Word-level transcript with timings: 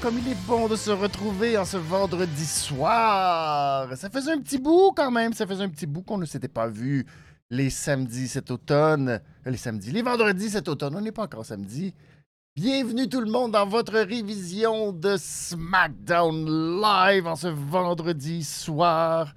Comme 0.00 0.18
il 0.18 0.28
est 0.28 0.46
bon 0.46 0.68
de 0.68 0.76
se 0.76 0.90
retrouver 0.90 1.58
en 1.58 1.64
ce 1.64 1.76
vendredi 1.76 2.46
soir. 2.46 3.94
Ça 3.96 4.08
faisait 4.08 4.32
un 4.32 4.38
petit 4.40 4.58
bout 4.58 4.92
quand 4.96 5.10
même, 5.10 5.32
ça 5.32 5.46
faisait 5.46 5.62
un 5.62 5.68
petit 5.68 5.86
bout 5.86 6.02
qu'on 6.02 6.18
ne 6.18 6.24
s'était 6.24 6.48
pas 6.48 6.66
vu 6.66 7.04
les 7.50 7.68
samedis 7.68 8.28
cet 8.28 8.50
automne. 8.50 9.08
Euh, 9.10 9.50
Les 9.50 9.56
samedis, 9.56 9.92
les 9.92 10.02
vendredis 10.02 10.50
cet 10.50 10.68
automne, 10.68 10.96
on 10.96 11.00
n'est 11.00 11.12
pas 11.12 11.24
encore 11.24 11.44
samedi. 11.44 11.94
Bienvenue 12.56 13.08
tout 13.08 13.20
le 13.20 13.30
monde 13.30 13.52
dans 13.52 13.66
votre 13.66 13.92
révision 13.92 14.92
de 14.92 15.16
SmackDown 15.18 16.80
Live 16.80 17.26
en 17.26 17.36
ce 17.36 17.48
vendredi 17.48 18.42
soir. 18.42 19.34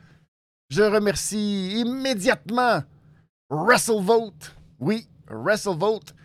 Je 0.70 0.84
remercie 0.84 1.80
immédiatement 1.82 2.82
WrestleVote. 3.49 4.55
Oui, 4.80 5.08
WrestleVote. 5.30 6.16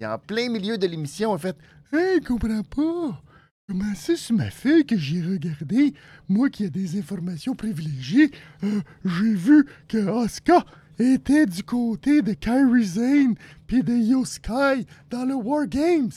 Et 0.00 0.06
en 0.06 0.18
plein 0.18 0.48
milieu 0.48 0.78
de 0.78 0.86
l'émission, 0.86 1.32
en 1.32 1.38
fait, 1.38 1.56
Hey, 1.92 2.20
comprends 2.20 2.62
pas. 2.62 3.22
Comment 3.72 3.94
ça, 3.94 4.14
sur 4.16 4.36
ma 4.36 4.50
feuille 4.50 4.84
que 4.84 4.98
j'ai 4.98 5.22
regardé, 5.22 5.94
moi 6.28 6.50
qui 6.50 6.64
ai 6.64 6.68
des 6.68 6.98
informations 6.98 7.54
privilégiées, 7.54 8.30
euh, 8.64 8.82
j'ai 9.02 9.34
vu 9.34 9.66
que 9.88 9.96
Asuka 10.22 10.62
était 10.98 11.46
du 11.46 11.62
côté 11.62 12.20
de 12.20 12.34
Kairi 12.34 12.84
Zane 12.84 13.34
puis 13.66 13.82
de 13.82 13.94
Yo 13.94 14.26
Sky 14.26 14.86
dans 15.08 15.24
le 15.24 15.34
War 15.36 15.66
Games. 15.66 16.10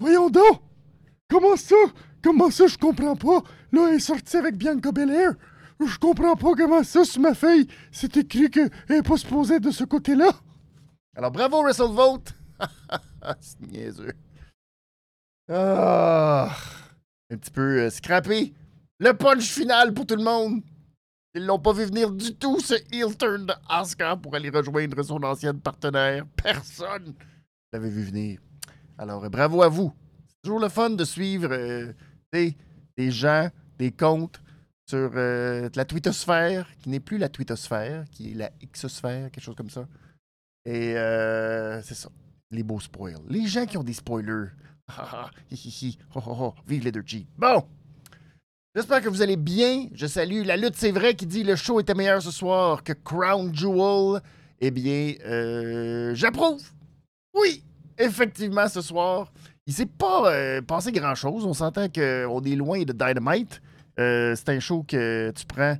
Voyons 0.00 0.30
donc! 0.30 0.62
Comment 1.28 1.56
ça? 1.56 1.76
Comment 2.22 2.50
ça, 2.50 2.66
je 2.68 2.78
comprends 2.78 3.16
pas? 3.16 3.42
Là, 3.70 3.88
elle 3.90 3.96
est 3.96 3.98
sortie 3.98 4.38
avec 4.38 4.56
Bianca 4.56 4.92
Belair. 4.92 5.34
Je 5.78 5.98
comprends 5.98 6.36
pas 6.36 6.54
comment 6.56 6.82
ça, 6.84 7.04
sur 7.04 7.20
ma 7.20 7.34
feuille, 7.34 7.66
c'est 7.92 8.16
écrit 8.16 8.50
qu'elle 8.50 8.70
est 8.88 9.06
pas 9.06 9.18
supposée 9.18 9.60
de 9.60 9.70
ce 9.70 9.84
côté-là. 9.84 10.30
Alors, 11.14 11.32
bravo, 11.32 11.60
WrestleVote! 11.60 12.32
c'est 13.40 13.60
niaiseux. 13.60 14.14
Ah, 15.48 16.56
un 17.30 17.36
petit 17.36 17.50
peu 17.50 17.82
euh, 17.82 17.90
scrappé. 17.90 18.52
Le 18.98 19.12
punch 19.12 19.44
final 19.44 19.92
pour 19.94 20.06
tout 20.06 20.16
le 20.16 20.24
monde. 20.24 20.62
Ils 21.36 21.44
l'ont 21.44 21.58
pas 21.58 21.74
vu 21.74 21.84
venir 21.84 22.10
du 22.10 22.34
tout, 22.34 22.60
ce 22.60 22.74
heel 22.90 23.14
turn 23.14 23.44
de 23.44 23.52
Asuka 23.68 24.16
pour 24.16 24.34
aller 24.34 24.48
rejoindre 24.48 25.02
son 25.02 25.22
ancienne 25.22 25.60
partenaire. 25.60 26.24
Personne 26.34 27.14
l'avait 27.70 27.90
vu 27.90 28.04
venir. 28.04 28.40
Alors, 28.96 29.22
euh, 29.22 29.28
bravo 29.28 29.62
à 29.62 29.68
vous. 29.68 29.92
C'est 30.28 30.42
toujours 30.42 30.60
le 30.60 30.70
fun 30.70 30.90
de 30.90 31.04
suivre 31.04 31.50
euh, 31.52 31.92
des, 32.32 32.54
gens, 33.10 33.50
des 33.78 33.92
comptes 33.92 34.40
sur 34.88 35.10
euh, 35.14 35.68
la 35.74 35.84
twittosphère, 35.84 36.66
qui 36.78 36.88
n'est 36.88 37.00
plus 37.00 37.18
la 37.18 37.28
twittosphère, 37.28 38.06
qui 38.10 38.30
est 38.30 38.34
la 38.34 38.50
xosphère, 38.74 39.30
quelque 39.30 39.44
chose 39.44 39.56
comme 39.56 39.68
ça. 39.68 39.86
Et 40.64 40.94
c'est 41.84 41.94
ça, 41.94 42.08
les 42.50 42.62
beaux 42.62 42.80
spoils. 42.80 43.20
Les 43.28 43.46
gens 43.46 43.66
qui 43.66 43.76
ont 43.76 43.84
des 43.84 43.92
spoilers. 43.92 44.48
Ah, 44.88 45.30
hi, 45.50 45.56
hi, 45.56 45.70
hi, 45.70 45.98
ho, 46.14 46.54
vive 46.66 46.84
Leader 46.84 47.02
Bon! 47.36 47.64
J'espère 48.74 49.00
que 49.00 49.08
vous 49.08 49.22
allez 49.22 49.36
bien. 49.36 49.88
Je 49.92 50.06
salue 50.06 50.44
la 50.44 50.56
lutte, 50.56 50.76
c'est 50.76 50.92
vrai, 50.92 51.14
qui 51.14 51.26
dit 51.26 51.42
le 51.42 51.56
show 51.56 51.80
était 51.80 51.94
meilleur 51.94 52.22
ce 52.22 52.30
soir 52.30 52.82
que 52.84 52.92
Crown 52.92 53.54
Jewel. 53.54 54.20
Eh 54.60 54.70
bien, 54.70 55.14
euh, 55.24 56.14
j'approuve. 56.14 56.62
Oui, 57.34 57.64
effectivement, 57.98 58.68
ce 58.68 58.82
soir, 58.82 59.32
il 59.66 59.72
s'est 59.72 59.86
pas 59.86 60.30
euh, 60.30 60.62
passé 60.62 60.92
grand-chose. 60.92 61.44
On 61.46 61.54
s'entend 61.54 61.88
qu'on 61.88 62.42
est 62.42 62.56
loin 62.56 62.82
de 62.82 62.92
Dynamite. 62.92 63.60
Euh, 63.98 64.34
c'est 64.36 64.50
un 64.50 64.60
show 64.60 64.84
que 64.86 65.32
tu 65.34 65.46
prends 65.46 65.78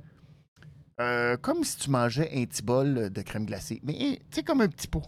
comme 1.43 1.63
si 1.63 1.77
tu 1.77 1.91
mangeais 1.91 2.31
un 2.33 2.45
petit 2.45 2.63
bol 2.63 3.11
de 3.11 3.21
crème 3.21 3.45
glacée. 3.45 3.79
Mais 3.83 3.93
tu 3.93 4.19
sais, 4.31 4.43
comme 4.43 4.61
un 4.61 4.67
petit 4.67 4.87
pot. 4.87 5.03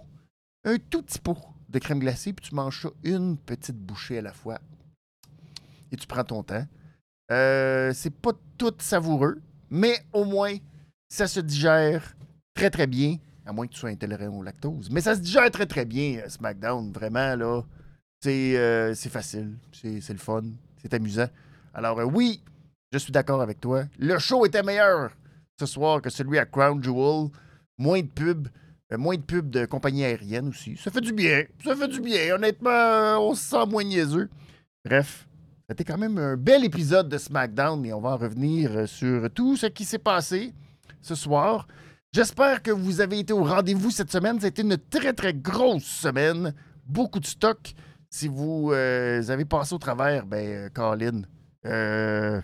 Un 0.63 0.77
tout 0.77 1.01
petit 1.01 1.17
pot 1.17 1.39
de 1.69 1.79
crème 1.79 1.99
glacée, 1.99 2.33
puis 2.33 2.49
tu 2.49 2.55
manges 2.55 2.81
ça 2.81 2.89
une 3.03 3.37
petite 3.37 3.77
bouchée 3.77 4.17
à 4.17 4.21
la 4.21 4.33
fois. 4.33 4.59
Et 5.91 5.95
tu 5.95 6.07
prends 6.07 6.23
ton 6.23 6.43
temps. 6.43 6.65
Euh, 7.31 7.91
c'est 7.93 8.13
pas 8.13 8.31
tout 8.57 8.73
savoureux, 8.79 9.39
mais 9.69 9.99
au 10.13 10.25
moins, 10.25 10.55
ça 11.07 11.27
se 11.27 11.39
digère 11.39 12.15
très 12.55 12.69
très 12.69 12.87
bien, 12.87 13.17
à 13.45 13.53
moins 13.53 13.67
que 13.67 13.73
tu 13.73 13.79
sois 13.79 13.89
intolérant 13.89 14.35
au 14.35 14.43
lactose. 14.43 14.89
Mais 14.89 15.01
ça 15.01 15.15
se 15.15 15.21
digère 15.21 15.49
très 15.51 15.65
très 15.65 15.85
bien, 15.85 16.19
euh, 16.19 16.29
SmackDown, 16.29 16.91
vraiment, 16.91 17.35
là. 17.35 17.61
C'est 18.21 18.57
euh, 18.57 18.93
facile, 18.93 19.55
c'est 19.71 20.09
le 20.09 20.17
fun, 20.17 20.43
c'est 20.81 20.93
amusant. 20.93 21.29
Alors 21.73 21.99
oui, 22.13 22.43
je 22.91 22.97
suis 22.97 23.13
d'accord 23.13 23.41
avec 23.41 23.61
toi. 23.61 23.85
Le 23.97 24.19
show 24.19 24.45
était 24.45 24.63
meilleur 24.63 25.11
ce 25.57 25.65
soir 25.65 26.01
que 26.01 26.09
celui 26.09 26.37
à 26.37 26.45
Crown 26.45 26.83
Jewel. 26.83 27.29
Moins 27.77 28.01
de 28.01 28.07
pubs, 28.07 28.49
moins 28.97 29.15
de 29.15 29.21
pubs 29.21 29.49
de 29.49 29.65
compagnie 29.65 30.03
aérienne 30.03 30.49
aussi. 30.49 30.77
Ça 30.77 30.91
fait 30.91 31.01
du 31.01 31.13
bien, 31.13 31.43
ça 31.63 31.75
fait 31.75 31.87
du 31.87 32.01
bien. 32.01 32.35
Honnêtement, 32.35 32.69
euh, 32.69 33.17
on 33.17 33.35
se 33.35 33.43
sent 33.43 33.65
moins 33.67 33.83
niaiseux. 33.83 34.29
Bref, 34.83 35.27
c'était 35.69 35.83
quand 35.83 35.97
même 35.97 36.17
un 36.17 36.35
bel 36.35 36.65
épisode 36.65 37.09
de 37.09 37.17
SmackDown 37.17 37.85
et 37.85 37.93
on 37.93 38.01
va 38.01 38.11
en 38.11 38.17
revenir 38.17 38.71
euh, 38.71 38.85
sur 38.87 39.29
tout 39.31 39.55
ce 39.55 39.67
qui 39.67 39.85
s'est 39.85 39.99
passé 39.99 40.53
ce 41.01 41.15
soir. 41.15 41.67
J'espère 42.11 42.63
que 42.63 42.71
vous 42.71 43.01
avez 43.01 43.19
été 43.19 43.33
au 43.33 43.43
rendez-vous 43.43 43.91
cette 43.91 44.11
semaine. 44.11 44.39
Ça 44.39 44.47
a 44.47 44.49
été 44.49 44.63
une 44.63 44.77
très, 44.77 45.13
très 45.13 45.33
grosse 45.33 45.83
semaine. 45.83 46.55
Beaucoup 46.85 47.19
de 47.19 47.27
stock. 47.27 47.75
Si 48.09 48.27
vous 48.27 48.71
euh, 48.73 49.21
avez 49.29 49.45
passé 49.45 49.75
au 49.75 49.77
travers, 49.77 50.25
ben, 50.25 50.43
euh, 50.43 50.69
Colin, 50.73 51.21
euh, 51.67 52.41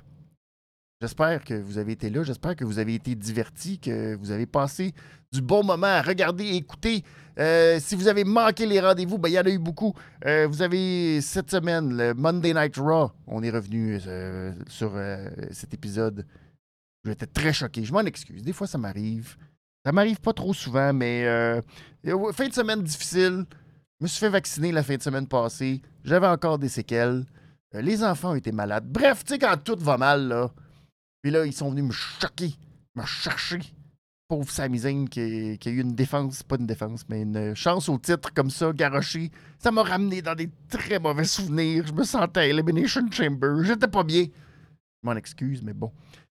j'espère 1.06 1.44
que 1.44 1.54
vous 1.54 1.78
avez 1.78 1.92
été 1.92 2.10
là. 2.10 2.24
J'espère 2.24 2.56
que 2.56 2.66
vous 2.66 2.80
avez 2.80 2.96
été 2.96 3.14
divertis, 3.14 3.78
que 3.78 4.16
vous 4.16 4.32
avez 4.32 4.48
passé 4.48 4.92
du 5.32 5.40
bon 5.40 5.64
moment 5.64 5.86
à 5.86 6.02
regarder 6.02 6.46
et 6.46 6.56
écouter. 6.56 7.04
Euh, 7.38 7.80
si 7.80 7.96
vous 7.96 8.08
avez 8.08 8.24
manqué 8.24 8.66
les 8.66 8.80
rendez-vous, 8.80 9.20
ben, 9.20 9.30
il 9.30 9.34
y 9.34 9.40
en 9.40 9.44
a 9.44 9.52
eu 9.52 9.60
beaucoup. 9.60 9.94
Euh, 10.26 10.48
vous 10.48 10.64
avez 10.64 11.22
cette 11.22 11.52
semaine 11.52 11.96
le 11.96 12.16
Monday 12.16 12.56
Night 12.56 12.78
Raw. 12.78 13.12
On 13.28 13.44
est 13.44 13.52
revenu 13.52 14.00
euh, 14.08 14.52
sur 14.68 14.94
cet 15.52 15.76
épisode. 15.76 16.26
J'étais 17.06 17.28
très 17.28 17.54
choqué. 17.54 17.84
Je 17.84 17.94
m'en 17.94 18.02
excuse. 18.02 18.42
Des 18.42 18.54
fois, 18.54 18.66
ça 18.66 18.80
m'arrive. 18.80 19.36
Ça 19.86 19.92
m'arrive 19.92 20.20
pas 20.20 20.34
trop 20.34 20.56
souvent, 20.56 20.92
mais 20.92 21.24
fin 22.34 22.48
de 22.48 22.54
semaine 22.54 22.82
difficile. 22.82 23.46
Je 24.00 24.06
me 24.06 24.08
suis 24.08 24.20
fait 24.20 24.30
vacciner 24.30 24.72
la 24.72 24.82
fin 24.82 24.96
de 24.96 25.04
semaine 25.04 25.28
passée. 25.28 25.84
J'avais 26.04 26.28
encore 26.28 26.58
des 26.58 26.70
séquelles. 26.70 27.26
Les 27.74 28.04
enfants 28.04 28.32
ont 28.32 28.36
été 28.36 28.52
malades. 28.52 28.88
Bref, 28.88 29.24
tu 29.24 29.34
sais, 29.34 29.40
quand 29.40 29.56
tout 29.64 29.78
va 29.78 29.98
mal, 29.98 30.30
là. 30.30 30.50
Puis 31.26 31.32
là, 31.32 31.44
ils 31.44 31.54
sont 31.54 31.72
venus 31.72 31.86
me 31.86 31.92
choquer, 31.92 32.54
me 32.94 33.04
chercher. 33.04 33.58
Pauvre 34.28 34.48
Sami 34.48 34.78
Zayn 34.78 35.06
qui, 35.08 35.20
a 35.20 35.70
eu 35.72 35.82
une 35.82 35.96
défense, 35.96 36.44
pas 36.44 36.56
une 36.60 36.68
défense, 36.68 37.04
mais 37.10 37.24
une 37.24 37.56
chance 37.56 37.90
au 37.90 37.98
titre 37.98 38.32
comme 38.32 38.52
ça, 38.52 38.72
garoché. 38.72 39.32
Ça 39.58 39.72
m'a 39.72 39.82
ramené 39.82 40.22
dans 40.22 40.36
des 40.36 40.52
très 40.70 41.00
mauvais 41.00 41.24
souvenirs. 41.24 41.88
Je 41.88 41.94
me 41.94 42.04
sentais 42.04 42.42
à 42.42 42.46
Elimination 42.46 43.10
Chamber. 43.10 43.64
J'étais 43.64 43.88
pas 43.88 44.04
bien. 44.04 44.26
Je 44.26 44.30
m'en 45.02 45.16
excuse, 45.16 45.64
mais 45.64 45.74
bon. 45.74 45.92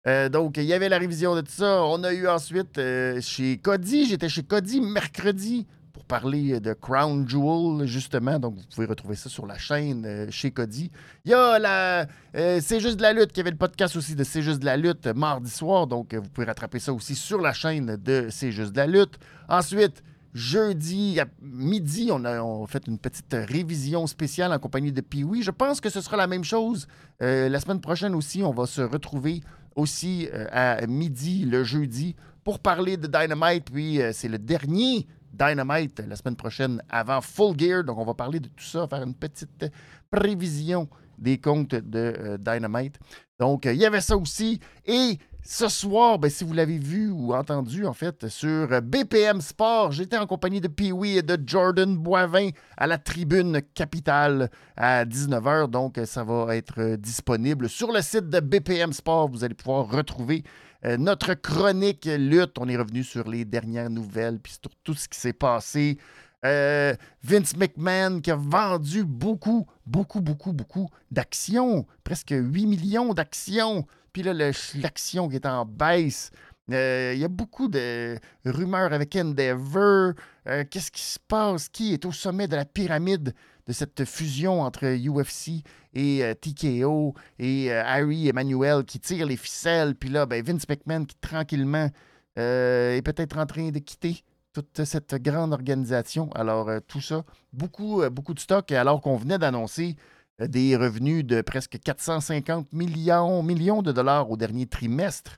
Euh, 0.10 0.28
donc, 0.28 0.58
il 0.58 0.66
y 0.66 0.74
avait 0.74 0.90
la 0.90 0.98
révision 0.98 1.36
de 1.36 1.40
tout 1.40 1.54
ça. 1.54 1.86
On 1.86 2.04
a 2.04 2.12
eu 2.12 2.28
ensuite 2.28 2.78
euh, 2.78 3.22
chez 3.22 3.60
Cody. 3.60 4.08
J'étais 4.08 4.28
chez 4.28 4.44
Cody 4.44 4.82
mercredi 4.82 5.68
parler 6.12 6.60
de 6.60 6.74
Crown 6.74 7.26
Jewel, 7.26 7.88
justement. 7.88 8.38
Donc, 8.38 8.56
vous 8.56 8.64
pouvez 8.76 8.86
retrouver 8.86 9.16
ça 9.16 9.30
sur 9.30 9.46
la 9.46 9.58
chaîne 9.58 10.04
euh, 10.06 10.28
chez 10.30 10.52
Cody. 10.52 10.92
Il 11.24 11.32
y 11.32 11.34
a 11.34 11.58
la. 11.58 12.06
euh, 12.36 12.60
C'est 12.62 12.82
juste 12.82 12.98
de 12.98 13.02
la 13.02 13.14
lutte, 13.14 13.32
qui 13.32 13.40
avait 13.40 13.52
le 13.52 13.56
podcast 13.58 13.96
aussi 13.96 14.14
de 14.14 14.26
C'est 14.26 14.42
juste 14.42 14.60
de 14.60 14.66
la 14.66 14.76
lutte 14.76 15.08
euh, 15.08 15.14
mardi 15.14 15.50
soir. 15.50 15.88
Donc, 15.88 16.14
euh, 16.14 16.20
vous 16.20 16.28
pouvez 16.28 16.46
rattraper 16.48 16.80
ça 16.80 16.92
aussi 16.92 17.16
sur 17.16 17.40
la 17.40 17.54
chaîne 17.54 17.96
de 17.96 18.28
C'est 18.30 18.52
juste 18.52 18.74
de 18.74 18.78
la 18.78 18.88
lutte. 18.88 19.20
Ensuite, 19.48 20.04
jeudi 20.34 21.18
à 21.22 21.28
midi, 21.42 22.10
on 22.12 22.26
a, 22.26 22.42
on 22.42 22.68
fait 22.68 22.86
une 22.88 22.98
petite 22.98 23.34
révision 23.34 24.06
spéciale 24.06 24.52
en 24.52 24.60
compagnie 24.60 24.92
de 24.92 25.00
Pee-Wee. 25.02 25.44
Je 25.44 25.52
pense 25.52 25.80
que 25.80 25.90
ce 25.90 26.02
sera 26.02 26.18
la 26.18 26.28
même 26.28 26.44
chose. 26.44 26.88
Euh, 27.22 27.48
la 27.48 27.62
semaine 27.62 27.80
prochaine 27.80 28.16
aussi, 28.16 28.44
on 28.44 28.52
va 28.52 28.66
se 28.66 28.82
retrouver 28.82 29.42
aussi 29.78 30.28
euh, 30.34 30.46
à 30.52 30.86
midi 30.88 31.46
le 31.46 31.64
jeudi 31.64 32.16
pour 32.44 32.60
parler 32.60 32.98
de 32.98 33.08
Dynamite. 33.08 33.72
Puis 33.72 34.02
euh, 34.02 34.12
c'est 34.14 34.28
le 34.28 34.40
dernier 34.40 35.08
Dynamite 35.34 36.02
la 36.08 36.16
semaine 36.16 36.36
prochaine 36.36 36.82
avant 36.90 37.22
Full 37.22 37.58
Gear. 37.58 37.84
Donc 37.84 37.98
on 37.98 38.06
va 38.06 38.14
parler 38.14 38.40
de 38.40 38.48
tout 38.48 38.64
ça, 38.64 38.88
faire 38.88 39.04
une 39.04 39.16
petite 39.16 39.66
prévision 40.10 40.88
des 41.18 41.38
comptes 41.38 41.76
de 41.76 42.14
euh, 42.18 42.38
Dynamite. 42.38 43.00
Donc 43.40 43.66
euh, 43.66 43.74
il 43.74 43.80
y 43.80 43.86
avait 43.86 44.02
ça 44.02 44.18
aussi. 44.18 44.60
Et 44.86 45.18
ce 45.44 45.68
soir, 45.68 46.20
ben, 46.20 46.30
si 46.30 46.44
vous 46.44 46.54
l'avez 46.54 46.78
vu 46.78 47.10
ou 47.10 47.34
entendu, 47.34 47.86
en 47.86 47.94
fait, 47.94 48.28
sur 48.28 48.68
BPM 48.82 49.42
Sport, 49.42 49.92
j'étais 49.92 50.18
en 50.18 50.28
compagnie 50.28 50.62
de 50.62 50.68
Pee-Wee 50.68 51.18
et 51.18 51.22
de 51.24 51.38
Jordan 51.46 51.98
Boivin 51.98 52.50
à 52.78 52.86
la 52.86 52.98
tribune 52.98 53.62
capitale 53.74 54.52
à 54.78 55.04
19h. 55.04 55.68
Donc, 55.68 56.00
ça 56.06 56.24
va 56.24 56.56
être 56.56 56.80
euh, 56.80 56.98
disponible 56.98 57.70
sur 57.70 57.92
le 57.92 58.02
site 58.02 58.30
de 58.30 58.40
BPM 58.40 58.94
Sport. 58.94 59.30
Vous 59.30 59.44
allez 59.44 59.56
pouvoir 59.56 59.90
retrouver 59.90 60.44
euh, 60.86 60.98
notre 60.98 61.34
chronique 61.34 62.06
lutte. 62.06 62.58
On 62.60 62.68
est 62.68 62.78
revenu 62.78 63.04
sur 63.04 63.28
les 63.28 63.44
dernières 63.44 63.90
nouvelles 63.90 64.40
puis 64.40 64.54
sur 64.54 64.72
tout 64.84 64.94
ce 64.94 65.08
qui 65.08 65.20
s'est 65.20 65.34
passé. 65.34 65.98
Euh, 66.44 66.96
Vince 67.24 67.56
McMahon 67.56 68.20
qui 68.20 68.32
a 68.32 68.36
vendu 68.36 69.04
beaucoup, 69.04 69.68
beaucoup, 69.86 70.22
beaucoup, 70.22 70.54
beaucoup 70.54 70.90
d'actions. 71.12 71.86
Presque 72.04 72.34
8 72.36 72.66
millions 72.66 73.14
d'actions. 73.14 73.86
Puis 74.14 74.24
là, 74.24 74.34
l'action 74.34 75.30
qui 75.30 75.36
est 75.36 75.46
en 75.46 75.66
baisse. 75.66 76.32
Euh, 76.72 77.12
il 77.14 77.20
y 77.20 77.26
a 77.26 77.28
beaucoup 77.28 77.68
de 77.68 78.18
rumeurs 78.46 78.94
avec 78.94 79.16
Endeavor. 79.16 80.14
Euh, 80.48 80.64
qu'est-ce 80.70 80.92
qui 80.92 81.02
se 81.02 81.20
passe? 81.20 81.70
Qui 81.70 81.94
est 81.94 82.06
au 82.06 82.12
sommet 82.12 82.48
de 82.48 82.56
la 82.56 82.66
pyramide 82.66 83.34
de 83.68 83.74
cette 83.74 84.06
fusion 84.06 84.62
entre 84.62 84.86
UFC 84.86 85.64
et 85.94 86.24
euh, 86.24 86.34
TKO 86.34 87.14
et 87.40 87.72
Harry 87.72 88.28
Emmanuel 88.28 88.84
qui 88.84 89.00
tire 89.00 89.26
les 89.26 89.38
ficelles? 89.38 89.96
Puis 89.96 90.10
là, 90.10 90.26
ben, 90.26 90.44
Vince 90.44 90.68
McMahon 90.68 91.06
qui 91.06 91.16
tranquillement 91.16 91.90
est 92.38 93.02
peut-être 93.04 93.38
en 93.38 93.46
train 93.46 93.72
de 93.72 93.80
quitter 93.80 94.24
toute 94.54 94.84
cette 94.86 95.16
grande 95.16 95.54
organisation. 95.54 96.32
Alors, 96.34 96.70
tout 96.88 97.02
ça, 97.02 97.24
beaucoup, 97.52 98.02
beaucoup 98.10 98.34
de 98.34 98.40
stock, 98.40 98.72
alors 98.72 99.02
qu'on 99.02 99.18
venait 99.18 99.38
d'annoncer 99.38 99.98
des 100.40 100.76
revenus 100.76 101.26
de 101.26 101.42
presque 101.42 101.80
450 101.80 102.74
millions, 102.74 103.44
millions 103.44 103.82
de 103.82 103.92
dollars 103.92 104.30
au 104.32 104.38
dernier 104.38 104.66
trimestre. 104.66 105.38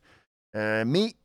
mais 0.54 1.16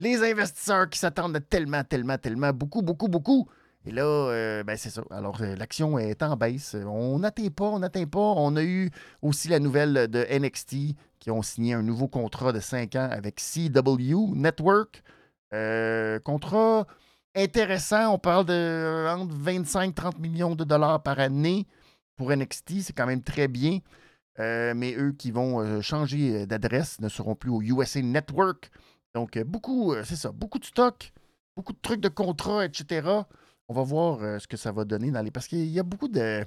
les 0.00 0.22
investisseurs 0.22 0.90
qui 0.90 0.98
s'attendent 0.98 1.38
tellement, 1.48 1.84
tellement, 1.84 2.18
tellement, 2.18 2.52
beaucoup, 2.52 2.82
beaucoup, 2.82 3.08
beaucoup. 3.08 3.48
Et 3.84 3.90
là, 3.90 4.04
euh, 4.04 4.62
ben 4.62 4.76
c'est 4.76 4.90
ça. 4.90 5.02
Alors, 5.10 5.40
euh, 5.40 5.56
l'action 5.56 5.98
est 5.98 6.22
en 6.22 6.36
baisse. 6.36 6.76
On 6.86 7.18
n'atteint 7.18 7.48
pas, 7.48 7.64
on 7.64 7.80
n'atteint 7.80 8.06
pas. 8.06 8.18
On 8.18 8.56
a 8.56 8.62
eu 8.62 8.90
aussi 9.22 9.48
la 9.48 9.58
nouvelle 9.58 10.08
de 10.08 10.26
NXT 10.38 10.96
qui 11.18 11.30
ont 11.30 11.42
signé 11.42 11.74
un 11.74 11.82
nouveau 11.82 12.08
contrat 12.08 12.52
de 12.52 12.60
5 12.60 12.94
ans 12.96 13.08
avec 13.10 13.40
CW 13.40 14.34
Network. 14.34 15.02
Euh, 15.52 16.20
contrat 16.20 16.86
intéressant. 17.34 18.14
On 18.14 18.18
parle 18.18 18.46
de 18.46 19.06
entre 19.08 19.34
25-30 19.34 20.20
millions 20.20 20.54
de 20.54 20.64
dollars 20.64 21.02
par 21.02 21.18
année 21.18 21.66
pour 22.16 22.34
NXT. 22.34 22.80
C'est 22.82 22.92
quand 22.92 23.06
même 23.06 23.22
très 23.22 23.48
bien. 23.48 23.80
mais 24.38 24.94
eux 24.96 25.12
qui 25.12 25.30
vont 25.30 25.80
changer 25.82 26.46
d'adresse 26.46 27.00
ne 27.00 27.08
seront 27.08 27.34
plus 27.34 27.50
au 27.50 27.62
USA 27.62 28.02
Network. 28.02 28.70
Donc, 29.14 29.36
euh, 29.36 29.44
beaucoup, 29.44 29.92
euh, 29.92 30.02
c'est 30.04 30.16
ça, 30.16 30.32
beaucoup 30.32 30.58
de 30.58 30.64
stock, 30.64 31.12
beaucoup 31.56 31.72
de 31.72 31.78
trucs 31.80 32.00
de 32.00 32.08
contrats, 32.08 32.64
etc. 32.64 33.06
On 33.68 33.74
va 33.74 33.82
voir 33.82 34.22
euh, 34.22 34.38
ce 34.38 34.46
que 34.46 34.56
ça 34.56 34.72
va 34.72 34.84
donner 34.84 35.10
dans 35.10 35.22
les. 35.22 35.30
Parce 35.30 35.46
qu'il 35.46 35.66
y 35.66 35.78
a 35.78 35.82
beaucoup 35.82 36.08
de. 36.08 36.44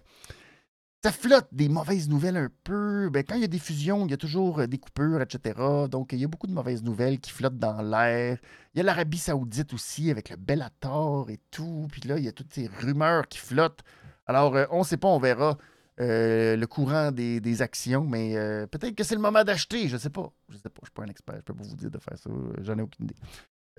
Ça 1.04 1.12
flotte 1.12 1.48
des 1.52 1.70
mauvaises 1.70 2.10
nouvelles 2.10 2.38
un 2.38 2.50
peu. 2.64 3.10
Ben, 3.12 3.24
quand 3.24 3.36
il 3.36 3.42
y 3.42 3.46
a 3.46 3.48
des 3.48 3.60
fusions, 3.60 4.06
il 4.08 4.12
y 4.12 4.14
a 4.16 4.18
toujours 4.18 4.68
des 4.68 4.80
coupures, 4.80 5.22
etc. 5.22 5.88
Donc, 5.90 6.14
il 6.14 6.20
y 6.20 6.24
a 6.24 6.28
beaucoup 6.28 6.48
de 6.48 6.54
mauvaises 6.54 6.82
nouvelles 6.82 7.20
qui 7.20 7.30
flottent 7.30 7.60
dans 7.60 7.84
l'air. 7.84 8.40
Il 8.74 8.78
y 8.78 8.82
a 8.82 8.84
l'Arabie 8.84 9.20
Saoudite 9.20 9.72
aussi 9.74 10.10
avec 10.10 10.32
le 10.32 10.36
Bellator 10.36 11.30
et 11.30 11.40
tout. 11.52 11.88
Puis 11.92 12.02
là, 12.02 12.18
il 12.18 12.24
y 12.24 12.28
a 12.28 12.32
toutes 12.32 12.52
ces 12.52 12.66
rumeurs 12.66 13.28
qui 13.28 13.38
flottent. 13.38 13.84
Alors, 14.26 14.56
on 14.72 14.80
ne 14.80 14.84
sait 14.84 14.98
pas, 14.98 15.08
on 15.08 15.20
verra. 15.20 15.58
Euh, 16.02 16.58
le 16.58 16.68
courant 16.68 17.12
des, 17.14 17.62
actions, 17.62 18.04
mais 18.04 18.36
euh, 18.36 18.68
peut-être 18.68 18.96
que 18.96 19.04
c'est 19.04 19.16
le 19.16 19.22
moment 19.22 19.46
d'acheter, 19.46 19.88
je 19.88 19.96
sais 19.96 20.10
pas. 20.10 20.30
Je 20.50 20.58
sais 20.58 20.70
pas, 20.70 20.82
je 20.82 20.88
suis 20.88 20.94
pas 20.94 21.04
un 21.04 21.08
expert, 21.08 21.36
je 21.38 21.42
peux 21.42 21.54
pas 21.54 21.64
vous 21.64 21.76
dire 21.76 21.90
de 21.90 22.00
faire 22.00 22.18
ça, 22.18 22.30
j'en 22.60 22.78
ai 22.78 22.82
aucune 22.82 23.06
idée. 23.06 23.16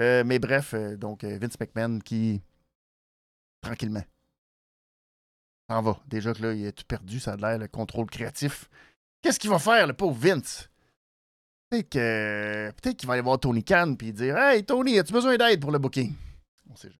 Euh, 0.01 0.25
mais 0.25 0.39
bref, 0.39 0.75
donc 0.75 1.25
Vince 1.25 1.61
McMahon 1.61 1.99
qui, 1.99 2.41
tranquillement, 3.61 4.05
s'en 5.69 5.83
va. 5.83 6.01
Déjà 6.07 6.33
que 6.33 6.43
là, 6.43 6.55
il 6.55 6.67
a 6.67 6.73
tout 6.73 6.85
perdu, 6.89 7.21
ça 7.21 7.35
a 7.35 7.37
l'air, 7.37 7.59
le 7.59 7.69
contrôle 7.69 8.07
créatif. 8.07 8.71
Qu'est-ce 9.21 9.39
qu'il 9.39 9.51
va 9.51 9.59
faire, 9.59 9.87
le 9.87 9.93
pauvre 9.93 10.17
Vince? 10.19 10.71
Peut-être 11.69 12.97
qu'il 12.97 13.09
va 13.09 13.15
aller 13.15 13.23
voir 13.23 13.41
Tony 13.41 13.63
Khan 13.63 13.95
et 14.01 14.13
dire 14.13 14.39
Hey 14.39 14.65
Tony, 14.65 14.99
as-tu 14.99 15.13
besoin 15.13 15.37
d'aide 15.37 15.61
pour 15.61 15.73
le 15.73 15.79
booking? 15.79 16.15
On 16.71 16.77
sait 16.77 16.93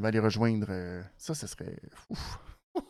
Il 0.00 0.02
va 0.02 0.08
aller 0.08 0.18
rejoindre. 0.18 0.66
ça, 1.18 1.34
ce 1.34 1.46
serait. 1.46 1.76
Ouf. 2.08 2.38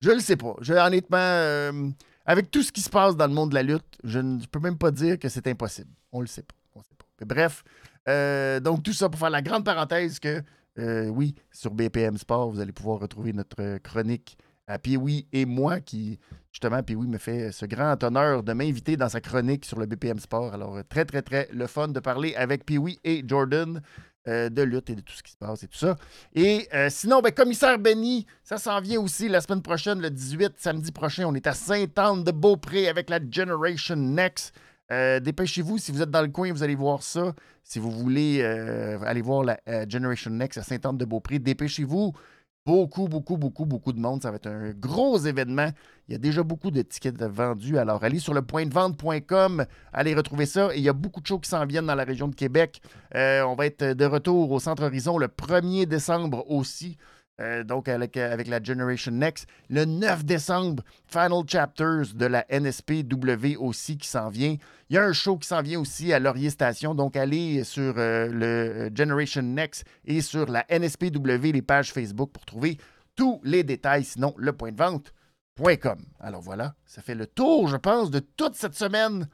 Je 0.00 0.10
le 0.10 0.18
sais 0.18 0.34
pas. 0.34 0.56
Je, 0.60 0.72
honnêtement, 0.74 1.16
euh, 1.20 1.90
avec 2.26 2.50
tout 2.50 2.64
ce 2.64 2.72
qui 2.72 2.80
se 2.80 2.90
passe 2.90 3.16
dans 3.16 3.28
le 3.28 3.32
monde 3.32 3.50
de 3.50 3.54
la 3.54 3.62
lutte, 3.62 3.98
je 4.02 4.18
ne 4.18 4.44
peux 4.46 4.58
même 4.58 4.78
pas 4.78 4.90
dire 4.90 5.16
que 5.16 5.28
c'est 5.28 5.46
impossible. 5.46 5.92
On 6.10 6.20
le 6.20 6.26
sait 6.26 6.42
pas. 6.42 6.54
Pas. 6.74 7.24
bref, 7.24 7.62
euh, 8.08 8.58
donc 8.58 8.82
tout 8.82 8.92
ça 8.92 9.08
pour 9.08 9.20
faire 9.20 9.30
la 9.30 9.42
grande 9.42 9.64
parenthèse 9.64 10.18
que, 10.18 10.42
euh, 10.78 11.06
oui, 11.06 11.36
sur 11.52 11.72
BPM 11.72 12.16
Sport, 12.16 12.50
vous 12.50 12.58
allez 12.58 12.72
pouvoir 12.72 12.98
retrouver 12.98 13.32
notre 13.32 13.78
chronique 13.78 14.36
à 14.66 14.78
Pee-Wee 14.78 15.28
et 15.32 15.44
moi 15.44 15.80
qui, 15.80 16.18
justement, 16.50 16.82
Pee-Wee 16.82 17.06
me 17.08 17.18
fait 17.18 17.52
ce 17.52 17.66
grand 17.66 18.02
honneur 18.02 18.42
de 18.42 18.52
m'inviter 18.54 18.96
dans 18.96 19.08
sa 19.08 19.20
chronique 19.20 19.64
sur 19.64 19.78
le 19.78 19.86
BPM 19.86 20.18
Sport. 20.18 20.52
Alors, 20.54 20.78
très, 20.88 21.04
très, 21.04 21.22
très 21.22 21.48
le 21.52 21.66
fun 21.66 21.88
de 21.88 22.00
parler 22.00 22.34
avec 22.34 22.64
Pee-Wee 22.64 22.98
et 23.04 23.22
Jordan. 23.26 23.82
Euh, 24.28 24.50
de 24.50 24.60
lutte 24.60 24.90
et 24.90 24.94
de 24.94 25.00
tout 25.00 25.14
ce 25.14 25.22
qui 25.22 25.32
se 25.32 25.36
passe 25.38 25.62
et 25.62 25.66
tout 25.66 25.78
ça. 25.78 25.96
Et 26.34 26.68
euh, 26.74 26.88
sinon, 26.90 27.22
ben, 27.22 27.32
commissaire 27.32 27.78
Benny, 27.78 28.26
ça 28.44 28.58
s'en 28.58 28.78
vient 28.78 29.00
aussi 29.00 29.30
la 29.30 29.40
semaine 29.40 29.62
prochaine, 29.62 29.98
le 29.98 30.10
18, 30.10 30.52
samedi 30.58 30.92
prochain. 30.92 31.24
On 31.26 31.34
est 31.34 31.46
à 31.46 31.54
Sainte-Anne-de-Beaupré 31.54 32.88
avec 32.88 33.08
la 33.08 33.18
Generation 33.30 33.96
Next. 33.96 34.54
Euh, 34.92 35.20
dépêchez-vous, 35.20 35.78
si 35.78 35.90
vous 35.90 36.02
êtes 36.02 36.10
dans 36.10 36.20
le 36.20 36.28
coin, 36.28 36.52
vous 36.52 36.62
allez 36.62 36.74
voir 36.74 37.02
ça. 37.02 37.34
Si 37.64 37.78
vous 37.78 37.90
voulez 37.90 38.42
aller 38.44 39.22
voir 39.22 39.42
la 39.42 39.58
Generation 39.88 40.30
Next 40.32 40.58
à 40.58 40.64
Sainte-Anne-de-Beaupré, 40.64 41.38
dépêchez-vous. 41.38 42.12
Beaucoup, 42.66 43.08
beaucoup, 43.08 43.38
beaucoup, 43.38 43.64
beaucoup 43.64 43.92
de 43.92 43.98
monde. 43.98 44.22
Ça 44.22 44.30
va 44.30 44.36
être 44.36 44.46
un 44.46 44.70
gros 44.72 45.18
événement. 45.18 45.70
Il 46.08 46.12
y 46.12 46.14
a 46.14 46.18
déjà 46.18 46.42
beaucoup 46.42 46.70
de 46.70 46.82
tickets 46.82 47.22
vendus. 47.22 47.78
Alors, 47.78 48.04
allez 48.04 48.18
sur 48.18 48.34
le 48.34 48.42
point 48.42 48.66
de 48.66 48.72
vente.com, 48.72 49.64
allez 49.92 50.14
retrouver 50.14 50.44
ça. 50.44 50.74
Et 50.74 50.78
il 50.78 50.82
y 50.82 50.88
a 50.88 50.92
beaucoup 50.92 51.22
de 51.22 51.26
choses 51.26 51.40
qui 51.40 51.48
s'en 51.48 51.64
viennent 51.64 51.86
dans 51.86 51.94
la 51.94 52.04
région 52.04 52.28
de 52.28 52.34
Québec. 52.34 52.82
Euh, 53.14 53.42
on 53.42 53.54
va 53.54 53.66
être 53.66 53.82
de 53.84 54.04
retour 54.04 54.50
au 54.50 54.60
Centre 54.60 54.84
Horizon 54.84 55.16
le 55.16 55.28
1er 55.28 55.86
décembre 55.86 56.44
aussi. 56.50 56.98
Euh, 57.40 57.64
donc 57.64 57.88
avec, 57.88 58.16
avec, 58.16 58.48
la 58.48 58.62
Generation 58.62 59.12
Next. 59.12 59.46
Le 59.68 59.84
9 59.84 60.24
décembre, 60.24 60.82
Final 61.06 61.42
Chapters 61.46 62.14
de 62.14 62.26
la 62.26 62.44
NSPW 62.50 63.56
aussi 63.58 63.96
qui 63.96 64.08
s'en 64.08 64.28
vient. 64.28 64.56
Il 64.90 64.94
y 64.94 64.98
a 64.98 65.04
un 65.04 65.12
show 65.12 65.38
qui 65.38 65.48
s'en 65.48 65.62
vient 65.62 65.80
aussi 65.80 66.12
à 66.12 66.18
Laurier 66.18 66.50
Station. 66.50 66.94
Donc 66.94 67.16
allez 67.16 67.64
sur 67.64 67.94
euh, 67.96 68.26
le 68.26 68.46
euh, 68.46 68.90
Generation 68.94 69.42
Next 69.42 69.84
et 70.04 70.20
sur 70.20 70.46
la 70.46 70.66
NSPW, 70.68 71.52
les 71.52 71.62
pages 71.62 71.92
Facebook 71.92 72.30
pour 72.30 72.44
trouver 72.44 72.76
tous 73.16 73.40
les 73.42 73.64
détails. 73.64 74.04
Sinon, 74.04 74.34
le 74.36 74.52
point 74.52 74.72
de 74.72 74.76
vente.com. 74.76 75.98
Alors 76.20 76.42
voilà, 76.42 76.74
ça 76.84 77.00
fait 77.00 77.14
le 77.14 77.26
tour, 77.26 77.68
je 77.68 77.76
pense, 77.76 78.10
de 78.10 78.18
toute 78.18 78.54
cette 78.54 78.74
semaine. 78.74 79.28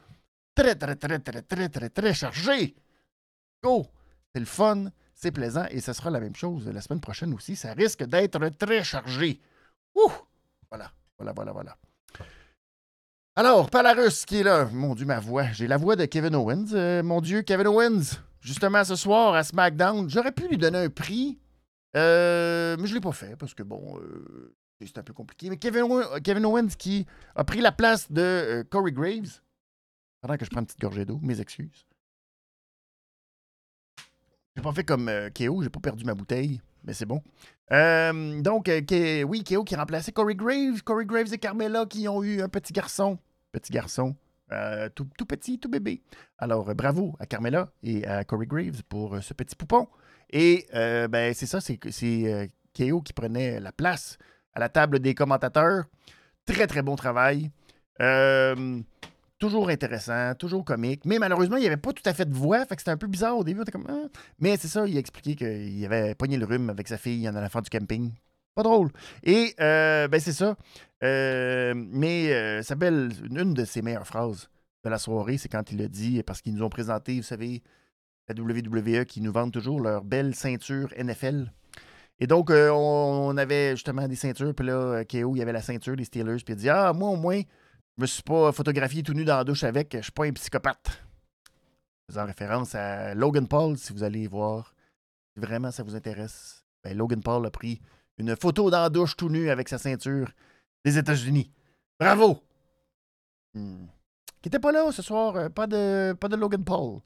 Très, 0.55 0.75
très, 0.77 0.95
très, 0.95 1.19
très, 1.19 1.43
très, 1.43 1.69
très, 1.69 1.89
très 1.89 2.15
chargé. 2.15 2.77
Go! 3.63 3.87
C'est 4.33 4.41
le 4.41 4.47
fun 4.47 4.91
c'est 5.17 5.33
plaisant 5.33 5.65
et 5.71 5.81
ce 5.81 5.93
sera 5.93 6.11
la 6.11 6.21
même 6.21 6.37
chose 6.37 6.69
la 6.69 6.81
semaine 6.81 7.01
prochaine 7.01 7.35
aussi. 7.35 7.57
Ça 7.57 7.73
risque 7.73 8.05
d'être 8.05 8.39
très 8.59 8.85
chargé. 8.85 9.41
Ouh! 9.95 10.13
Voilà, 10.71 10.93
voilà, 11.19 11.33
voilà, 11.33 11.53
voilà. 11.53 11.77
Alors, 13.35 13.69
Palarus 13.71 14.25
qui 14.25 14.39
est 14.39 14.43
là. 14.43 14.67
Mon 14.73 14.95
Dieu, 14.95 15.07
ma 15.07 15.19
voix. 15.19 15.51
J'ai 15.53 15.67
la 15.67 15.79
voix 15.79 15.97
de 15.97 16.05
Kevin 16.05 16.35
Owens. 16.35 16.73
Euh, 16.73 17.03
mon 17.03 17.21
Dieu, 17.21 17.43
Kevin 17.43 17.67
Owens. 17.67 18.19
Justement, 18.41 18.85
ce 18.85 18.95
soir 18.95 19.35
à 19.35 19.43
SmackDown, 19.43 20.09
j'aurais 20.09 20.33
pu 20.33 20.49
lui 20.49 20.59
donner 20.59 20.79
un 20.79 20.89
prix, 20.89 21.39
euh, 21.97 22.77
mais 22.79 22.87
je 22.87 22.93
ne 22.93 22.95
l'ai 22.95 23.01
pas 23.01 23.13
fait 23.13 23.37
parce 23.37 23.55
que, 23.55 23.63
bon, 23.63 23.99
euh, 23.99 24.55
c'est 24.81 24.99
un 24.99 25.03
peu 25.03 25.13
compliqué. 25.13 25.49
Mais 25.51 25.57
Kevin, 25.57 26.03
Kevin, 26.23 26.45
Owens 26.45 26.69
qui 26.79 27.07
a 27.35 27.43
pris 27.45 27.61
la 27.61 27.73
place 27.73 28.13
de 28.13 28.65
Corey 28.71 28.93
Graves. 28.93 29.41
Pendant 30.21 30.37
que 30.37 30.45
je 30.45 30.51
prends 30.51 30.61
une 30.61 30.67
petite 30.67 30.81
gorgée 30.81 31.05
d'eau, 31.05 31.19
mes 31.23 31.41
excuses. 31.41 31.86
J'ai 34.57 34.63
pas 34.63 34.73
fait 34.73 34.85
comme 34.85 35.09
euh, 35.09 35.29
Keo, 35.31 35.63
j'ai 35.63 35.69
pas 35.69 35.81
perdu 35.81 36.05
ma 36.05 36.15
bouteille, 36.15 36.61
mais 36.83 36.95
c'est 36.95 37.05
bon. 37.05 37.23
Euh, 37.73 38.41
donc, 38.41 38.69
euh, 38.69 39.23
oui, 39.25 39.45
Keo 39.45 39.65
qui 39.65 39.77
remplaçait 39.77 40.13
Corey 40.13 40.35
Graves. 40.35 40.83
Corey 40.83 41.05
Graves 41.05 41.33
et 41.33 41.39
Carmela 41.39 41.85
qui 41.85 42.09
ont 42.09 42.23
eu 42.23 42.41
un 42.41 42.49
petit 42.49 42.73
garçon. 42.73 43.19
Petit 43.53 43.73
garçon. 43.73 44.17
tout, 44.95 45.27
petit, 45.27 45.59
tout 45.59 45.69
bébé. 45.69 46.03
Alors, 46.39 46.75
bravo 46.75 47.15
à 47.21 47.27
Carmela 47.27 47.71
et 47.83 48.07
à 48.07 48.25
Corey 48.25 48.47
Graves 48.47 48.83
pour 48.89 49.23
ce 49.23 49.35
petit 49.35 49.57
poupon. 49.57 49.89
Et 50.31 50.67
ben, 50.73 51.35
c'est 51.35 51.47
ça, 51.47 51.61
c'est 51.61 51.79
Keo 52.73 53.03
qui 53.03 53.13
prenait 53.13 53.61
la 53.61 53.73
place 53.73 54.17
à 54.55 54.61
la 54.61 54.69
table 54.69 55.01
des 55.01 55.15
commentateurs. 55.15 55.85
Très, 56.47 56.67
très 56.67 56.83
bon 56.83 56.97
travail. 56.97 57.51
Euh, 58.01 58.81
toujours 59.39 59.69
intéressant, 59.69 60.35
toujours 60.35 60.65
comique. 60.65 61.05
Mais 61.05 61.19
malheureusement, 61.19 61.57
il 61.57 61.61
n'y 61.61 61.67
avait 61.67 61.77
pas 61.77 61.93
tout 61.93 62.03
à 62.07 62.15
fait 62.15 62.25
de 62.25 62.35
voix, 62.35 62.65
fait 62.65 62.77
que 62.77 62.83
c'était 62.83 62.91
un 62.91 62.97
peu 62.97 63.07
bizarre 63.07 63.37
au 63.37 63.45
début. 63.45 63.63
Ah. 63.89 63.93
Mais 64.39 64.57
c'est 64.57 64.69
ça, 64.69 64.87
il 64.87 64.97
a 64.97 65.01
expliqué 65.01 65.37
qu'il 65.37 65.85
avait 65.85 66.15
pogné 66.15 66.37
le 66.37 66.47
rhume 66.47 66.71
avec 66.71 66.89
sa 66.89 66.99
fille 66.99 67.29
en 67.29 67.35
allant 67.35 67.49
faire 67.49 67.63
du 67.63 67.71
camping. 67.71 68.13
Pas 68.55 68.63
drôle. 68.63 68.91
Et 69.23 69.55
euh, 69.61 70.09
ben 70.09 70.19
c'est 70.19 70.33
ça. 70.33 70.57
Euh, 71.03 71.75
mais 71.77 72.33
euh, 72.33 72.63
belle, 72.77 73.11
une 73.31 73.53
de 73.53 73.65
ses 73.67 73.83
meilleures 73.83 74.07
phrases 74.07 74.49
de 74.83 74.89
la 74.89 74.99
soirée, 74.99 75.37
c'est 75.37 75.51
quand 75.51 75.71
il 75.73 75.83
a 75.83 75.89
dit, 75.89 76.23
parce 76.23 76.41
qu'ils 76.41 76.55
nous 76.55 76.63
ont 76.63 76.71
présenté, 76.71 77.17
vous 77.17 77.23
savez, 77.23 77.63
la 78.29 78.35
WWE 78.35 79.05
qui 79.05 79.21
nous 79.21 79.33
vendent 79.33 79.53
toujours 79.53 79.81
leur 79.81 80.05
belle 80.05 80.35
ceinture 80.35 80.89
NFL. 80.97 81.53
Et 82.19 82.27
donc, 82.27 82.51
on, 82.51 83.37
avait 83.37 83.73
justement 83.73 84.09
des 84.09 84.17
ceintures, 84.17 84.55
puis 84.55 84.67
là, 84.67 85.05
KO, 85.05 85.37
il 85.37 85.39
y 85.39 85.43
avait 85.43 85.53
la 85.53 85.61
ceinture 85.61 85.97
des 85.97 86.05
Steelers, 86.05 86.37
puis 86.37 86.47
il 86.49 86.53
a 86.53 86.57
dit 86.57 86.71
Ah, 86.71 86.93
moi 86.95 87.11
au 87.11 87.17
moins, 87.17 87.43
je 87.97 88.03
me 88.03 88.07
suis 88.07 88.23
pas 88.23 88.53
photographié 88.53 89.03
tout 89.03 89.15
nu 89.15 89.25
dans 89.25 89.39
la 89.39 89.45
douche 89.45 89.65
avec. 89.65 89.97
Je 89.97 90.03
suis 90.03 90.13
pas 90.13 90.27
un 90.27 90.33
psychopathe. 90.33 91.03
Faisant 92.09 92.27
référence 92.27 92.75
à 92.75 93.15
Logan 93.15 93.49
Paul, 93.49 93.77
si 93.79 93.93
vous 93.93 94.03
allez 94.03 94.29
voir, 94.29 94.75
si 95.35 95.41
vraiment 95.41 95.71
ça 95.71 95.83
vous 95.83 95.97
intéresse, 95.97 96.65
ben 96.85 96.97
Logan 96.97 97.23
Paul 97.23 97.47
a 97.47 97.51
pris 97.51 97.81
une 98.19 98.37
photo 98.37 98.71
dans 98.71 98.83
la 98.83 98.91
douche 98.91 99.17
tout 99.17 99.29
nu 99.29 99.51
avec 99.51 99.69
sa 99.69 99.79
ceinture 99.79 100.31
des 100.85 100.99
États-Unis. 100.99 101.51
Bravo! 101.99 102.43
Hmm. 103.55 103.87
Qui 104.43 104.49
était 104.49 104.59
pas 104.59 104.73
là 104.73 104.93
ce 104.93 105.03
soir, 105.03 105.37
euh, 105.37 105.49
pas 105.49 105.67
de, 105.67 106.15
pas 106.21 106.29
de 106.29 106.37
Logan 106.37 106.63
Paul. 106.63 107.01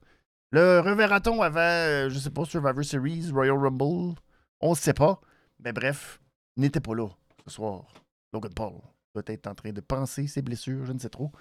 Le 0.51 0.81
reverra-t-on 0.81 1.41
avant, 1.41 1.59
euh, 1.59 2.09
je 2.09 2.19
sais 2.19 2.29
pas, 2.29 2.43
Survivor 2.43 2.83
Series, 2.83 3.31
Royal 3.31 3.57
Rumble? 3.57 4.15
On 4.59 4.71
ne 4.71 4.75
sait 4.75 4.93
pas. 4.93 5.21
Mais 5.59 5.71
bref, 5.71 6.19
il 6.57 6.61
n'était 6.61 6.81
pas 6.81 6.93
là 6.93 7.07
ce 7.45 7.53
soir. 7.53 7.85
Logan 8.33 8.53
Paul 8.53 8.73
doit 9.13 9.23
être 9.27 9.47
en 9.47 9.55
train 9.55 9.71
de 9.71 9.81
penser 9.81 10.27
ses 10.27 10.41
blessures, 10.41 10.85
je 10.85 10.93
ne 10.93 10.99
sais 10.99 11.09
trop. 11.09 11.31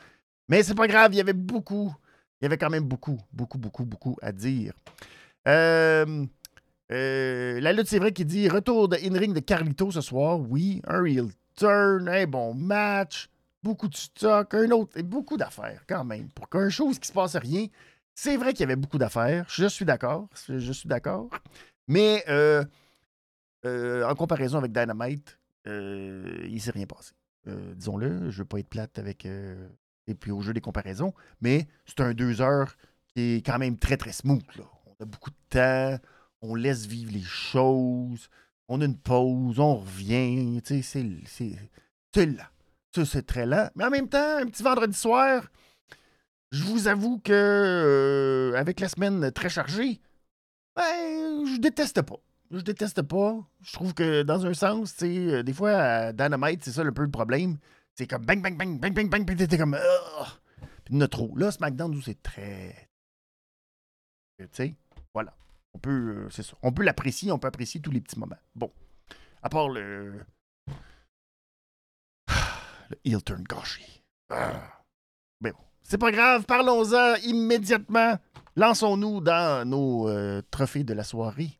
Mais 0.49 0.63
c'est 0.63 0.75
pas 0.75 0.89
grave, 0.89 1.15
il 1.15 1.17
y 1.17 1.21
avait 1.21 1.33
beaucoup, 1.33 1.95
il 2.41 2.45
y 2.45 2.47
avait 2.47 2.59
quand 2.59 2.71
même 2.71 2.85
beaucoup, 2.85 3.21
beaucoup, 3.33 3.59
beaucoup, 3.59 3.85
beaucoup 3.85 4.17
à 4.21 4.33
dire. 4.33 4.73
Euh, 5.47 6.27
euh, 6.91 7.61
la 7.61 7.73
lutte, 7.73 7.87
c'est 7.87 7.99
vrai 7.99 8.13
qu'il 8.13 8.27
dit 8.27 8.49
retour 8.49 8.89
de 8.89 8.97
in-ring 8.97 9.33
de 9.33 9.41
Carlito 9.41 9.91
ce 9.91 10.01
soir. 10.01 10.41
Oui, 10.41 10.83
un 10.87 11.01
real 11.01 11.29
turn, 11.55 12.09
un 12.09 12.27
bon 12.27 12.55
match, 12.55 13.29
beaucoup 13.63 13.89
de 13.89 13.95
stock, 13.95 14.55
un 14.55 14.71
autre, 14.71 14.99
et 14.99 15.03
beaucoup 15.03 15.37
d'affaires 15.37 15.85
quand 15.89 16.05
même. 16.05 16.29
Pour 16.31 16.49
qu'un 16.49 16.69
chose 16.69 16.99
qui 16.99 17.09
se 17.09 17.13
passe 17.13 17.37
rien, 17.37 17.67
c'est 18.15 18.37
vrai 18.37 18.53
qu'il 18.53 18.61
y 18.61 18.65
avait 18.65 18.77
beaucoup 18.77 18.99
d'affaires. 18.99 19.47
Je 19.49 19.67
suis 19.67 19.85
d'accord, 19.85 20.29
je 20.49 20.73
suis 20.73 20.89
d'accord. 20.89 21.29
Mais 21.87 22.25
euh, 22.29 22.65
en 23.65 24.15
comparaison 24.15 24.59
avec 24.59 24.73
Dynamite, 24.73 25.39
il 25.67 26.53
ne 26.53 26.59
s'est 26.59 26.73
rien 26.73 26.87
passé. 26.87 27.13
Disons-le, 27.47 28.31
je 28.31 28.37
ne 28.37 28.43
veux 28.43 28.45
pas 28.45 28.59
être 28.59 28.69
plate 28.69 28.99
avec 28.99 29.27
et 29.27 30.15
puis 30.15 30.31
au 30.31 30.41
jeu 30.41 30.53
des 30.53 30.61
comparaisons, 30.61 31.15
mais 31.41 31.69
c'est 31.87 32.01
un 32.01 32.13
deux 32.13 32.41
heures 32.41 32.77
qui 33.09 33.37
est 33.37 33.47
quand 33.47 33.59
même 33.59 33.79
très 33.79 33.97
très 33.97 34.13
smooth. 34.13 34.45
On 34.87 35.03
a 35.03 35.07
beaucoup 35.07 35.31
de 35.31 35.37
temps, 35.49 35.99
on 36.43 36.55
laisse 36.55 36.87
vivre 36.87 37.13
les 37.13 37.23
choses, 37.23 38.29
on 38.69 38.81
a 38.81 38.85
une 38.85 38.99
pause, 38.99 39.59
on 39.59 39.77
revient, 39.77 40.61
c'est, 40.65 40.83
c'est 40.83 42.27
là. 42.27 42.51
Ça, 42.95 43.05
c'est 43.05 43.27
très 43.27 43.47
lent. 43.47 43.71
Mais 43.77 43.85
en 43.85 43.91
même 43.91 44.09
temps, 44.09 44.39
un 44.39 44.47
petit 44.47 44.63
vendredi 44.63 44.97
soir, 44.97 45.49
je 46.51 46.65
vous 46.65 46.89
avoue 46.89 47.19
que 47.19 47.33
euh, 47.33 48.59
avec 48.59 48.81
la 48.81 48.89
semaine 48.89 49.31
très 49.31 49.49
chargée, 49.49 50.01
ben, 50.75 51.47
je 51.47 51.59
déteste 51.59 52.03
pas. 52.03 52.21
Je 52.51 52.59
déteste 52.59 53.03
pas. 53.03 53.39
Je 53.63 53.73
trouve 53.73 53.95
que 53.95 54.23
dans 54.23 54.45
un 54.45 54.55
sens, 54.55 54.97
tu 54.97 55.05
euh, 55.07 55.43
des 55.43 55.53
fois, 55.53 55.73
à 55.73 56.13
Dynamite, 56.13 56.65
c'est 56.65 56.73
ça 56.73 56.83
un 56.83 56.93
peu 56.93 57.03
le 57.03 57.11
problème. 57.11 57.59
C'est 57.95 58.09
comme 58.09 58.25
bang, 58.25 58.43
bang, 58.43 58.57
bang, 58.57 58.81
bang, 58.81 58.93
bang, 58.93 59.09
bang, 59.09 59.25
puis 59.25 59.37
t'es 59.37 59.57
comme. 59.57 59.79
Puis 60.85 60.95
il 60.97 61.09
trop. 61.09 61.37
Là, 61.37 61.53
SmackDown, 61.53 61.95
où 61.95 62.03
c'est 62.03 62.21
très. 62.23 62.89
Tu 64.39 64.49
sais, 64.53 64.75
voilà. 65.15 65.37
On 65.75 65.79
peut, 65.79 66.25
euh, 66.25 66.31
c'est 66.31 66.43
ça. 66.43 66.55
On 66.63 66.73
peut 66.73 66.83
l'apprécier, 66.83 67.31
on 67.31 67.39
peut 67.39 67.47
apprécier 67.47 67.81
tous 67.81 67.93
les 67.93 68.01
petits 68.01 68.19
moments. 68.19 68.39
Bon. 68.55 68.73
À 69.43 69.49
part 69.49 69.69
le. 69.69 70.25
Le 72.91 72.97
heel 73.05 73.23
turn 73.23 73.45
gaucher. 73.45 73.85
Ah. 74.31 74.83
Mais 75.41 75.53
bon. 75.53 75.59
C'est 75.83 75.99
pas 75.99 76.11
grave, 76.11 76.45
parlons-en 76.45 77.15
immédiatement. 77.23 78.19
Lançons-nous 78.57 79.21
dans 79.21 79.69
nos 79.69 80.09
euh, 80.09 80.43
trophées 80.51 80.83
de 80.83 80.93
la 80.93 81.05
soirée. 81.05 81.60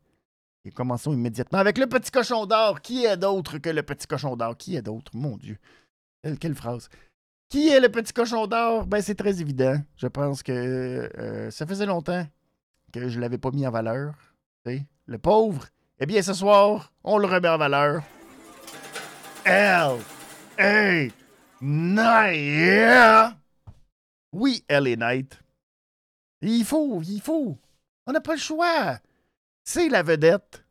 Et 0.63 0.71
commençons 0.71 1.13
immédiatement 1.13 1.59
avec 1.59 1.77
le 1.77 1.87
petit 1.87 2.11
cochon 2.11 2.45
d'or. 2.45 2.81
Qui 2.81 3.05
est 3.05 3.17
d'autre 3.17 3.57
que 3.57 3.69
le 3.69 3.83
petit 3.83 4.07
cochon 4.07 4.35
d'or? 4.35 4.55
Qui 4.57 4.75
est 4.75 4.81
d'autre? 4.81 5.11
Mon 5.15 5.37
Dieu. 5.37 5.57
Quelle, 6.39 6.53
phrase. 6.53 6.87
Qui 7.49 7.69
est 7.69 7.79
le 7.79 7.89
petit 7.89 8.13
cochon 8.13 8.45
d'or? 8.45 8.85
Ben, 8.85 9.01
c'est 9.01 9.15
très 9.15 9.41
évident. 9.41 9.81
Je 9.97 10.07
pense 10.07 10.43
que 10.43 10.51
euh, 10.51 11.49
ça 11.49 11.65
faisait 11.65 11.87
longtemps 11.87 12.27
que 12.93 13.09
je 13.09 13.17
ne 13.17 13.21
l'avais 13.21 13.39
pas 13.39 13.51
mis 13.51 13.65
en 13.65 13.71
valeur. 13.71 14.13
Le 15.07 15.17
pauvre. 15.17 15.65
Eh 15.99 16.05
bien, 16.05 16.21
ce 16.21 16.33
soir, 16.33 16.93
on 17.03 17.17
le 17.17 17.25
remet 17.25 17.49
en 17.49 17.57
valeur. 17.57 18.03
L. 19.45 19.97
A. 20.59 21.07
Knight. 21.59 23.35
Oui, 24.31 24.63
L.A. 24.67 24.95
Knight. 24.95 25.39
Il 26.41 26.63
faut, 26.65 27.01
il 27.01 27.21
faut. 27.21 27.57
On 28.05 28.11
n'a 28.11 28.21
pas 28.21 28.33
le 28.33 28.39
choix. 28.39 28.99
C'est 29.63 29.89
la 29.89 30.03
vedette. 30.03 30.65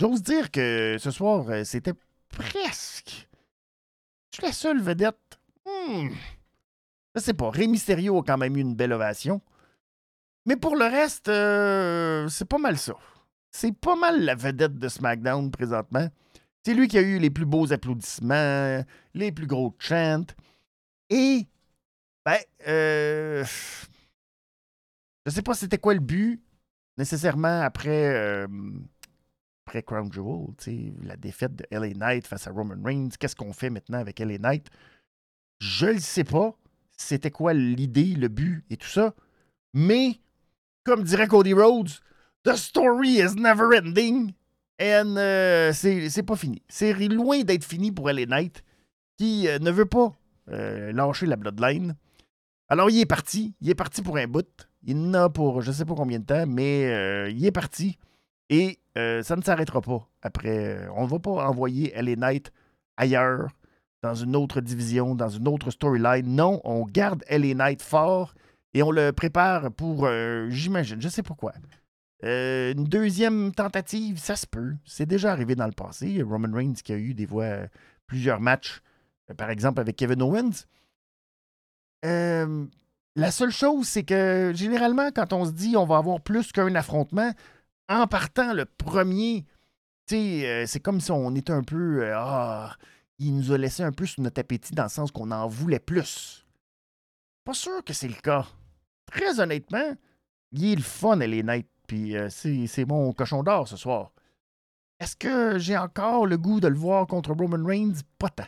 J'ose 0.00 0.22
dire 0.22 0.50
que 0.50 0.96
ce 0.98 1.10
soir, 1.10 1.48
euh, 1.48 1.64
c'était 1.64 1.94
presque 2.28 3.28
je 4.30 4.36
suis 4.36 4.46
la 4.46 4.52
seule 4.52 4.80
vedette. 4.80 5.38
Hmm. 5.66 6.10
Je 7.14 7.20
sais 7.20 7.34
pas. 7.34 7.50
Rey 7.50 7.66
Mysterio 7.66 8.18
a 8.18 8.22
quand 8.22 8.38
même 8.38 8.56
eu 8.56 8.60
une 8.60 8.76
belle 8.76 8.92
ovation. 8.92 9.40
Mais 10.46 10.56
pour 10.56 10.76
le 10.76 10.84
reste, 10.84 11.28
euh, 11.28 12.28
c'est 12.28 12.44
pas 12.44 12.58
mal 12.58 12.78
ça. 12.78 12.94
C'est 13.50 13.72
pas 13.72 13.96
mal 13.96 14.22
la 14.24 14.34
vedette 14.34 14.78
de 14.78 14.88
SmackDown 14.88 15.50
présentement. 15.50 16.08
C'est 16.64 16.74
lui 16.74 16.86
qui 16.88 16.98
a 16.98 17.02
eu 17.02 17.18
les 17.18 17.30
plus 17.30 17.46
beaux 17.46 17.72
applaudissements, 17.72 18.84
les 19.14 19.32
plus 19.32 19.46
gros 19.46 19.74
chants. 19.78 20.26
Et, 21.10 21.46
ben, 22.24 22.38
euh, 22.68 23.44
je 25.26 25.30
sais 25.30 25.42
pas 25.42 25.54
c'était 25.54 25.78
quoi 25.78 25.94
le 25.94 26.00
but? 26.00 26.40
Nécessairement 26.98 27.62
après. 27.62 28.14
Euh, 28.14 28.46
après 29.66 29.82
Crown 29.82 30.10
Jewel, 30.10 30.46
la 31.02 31.18
défaite 31.18 31.54
de 31.54 31.66
LA 31.70 31.92
Knight 31.92 32.26
face 32.26 32.46
à 32.46 32.50
Roman 32.50 32.82
Reigns, 32.82 33.10
qu'est-ce 33.20 33.36
qu'on 33.36 33.52
fait 33.52 33.68
maintenant 33.68 33.98
avec 33.98 34.18
LA 34.18 34.38
Knight? 34.38 34.66
Je 35.60 35.88
ne 35.88 35.98
sais 35.98 36.24
pas 36.24 36.56
c'était 36.96 37.30
quoi 37.30 37.52
l'idée, 37.52 38.14
le 38.14 38.28
but 38.28 38.64
et 38.70 38.78
tout 38.78 38.88
ça, 38.88 39.14
mais 39.74 40.20
comme 40.84 41.02
dirait 41.02 41.28
Cody 41.28 41.52
Rhodes, 41.52 41.90
The 42.44 42.56
story 42.56 43.18
is 43.18 43.34
never 43.36 43.76
ending. 43.76 44.32
And 44.80 45.16
euh, 45.16 45.72
c'est 45.72 46.22
pas 46.22 46.36
fini. 46.36 46.62
C'est 46.68 46.94
loin 46.94 47.42
d'être 47.42 47.64
fini 47.64 47.90
pour 47.90 48.08
LA 48.08 48.26
Knight, 48.26 48.64
qui 49.16 49.48
euh, 49.48 49.58
ne 49.58 49.70
veut 49.70 49.86
pas 49.86 50.16
euh, 50.50 50.92
lâcher 50.92 51.26
la 51.26 51.36
Bloodline. 51.36 51.96
Alors, 52.68 52.88
il 52.90 53.00
est 53.00 53.06
parti. 53.06 53.54
Il 53.60 53.68
est 53.70 53.74
parti 53.74 54.02
pour 54.02 54.16
un 54.18 54.28
bout. 54.28 54.67
Il 54.84 55.10
n'a 55.10 55.28
pour 55.28 55.62
je 55.62 55.72
sais 55.72 55.84
pas 55.84 55.94
combien 55.94 56.18
de 56.18 56.24
temps, 56.24 56.46
mais 56.46 57.30
il 57.30 57.44
est 57.44 57.52
parti. 57.52 57.98
Et 58.50 58.78
euh, 58.96 59.22
ça 59.22 59.36
ne 59.36 59.42
s'arrêtera 59.42 59.80
pas 59.80 60.08
après. 60.22 60.76
Euh, 60.76 60.88
on 60.94 61.04
ne 61.04 61.08
va 61.08 61.18
pas 61.18 61.48
envoyer 61.48 61.92
LA 61.94 62.16
Knight 62.16 62.52
ailleurs, 62.96 63.50
dans 64.02 64.14
une 64.14 64.36
autre 64.36 64.60
division, 64.60 65.14
dans 65.14 65.28
une 65.28 65.48
autre 65.48 65.70
storyline. 65.70 66.26
Non, 66.26 66.60
on 66.64 66.84
garde 66.84 67.24
LA 67.30 67.54
Knight 67.54 67.82
fort 67.82 68.34
et 68.74 68.82
on 68.82 68.90
le 68.90 69.12
prépare 69.12 69.70
pour, 69.72 70.06
euh, 70.06 70.48
j'imagine, 70.50 71.00
je 71.00 71.08
sais 71.08 71.22
pourquoi. 71.22 71.52
une 72.22 72.84
deuxième 72.84 73.52
tentative, 73.52 74.18
ça 74.18 74.36
se 74.36 74.46
peut. 74.46 74.74
C'est 74.84 75.06
déjà 75.06 75.32
arrivé 75.32 75.54
dans 75.54 75.66
le 75.66 75.72
passé. 75.72 76.22
Roman 76.22 76.52
Reigns 76.52 76.74
qui 76.82 76.92
a 76.92 76.96
eu 76.96 77.14
des 77.14 77.26
voix, 77.26 77.66
plusieurs 78.06 78.40
matchs, 78.40 78.80
par 79.36 79.50
exemple 79.50 79.80
avec 79.80 79.96
Kevin 79.96 80.22
Owens. 80.22 80.64
La 83.18 83.32
seule 83.32 83.50
chose, 83.50 83.88
c'est 83.88 84.04
que 84.04 84.52
généralement, 84.54 85.10
quand 85.10 85.32
on 85.32 85.44
se 85.44 85.50
dit 85.50 85.76
on 85.76 85.84
va 85.84 85.96
avoir 85.96 86.20
plus 86.20 86.52
qu'un 86.52 86.74
affrontement, 86.76 87.32
en 87.88 88.06
partant 88.06 88.52
le 88.52 88.64
premier, 88.64 89.44
euh, 90.12 90.64
c'est 90.66 90.80
comme 90.80 91.00
si 91.00 91.10
on 91.10 91.34
était 91.34 91.52
un 91.52 91.64
peu. 91.64 92.04
Euh, 92.04 92.14
ah, 92.16 92.76
il 93.18 93.36
nous 93.36 93.52
a 93.52 93.58
laissé 93.58 93.82
un 93.82 93.90
peu 93.90 94.06
sous 94.06 94.22
notre 94.22 94.40
appétit 94.40 94.72
dans 94.72 94.84
le 94.84 94.88
sens 94.88 95.10
qu'on 95.10 95.32
en 95.32 95.48
voulait 95.48 95.80
plus. 95.80 96.46
Pas 97.44 97.54
sûr 97.54 97.82
que 97.84 97.92
c'est 97.92 98.08
le 98.08 98.14
cas. 98.14 98.46
Très 99.06 99.40
honnêtement, 99.40 99.94
il 100.52 100.72
est 100.72 100.76
le 100.76 100.82
fun, 100.82 101.18
elle 101.18 101.34
est 101.34 101.42
nette. 101.42 101.68
Puis 101.88 102.16
euh, 102.16 102.28
c'est 102.30 102.84
mon 102.84 103.12
cochon 103.12 103.42
d'or 103.42 103.66
ce 103.66 103.76
soir. 103.76 104.12
Est-ce 105.00 105.16
que 105.16 105.58
j'ai 105.58 105.76
encore 105.76 106.26
le 106.26 106.38
goût 106.38 106.60
de 106.60 106.68
le 106.68 106.76
voir 106.76 107.06
contre 107.06 107.32
Roman 107.32 107.64
Reigns? 107.64 108.00
Pas 108.18 108.28
tant. 108.28 108.46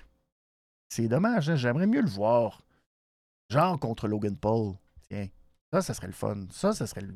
C'est 0.89 1.09
dommage, 1.09 1.49
hein? 1.51 1.57
j'aimerais 1.57 1.87
mieux 1.87 2.03
le 2.03 2.09
voir. 2.09 2.63
Genre 3.51 3.79
contre 3.81 4.07
Logan 4.07 4.37
Paul. 4.37 4.75
Tiens, 5.09 5.29
ça, 5.73 5.83
ça 5.83 5.95
serait 5.95 6.07
le 6.07 6.13
fun. 6.13 6.47
Ça, 6.53 6.73
ça 6.73 6.87
serait 6.87 7.03
le... 7.03 7.15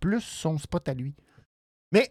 plus 0.00 0.22
son 0.22 0.56
spot 0.58 0.88
à 0.88 0.94
lui. 0.94 1.14
Mais 1.92 2.10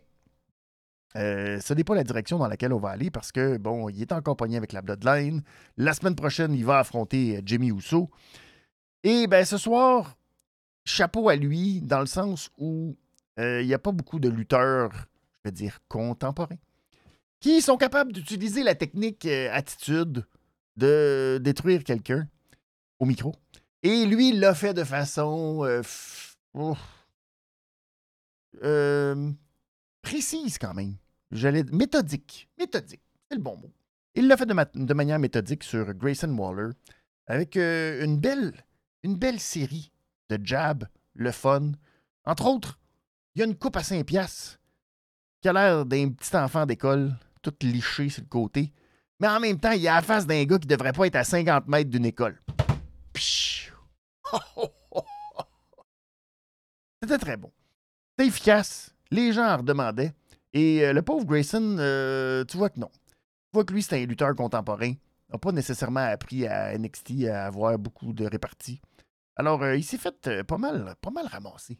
euh, 1.15 1.59
ce 1.59 1.73
n'est 1.73 1.83
pas 1.83 1.95
la 1.95 2.03
direction 2.03 2.37
dans 2.37 2.47
laquelle 2.47 2.71
on 2.71 2.79
va 2.79 2.89
aller 2.89 3.09
parce 3.09 3.31
que, 3.31 3.57
bon, 3.57 3.89
il 3.89 4.01
est 4.01 4.11
encore 4.11 4.37
pogné 4.37 4.57
avec 4.57 4.73
la 4.73 4.83
Bloodline. 4.83 5.41
La 5.75 5.93
semaine 5.93 6.15
prochaine, 6.15 6.53
il 6.53 6.63
va 6.63 6.79
affronter 6.79 7.37
euh, 7.37 7.41
Jimmy 7.43 7.69
Uso. 7.69 8.11
Et 9.03 9.25
ben 9.25 9.43
ce 9.43 9.57
soir, 9.57 10.15
chapeau 10.85 11.27
à 11.27 11.35
lui, 11.35 11.81
dans 11.81 11.99
le 11.99 12.05
sens 12.05 12.51
où 12.59 12.95
euh, 13.39 13.61
il 13.61 13.67
n'y 13.67 13.73
a 13.73 13.79
pas 13.79 13.91
beaucoup 13.91 14.19
de 14.19 14.29
lutteurs, 14.29 14.91
je 15.43 15.49
veux 15.49 15.51
dire, 15.51 15.79
contemporains, 15.87 16.59
qui 17.39 17.63
sont 17.63 17.77
capables 17.77 18.13
d'utiliser 18.13 18.61
la 18.61 18.75
technique 18.75 19.25
attitude 19.25 20.27
de 20.77 21.39
détruire 21.41 21.83
quelqu'un 21.83 22.27
au 23.01 23.05
micro. 23.05 23.35
Et 23.83 24.05
lui, 24.05 24.29
il 24.29 24.39
l'a 24.39 24.55
fait 24.55 24.73
de 24.73 24.85
façon 24.85 25.65
précise 30.01 30.57
quand 30.57 30.73
même. 30.73 30.95
J'allais 31.31 31.63
méthodique. 31.71 32.49
Méthodique, 32.59 33.01
c'est 33.29 33.35
le 33.35 33.41
bon 33.41 33.57
mot. 33.57 33.71
Il 34.15 34.27
l'a 34.27 34.35
fait 34.35 34.45
de, 34.45 34.93
manière 34.93 35.19
méthodique 35.19 35.63
sur 35.63 35.93
Grayson 35.93 36.35
Waller 36.37 36.73
avec 37.27 37.55
euh, 37.55 38.03
une, 38.03 38.17
belle, 38.19 38.53
une 39.03 39.15
belle 39.15 39.39
série 39.39 39.91
de 40.29 40.37
jabs, 40.43 40.85
le 41.15 41.31
fun. 41.31 41.71
Entre 42.25 42.45
autres, 42.45 42.77
il 43.33 43.39
y 43.39 43.41
a 43.43 43.45
une 43.45 43.55
coupe 43.55 43.77
à 43.77 43.83
5 43.83 44.05
piastres 44.05 44.59
qui 45.41 45.47
a 45.47 45.53
l'air 45.53 45.85
d'un 45.85 46.09
petit 46.09 46.35
enfant 46.35 46.65
d'école, 46.65 47.13
tout 47.41 47.53
liché 47.61 48.09
sur 48.09 48.23
le 48.23 48.27
côté. 48.27 48.73
Mais 49.19 49.27
en 49.27 49.39
même 49.39 49.59
temps, 49.59 49.71
il 49.71 49.87
a 49.87 49.95
la 49.95 50.01
face 50.01 50.27
d'un 50.27 50.43
gars 50.43 50.59
qui 50.59 50.67
devrait 50.67 50.91
pas 50.91 51.07
être 51.07 51.15
à 51.15 51.23
50 51.23 51.67
mètres 51.67 51.89
d'une 51.89 52.05
école. 52.05 52.37
C'était 57.01 57.17
très 57.17 57.37
bon. 57.37 57.51
C'était 58.11 58.27
efficace. 58.27 58.93
Les 59.09 59.33
gens 59.33 59.47
en 59.47 59.57
redemandaient. 59.57 60.13
Et 60.53 60.85
euh, 60.85 60.93
le 60.93 61.01
pauvre 61.01 61.25
Grayson, 61.25 61.77
euh, 61.79 62.45
tu 62.45 62.57
vois 62.57 62.69
que 62.69 62.79
non. 62.79 62.91
Tu 62.93 63.53
vois 63.53 63.65
que 63.65 63.73
lui, 63.73 63.81
c'est 63.81 64.01
un 64.01 64.05
lutteur 64.05 64.35
contemporain. 64.35 64.91
Il 64.91 65.31
n'a 65.31 65.39
pas 65.39 65.51
nécessairement 65.51 66.01
appris 66.01 66.45
à 66.45 66.77
NXT 66.77 67.25
à 67.25 67.45
avoir 67.45 67.77
beaucoup 67.79 68.13
de 68.13 68.25
réparties. 68.25 68.81
Alors, 69.35 69.63
euh, 69.63 69.75
il 69.77 69.83
s'est 69.83 69.97
fait 69.97 70.43
pas 70.43 70.57
mal, 70.57 70.95
pas 71.01 71.09
mal 71.09 71.25
ramasser, 71.25 71.79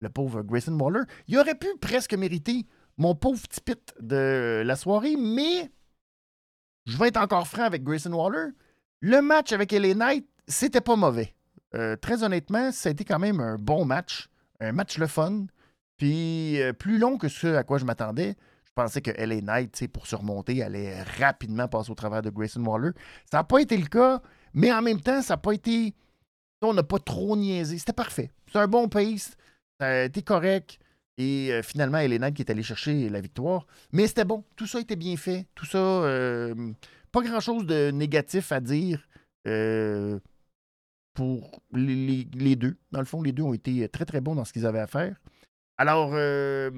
le 0.00 0.10
pauvre 0.10 0.42
Grayson 0.42 0.78
Waller. 0.78 1.04
Il 1.28 1.38
aurait 1.38 1.54
pu 1.54 1.68
presque 1.80 2.14
mériter 2.14 2.66
mon 2.98 3.14
pauvre 3.14 3.40
petit 3.40 3.60
pit 3.60 3.94
de 4.00 4.62
la 4.64 4.76
soirée, 4.76 5.16
mais 5.16 5.70
je 6.86 6.96
vais 6.98 7.08
être 7.08 7.16
encore 7.16 7.46
franc 7.46 7.64
avec 7.64 7.82
Grayson 7.82 8.12
Waller. 8.12 8.50
Le 9.00 9.22
match 9.22 9.52
avec 9.52 9.72
LA 9.72 9.94
Knight, 9.94 10.28
c'était 10.50 10.80
pas 10.80 10.96
mauvais. 10.96 11.34
très 12.00 12.22
honnêtement, 12.22 12.72
ça 12.72 12.88
a 12.88 12.92
été 12.92 13.04
quand 13.04 13.18
même 13.18 13.40
un 13.40 13.56
bon 13.56 13.84
match. 13.84 14.28
Un 14.60 14.72
match 14.72 14.98
le 14.98 15.06
fun. 15.06 15.46
Puis 16.00 16.58
euh, 16.62 16.72
plus 16.72 16.98
long 16.98 17.18
que 17.18 17.28
ce 17.28 17.46
à 17.48 17.62
quoi 17.62 17.76
je 17.76 17.84
m'attendais. 17.84 18.34
Je 18.64 18.70
pensais 18.74 19.02
que 19.02 19.10
LA 19.10 19.42
Knight, 19.42 19.86
pour 19.88 20.06
surmonter, 20.06 20.62
allait 20.62 21.02
rapidement 21.02 21.68
passer 21.68 21.90
au 21.90 21.94
travers 21.94 22.22
de 22.22 22.30
Grayson 22.30 22.64
Waller. 22.64 22.92
Ça 23.30 23.36
n'a 23.36 23.44
pas 23.44 23.58
été 23.58 23.76
le 23.76 23.86
cas, 23.86 24.22
mais 24.54 24.72
en 24.72 24.80
même 24.80 25.02
temps, 25.02 25.20
ça 25.20 25.34
n'a 25.34 25.38
pas 25.38 25.52
été. 25.52 25.92
On 26.62 26.72
n'a 26.72 26.82
pas 26.82 26.98
trop 26.98 27.36
niaisé. 27.36 27.76
C'était 27.76 27.92
parfait. 27.92 28.30
C'est 28.50 28.58
un 28.58 28.66
bon 28.66 28.88
pace. 28.88 29.36
Ça 29.78 29.86
a 29.86 30.04
été 30.04 30.22
correct. 30.22 30.78
Et 31.18 31.52
euh, 31.52 31.62
finalement, 31.62 31.98
LA 31.98 32.18
Knight 32.18 32.34
qui 32.34 32.40
est 32.40 32.50
allé 32.50 32.62
chercher 32.62 33.10
la 33.10 33.20
victoire. 33.20 33.66
Mais 33.92 34.06
c'était 34.06 34.24
bon. 34.24 34.42
Tout 34.56 34.66
ça 34.66 34.80
était 34.80 34.96
bien 34.96 35.18
fait. 35.18 35.46
Tout 35.54 35.66
ça, 35.66 35.76
euh, 35.76 36.72
pas 37.12 37.20
grand-chose 37.20 37.66
de 37.66 37.90
négatif 37.90 38.52
à 38.52 38.60
dire 38.60 39.06
pour 41.20 41.60
les, 41.74 42.24
deux. 42.56 42.78
Dans 42.92 43.00
le 43.00 43.04
fond, 43.04 43.20
les 43.20 43.32
deux 43.32 43.42
ont 43.42 43.52
été 43.52 43.86
très, 43.90 44.06
très 44.06 44.22
bons 44.22 44.34
dans 44.34 44.46
ce 44.46 44.54
qu'ils 44.54 44.64
avaient 44.64 44.80
à 44.80 44.86
faire. 44.86 45.20
Alors, 45.76 46.12
euh, 46.14 46.70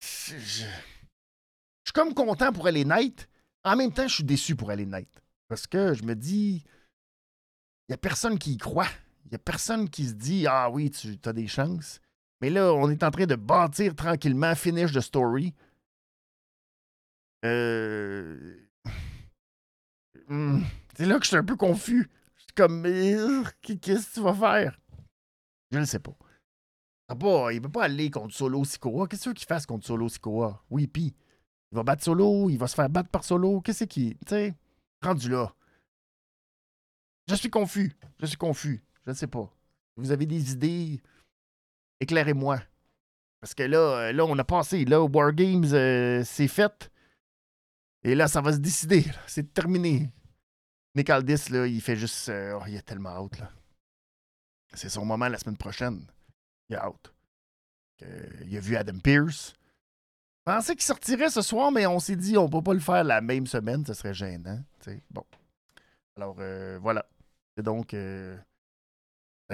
je, 0.00 0.34
suis 0.34 1.92
comme 1.94 2.14
content 2.14 2.52
pour 2.52 2.66
aller 2.66 2.84
Knight. 2.84 3.28
En 3.62 3.76
même 3.76 3.92
temps, 3.92 4.08
je 4.08 4.14
suis 4.16 4.24
déçu 4.24 4.56
pour 4.56 4.72
aller 4.72 4.86
Knight. 4.86 5.22
Parce 5.46 5.68
que 5.68 5.94
je 5.94 6.02
me 6.02 6.16
dis, 6.16 6.64
il 7.86 7.90
n'y 7.90 7.94
a 7.94 7.98
personne 7.98 8.40
qui 8.40 8.54
y 8.54 8.56
croit. 8.56 8.90
Il 9.24 9.28
n'y 9.28 9.36
a 9.36 9.38
personne 9.38 9.88
qui 9.88 10.08
se 10.08 10.14
dit 10.14 10.48
Ah 10.48 10.68
oui, 10.68 10.90
tu 10.90 11.16
as 11.24 11.32
des 11.32 11.46
chances. 11.46 12.00
Mais 12.40 12.50
là, 12.50 12.74
on 12.74 12.90
est 12.90 13.04
en 13.04 13.10
train 13.12 13.26
de 13.26 13.36
bâtir 13.36 13.94
tranquillement, 13.94 14.56
finish 14.56 14.92
the 14.92 15.00
story. 15.00 15.54
Euh... 17.44 18.66
Hmm, 20.26 20.62
c'est 20.96 21.06
là 21.06 21.18
que 21.20 21.22
je 21.22 21.28
suis 21.28 21.36
un 21.36 21.44
peu 21.44 21.54
confus. 21.54 22.10
Comme 22.58 22.82
Qu'est-ce 22.82 24.08
que 24.08 24.14
tu 24.14 24.20
vas 24.20 24.34
faire? 24.34 24.80
Je 25.70 25.78
ne 25.78 25.84
sais 25.84 26.00
pas. 26.00 26.16
Ah, 27.06 27.14
il 27.52 27.56
ne 27.56 27.60
peut 27.60 27.70
pas 27.70 27.84
aller 27.84 28.10
contre 28.10 28.34
Solo 28.34 28.64
Sikoa. 28.64 29.06
Qu'est-ce 29.06 29.30
qu'il 29.30 29.46
fasse 29.46 29.64
contre 29.64 29.86
Solo 29.86 30.08
Sikoa? 30.08 30.60
Oui, 30.68 30.88
puis 30.88 31.14
il 31.70 31.76
va 31.76 31.84
battre 31.84 32.02
Solo, 32.02 32.50
il 32.50 32.58
va 32.58 32.66
se 32.66 32.74
faire 32.74 32.90
battre 32.90 33.10
par 33.10 33.22
Solo. 33.22 33.60
Qu'est-ce 33.60 33.84
qui. 33.84 34.16
Tu 34.26 34.30
sais, 34.30 34.54
rendu 35.00 35.28
là? 35.28 35.54
Je 37.28 37.36
suis 37.36 37.48
confus. 37.48 37.92
Je 38.18 38.26
suis 38.26 38.36
confus. 38.36 38.82
Je 39.06 39.10
ne 39.10 39.14
sais 39.14 39.28
pas. 39.28 39.48
Vous 39.96 40.10
avez 40.10 40.26
des 40.26 40.50
idées? 40.50 41.00
Éclairez-moi. 42.00 42.60
Parce 43.40 43.54
que 43.54 43.62
là, 43.62 43.78
euh, 43.78 44.12
là, 44.12 44.24
on 44.24 44.36
a 44.36 44.44
passé. 44.44 44.84
Là, 44.84 45.00
War 45.00 45.32
Games, 45.32 45.64
euh, 45.74 46.24
c'est 46.24 46.48
fait. 46.48 46.90
Et 48.02 48.16
là, 48.16 48.26
ça 48.26 48.40
va 48.40 48.52
se 48.52 48.58
décider. 48.58 49.04
C'est 49.28 49.54
terminé. 49.54 50.10
Nick 50.98 51.08
là, 51.08 51.66
il 51.66 51.80
fait 51.80 51.96
juste. 51.96 52.28
Euh, 52.28 52.58
oh, 52.60 52.64
il 52.66 52.74
est 52.74 52.82
tellement 52.82 53.10
hâte, 53.10 53.38
là. 53.38 53.50
C'est 54.74 54.88
son 54.88 55.04
moment 55.04 55.28
la 55.28 55.38
semaine 55.38 55.56
prochaine 55.56 56.04
il 56.68 56.76
a 56.76 56.88
out. 56.88 57.14
il 58.46 58.56
a 58.56 58.60
vu 58.60 58.76
Adam 58.76 58.98
Pierce. 58.98 59.54
Pensait 60.44 60.74
qu'il 60.74 60.84
sortirait 60.84 61.30
ce 61.30 61.40
soir, 61.40 61.70
mais 61.72 61.86
on 61.86 61.98
s'est 61.98 62.16
dit 62.16 62.36
on 62.36 62.48
peut 62.48 62.62
pas 62.62 62.74
le 62.74 62.80
faire 62.80 63.04
la 63.04 63.20
même 63.20 63.46
semaine, 63.46 63.86
ce 63.86 63.94
serait 63.94 64.12
gênant. 64.12 64.60
Bon. 65.10 65.24
Alors 66.16 66.36
euh, 66.40 66.78
voilà. 66.82 67.06
C'est 67.56 67.62
donc. 67.62 67.94
Euh... 67.94 68.36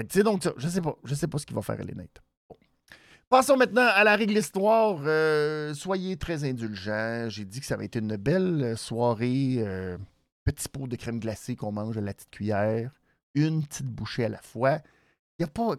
C'est 0.09 0.23
donc 0.23 0.43
ça. 0.43 0.53
Je 0.57 0.67
sais 0.67 0.81
pas. 0.81 0.95
Je 1.03 1.15
sais 1.15 1.27
pas 1.27 1.37
ce 1.37 1.45
qu'il 1.45 1.55
va 1.55 1.61
faire 1.61 1.79
Elena. 1.79 2.03
Bon. 2.49 2.57
Passons 3.29 3.55
maintenant 3.55 3.87
à 3.87 4.03
la 4.03 4.15
règle 4.15 4.37
histoire. 4.37 4.97
Soyez 5.75 6.17
très 6.17 6.43
indulgents. 6.43 7.29
J'ai 7.29 7.45
dit 7.45 7.59
que 7.59 7.65
ça 7.65 7.77
va 7.77 7.83
être 7.83 7.97
une 7.97 8.17
belle 8.17 8.77
soirée. 8.77 9.63
Petit 10.45 10.69
pot 10.69 10.87
de 10.87 10.95
crème 10.95 11.19
glacée 11.19 11.55
qu'on 11.55 11.71
mange 11.71 11.97
à 11.97 12.01
la 12.01 12.13
petite 12.13 12.31
cuillère. 12.31 12.91
Une 13.33 13.63
petite 13.65 13.87
bouchée 13.87 14.25
à 14.25 14.29
la 14.29 14.41
fois. 14.41 14.77
Il 15.37 15.43
n'y 15.43 15.45
a 15.45 15.47
pas 15.47 15.75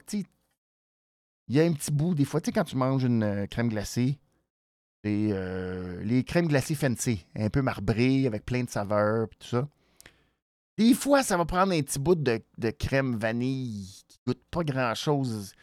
il 1.48 1.55
y 1.55 1.61
a 1.61 1.64
un 1.64 1.72
petit 1.72 1.92
bout, 1.92 2.14
des 2.14 2.24
fois, 2.24 2.40
tu 2.40 2.46
sais, 2.46 2.52
quand 2.52 2.64
tu 2.64 2.76
manges 2.76 3.05
une 3.05 3.22
euh, 3.22 3.46
crème 3.46 3.68
glacée, 3.68 4.18
les, 5.05 5.29
euh, 5.31 6.02
les 6.02 6.24
crèmes 6.24 6.48
glacées 6.48 6.74
fancy, 6.74 7.24
un 7.37 7.50
peu 7.50 7.62
marbrées, 7.62 8.26
avec 8.26 8.44
plein 8.44 8.64
de 8.64 8.70
saveurs, 8.70 9.29
tout 9.38 9.46
ça. 9.46 9.68
Des 10.76 10.92
fois, 10.94 11.22
ça 11.22 11.37
va 11.37 11.44
prendre 11.44 11.72
un 11.72 11.81
petit 11.83 11.98
bout 11.98 12.16
de, 12.16 12.42
crème 12.70 13.16
vanille 13.16 13.88
qui 14.09 14.18
goûte 14.26 14.42
pas 14.50 14.64
grand-chose, 14.64 15.55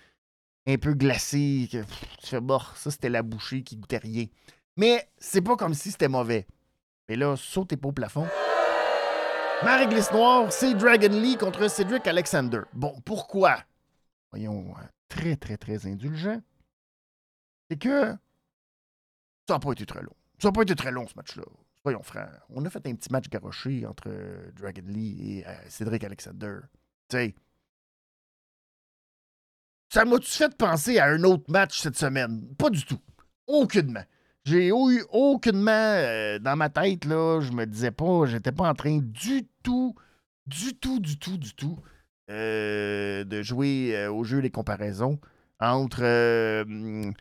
un 0.66 0.78
peu 0.78 0.94
glacé, 0.94 1.68
que 1.70 1.84
tu 2.20 2.28
fais, 2.28 2.40
bon, 2.40 2.60
ça 2.76 2.90
c'était 2.90 3.10
la 3.10 3.22
bouchée 3.22 3.62
qui 3.62 3.76
goûtait 3.76 3.98
rien. 3.98 4.26
Mais 4.78 5.08
c'est 5.18 5.42
pas 5.42 5.58
comme 5.58 5.74
si 5.74 5.92
c'était 5.92 6.08
mauvais. 6.08 6.48
Mais 7.10 7.18
là, 7.18 7.36
sautez 7.36 7.76
pas 7.76 7.90
au 7.90 7.92
plafond. 7.92 8.28
Marie 9.62 9.88
Glisse 9.88 10.12
Noire, 10.12 10.52
c'est 10.52 10.74
Dragon 10.74 11.10
Lee 11.10 11.38
contre 11.38 11.70
Cedric 11.70 12.08
Alexander. 12.08 12.62
Bon, 12.74 13.00
pourquoi? 13.06 13.64
Voyons, 14.32 14.74
hein 14.78 14.90
très, 15.14 15.36
très, 15.36 15.58
très 15.58 15.86
indulgent, 15.86 16.42
c'est 17.70 17.78
que 17.78 18.14
ça 19.48 19.54
n'a 19.56 19.60
pas 19.60 19.72
été 19.72 19.86
très 19.86 20.02
long. 20.02 20.16
Ça 20.40 20.48
n'a 20.48 20.52
pas 20.52 20.64
été 20.64 20.76
très 20.76 20.92
long, 20.92 21.08
ce 21.08 21.14
match-là. 21.16 21.44
Soyons 21.84 22.04
francs. 22.04 22.30
On 22.50 22.66
a 22.66 22.70
fait 22.70 22.86
un 22.88 22.96
petit 22.96 23.12
match 23.12 23.30
garoché 23.30 23.86
entre 23.86 24.08
euh, 24.08 24.52
Dragon 24.54 24.84
Lee 24.86 25.40
et 25.40 25.48
euh, 25.48 25.70
Cédric 25.70 26.04
Alexander. 26.04 26.60
Tu 27.10 27.18
sais. 27.18 27.36
Ça 29.90 30.06
m'a-tu 30.06 30.32
fait 30.32 30.56
penser 30.58 30.98
à 30.98 31.06
un 31.06 31.24
autre 31.24 31.52
match 31.52 31.80
cette 31.80 31.98
semaine? 31.98 32.56
Pas 32.56 32.70
du 32.70 32.84
tout. 32.86 33.00
Aucunement. 33.48 34.04
J'ai 34.46 34.68
eu 34.68 35.04
aucunement 35.10 35.72
euh, 35.72 36.38
dans 36.40 36.58
ma 36.58 36.70
tête, 36.70 37.06
là, 37.06 37.40
je 37.40 37.52
me 37.52 37.66
disais 37.66 37.92
pas, 37.92 38.26
j'étais 38.26 38.52
pas 38.52 38.70
en 38.70 38.74
train 38.74 39.00
du 39.02 39.48
tout, 39.64 39.96
du 40.46 40.76
tout, 40.76 41.00
du 41.00 41.18
tout, 41.18 41.38
du 41.38 41.54
tout 41.54 41.80
euh, 42.30 43.26
de 43.26 43.42
jouer 43.42 43.92
euh, 43.96 44.10
au 44.10 44.24
jeu 44.24 44.42
des 44.42 44.50
comparaisons 44.50 45.20
entre 45.60 46.04
euh, 46.04 47.12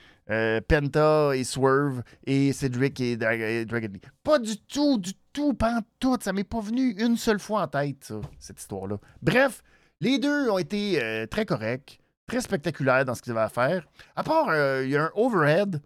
Penta 0.68 1.32
et 1.34 1.42
Swerve 1.42 2.02
et 2.24 2.52
Cedric 2.52 3.00
et, 3.00 3.16
Dragon 3.16 3.88
Lee. 3.92 4.00
Pas 4.22 4.38
du 4.38 4.56
tout, 4.58 4.98
du 4.98 5.12
tout, 5.32 5.54
pas 5.54 5.78
en 5.78 5.80
tout. 5.98 6.16
Ça 6.20 6.32
m'est 6.32 6.44
pas 6.44 6.60
venu 6.60 6.92
une 6.98 7.16
seule 7.16 7.40
fois 7.40 7.62
en 7.62 7.66
tête, 7.66 8.12
cette 8.38 8.60
histoire-là. 8.60 8.98
Bref, 9.20 9.64
les 10.00 10.20
deux 10.20 10.48
ont 10.48 10.58
été 10.58 11.26
très 11.30 11.46
corrects, 11.46 11.98
très 12.28 12.40
spectaculaires 12.40 13.04
dans 13.04 13.16
ce 13.16 13.22
qu'ils 13.22 13.32
avaient 13.32 13.40
à 13.40 13.48
faire. 13.48 13.86
À 14.14 14.22
part, 14.22 14.48
il 14.82 14.90
y 14.90 14.96
a 14.96 15.04
un 15.04 15.10
overhead. 15.14 15.80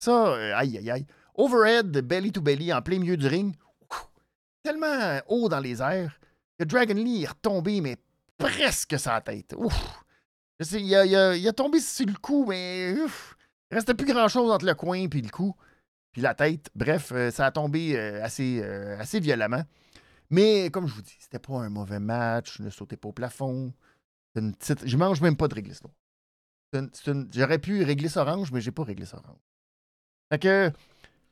Ça, 0.00 0.34
aïe, 0.56 0.78
aïe, 0.78 0.90
aïe. 0.90 1.06
Overhead, 1.34 1.98
belly 2.00 2.32
to 2.32 2.40
belly, 2.40 2.72
en 2.72 2.82
plein 2.82 2.98
milieu 2.98 3.16
du 3.16 3.26
ring. 3.26 3.54
Tellement 4.62 5.20
haut 5.28 5.48
dans 5.48 5.60
les 5.60 5.80
airs 5.80 6.18
que 6.58 6.64
Dragon 6.64 6.94
Lee 6.94 7.22
est 7.22 7.28
retombé, 7.28 7.80
mais 7.80 7.96
presque 8.36 8.98
sa 8.98 9.20
tête. 9.20 9.54
Ouf! 9.56 10.04
il, 10.60 10.94
a, 10.94 11.52
tombé 11.52 11.80
sur 11.80 12.06
le 12.06 12.14
cou, 12.14 12.44
mais 12.46 12.94
ouf, 13.00 13.34
il 13.70 13.74
restait 13.76 13.94
plus 13.94 14.06
grand-chose 14.06 14.50
entre 14.50 14.66
le 14.66 14.74
coin 14.74 14.98
et 14.98 15.08
le 15.08 15.30
cou, 15.30 15.54
puis 16.12 16.20
la 16.20 16.34
tête. 16.34 16.70
Bref, 16.74 17.12
euh, 17.12 17.30
ça 17.30 17.46
a 17.46 17.50
tombé 17.50 17.96
euh, 17.96 18.22
assez, 18.22 18.60
euh, 18.62 18.98
assez 18.98 19.20
violemment. 19.20 19.62
Mais 20.28 20.70
comme 20.70 20.86
je 20.86 20.94
vous 20.94 21.02
dis, 21.02 21.16
c'était 21.18 21.38
pas 21.38 21.54
un 21.54 21.70
mauvais 21.70 21.98
match, 21.98 22.58
je 22.58 22.62
ne 22.62 22.70
sautais 22.70 22.96
pas 22.96 23.08
au 23.08 23.12
plafond. 23.12 23.72
Une 24.36 24.54
petite... 24.54 24.86
Je 24.86 24.96
mange 24.96 25.20
même 25.20 25.36
pas 25.36 25.48
de 25.48 25.54
réglisse 25.54 25.82
J'aurais 27.34 27.58
pu 27.58 27.82
régler 27.82 28.16
orange, 28.16 28.52
mais 28.52 28.60
j'ai 28.60 28.70
pas 28.70 28.84
réglé 28.84 29.06
orange. 29.12 29.40
Fait 30.30 30.38
que 30.38 30.72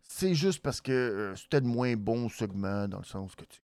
c'est 0.02 0.34
juste 0.34 0.60
parce 0.60 0.80
que 0.80 1.32
c'était 1.36 1.60
de 1.60 1.66
moins 1.66 1.94
bon 1.96 2.28
segment 2.28 2.88
dans 2.88 2.98
le 2.98 3.04
sens 3.04 3.34
que 3.34 3.44
tu 3.44 3.60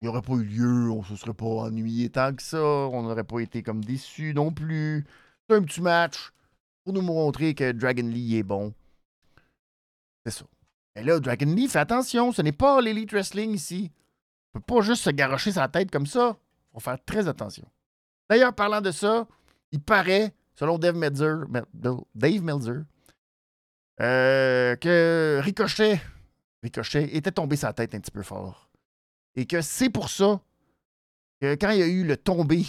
il 0.00 0.04
n'y 0.04 0.08
aurait 0.08 0.22
pas 0.22 0.34
eu 0.34 0.44
lieu, 0.44 0.90
on 0.90 1.02
se 1.02 1.16
serait 1.16 1.34
pas 1.34 1.44
ennuyé 1.44 2.08
tant 2.08 2.32
que 2.32 2.42
ça, 2.42 2.62
on 2.62 3.02
n'aurait 3.02 3.24
pas 3.24 3.40
été 3.40 3.62
comme 3.62 3.84
déçus 3.84 4.32
non 4.32 4.52
plus. 4.52 5.04
C'est 5.48 5.56
un 5.56 5.62
petit 5.62 5.80
match 5.80 6.30
pour 6.84 6.94
nous 6.94 7.02
montrer 7.02 7.54
que 7.54 7.72
Dragon 7.72 8.06
Lee 8.06 8.36
est 8.36 8.44
bon. 8.44 8.72
C'est 10.24 10.38
ça. 10.38 10.44
Et 10.94 11.02
là, 11.02 11.18
Dragon 11.18 11.52
Lee, 11.52 11.68
fais 11.68 11.80
attention, 11.80 12.32
ce 12.32 12.42
n'est 12.42 12.52
pas 12.52 12.80
l'Elite 12.80 13.10
Wrestling 13.10 13.50
ici. 13.50 13.90
On 14.54 14.60
peut 14.60 14.74
pas 14.74 14.82
juste 14.82 15.02
se 15.02 15.10
garocher 15.10 15.52
sa 15.52 15.66
tête 15.68 15.90
comme 15.90 16.06
ça. 16.06 16.36
Faut 16.72 16.80
faire 16.80 17.04
très 17.04 17.26
attention. 17.26 17.66
D'ailleurs, 18.30 18.54
parlant 18.54 18.80
de 18.80 18.92
ça, 18.92 19.26
il 19.72 19.80
paraît, 19.80 20.32
selon 20.54 20.78
Dave 20.78 20.96
Meltzer, 20.96 21.38
Dave 22.14 22.42
Meltzer 22.42 22.82
euh, 24.00 24.76
que 24.76 25.40
Ricochet, 25.42 26.00
était 26.62 27.32
tombé 27.32 27.56
sa 27.56 27.72
tête 27.72 27.94
un 27.94 28.00
petit 28.00 28.10
peu 28.10 28.22
fort. 28.22 28.70
Et 29.36 29.46
que 29.46 29.60
c'est 29.60 29.90
pour 29.90 30.08
ça 30.08 30.40
que 31.40 31.54
quand 31.54 31.70
il 31.70 31.78
y 31.78 31.82
a 31.82 31.86
eu 31.86 32.04
le 32.04 32.16
tombé, 32.16 32.64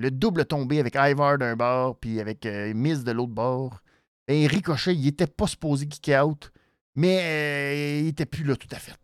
le 0.00 0.10
double 0.10 0.46
tombé 0.46 0.80
avec 0.80 0.94
Ivar 0.96 1.38
d'un 1.38 1.56
bord, 1.56 1.96
puis 1.96 2.20
avec 2.20 2.46
euh, 2.46 2.72
Miz 2.74 3.04
de 3.04 3.12
l'autre 3.12 3.32
bord. 3.32 3.80
Et 4.28 4.46
Ricochet, 4.46 4.94
il 4.94 5.06
était 5.06 5.26
pas 5.26 5.46
supposé 5.46 5.86
kick 5.86 6.10
out, 6.14 6.52
mais 6.94 7.20
euh, 7.22 8.00
il 8.00 8.08
était 8.08 8.26
plus 8.26 8.44
là 8.44 8.56
tout 8.56 8.68
à 8.70 8.76
fait. 8.76 8.98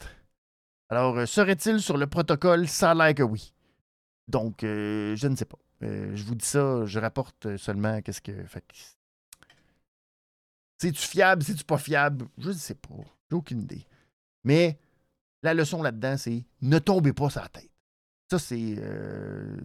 Alors, 0.88 1.18
euh, 1.18 1.26
serait-il 1.26 1.80
sur 1.80 1.96
le 1.96 2.06
protocole? 2.06 2.66
Ça 2.66 2.92
a 2.92 2.94
l'air 2.94 3.14
que 3.14 3.22
oui. 3.22 3.52
Donc, 4.28 4.58
je 4.62 5.26
ne 5.28 5.36
sais 5.36 5.44
pas. 5.44 5.58
je 5.82 6.22
vous 6.24 6.34
dis 6.34 6.46
ça, 6.46 6.84
je 6.84 6.98
rapporte 6.98 7.56
seulement 7.58 8.00
qu'est-ce 8.02 8.20
que. 8.20 8.32
Fait 8.44 8.64
C'est-tu 10.78 11.02
fiable, 11.02 11.42
c'est-tu 11.42 11.64
pas 11.64 11.78
fiable? 11.78 12.26
Je 12.38 12.48
ne 12.48 12.54
sais 12.54 12.74
pas. 12.74 12.94
J'ai 13.30 13.36
aucune 13.36 13.62
idée. 13.62 13.86
Mais 14.44 14.78
la 15.42 15.54
leçon 15.54 15.82
là-dedans, 15.82 16.16
c'est 16.16 16.44
ne 16.60 16.78
tombez 16.78 17.12
pas 17.12 17.30
sur 17.30 17.40
la 17.40 17.48
tête. 17.48 17.70
Ça, 18.30 18.38
c'est 18.38 18.76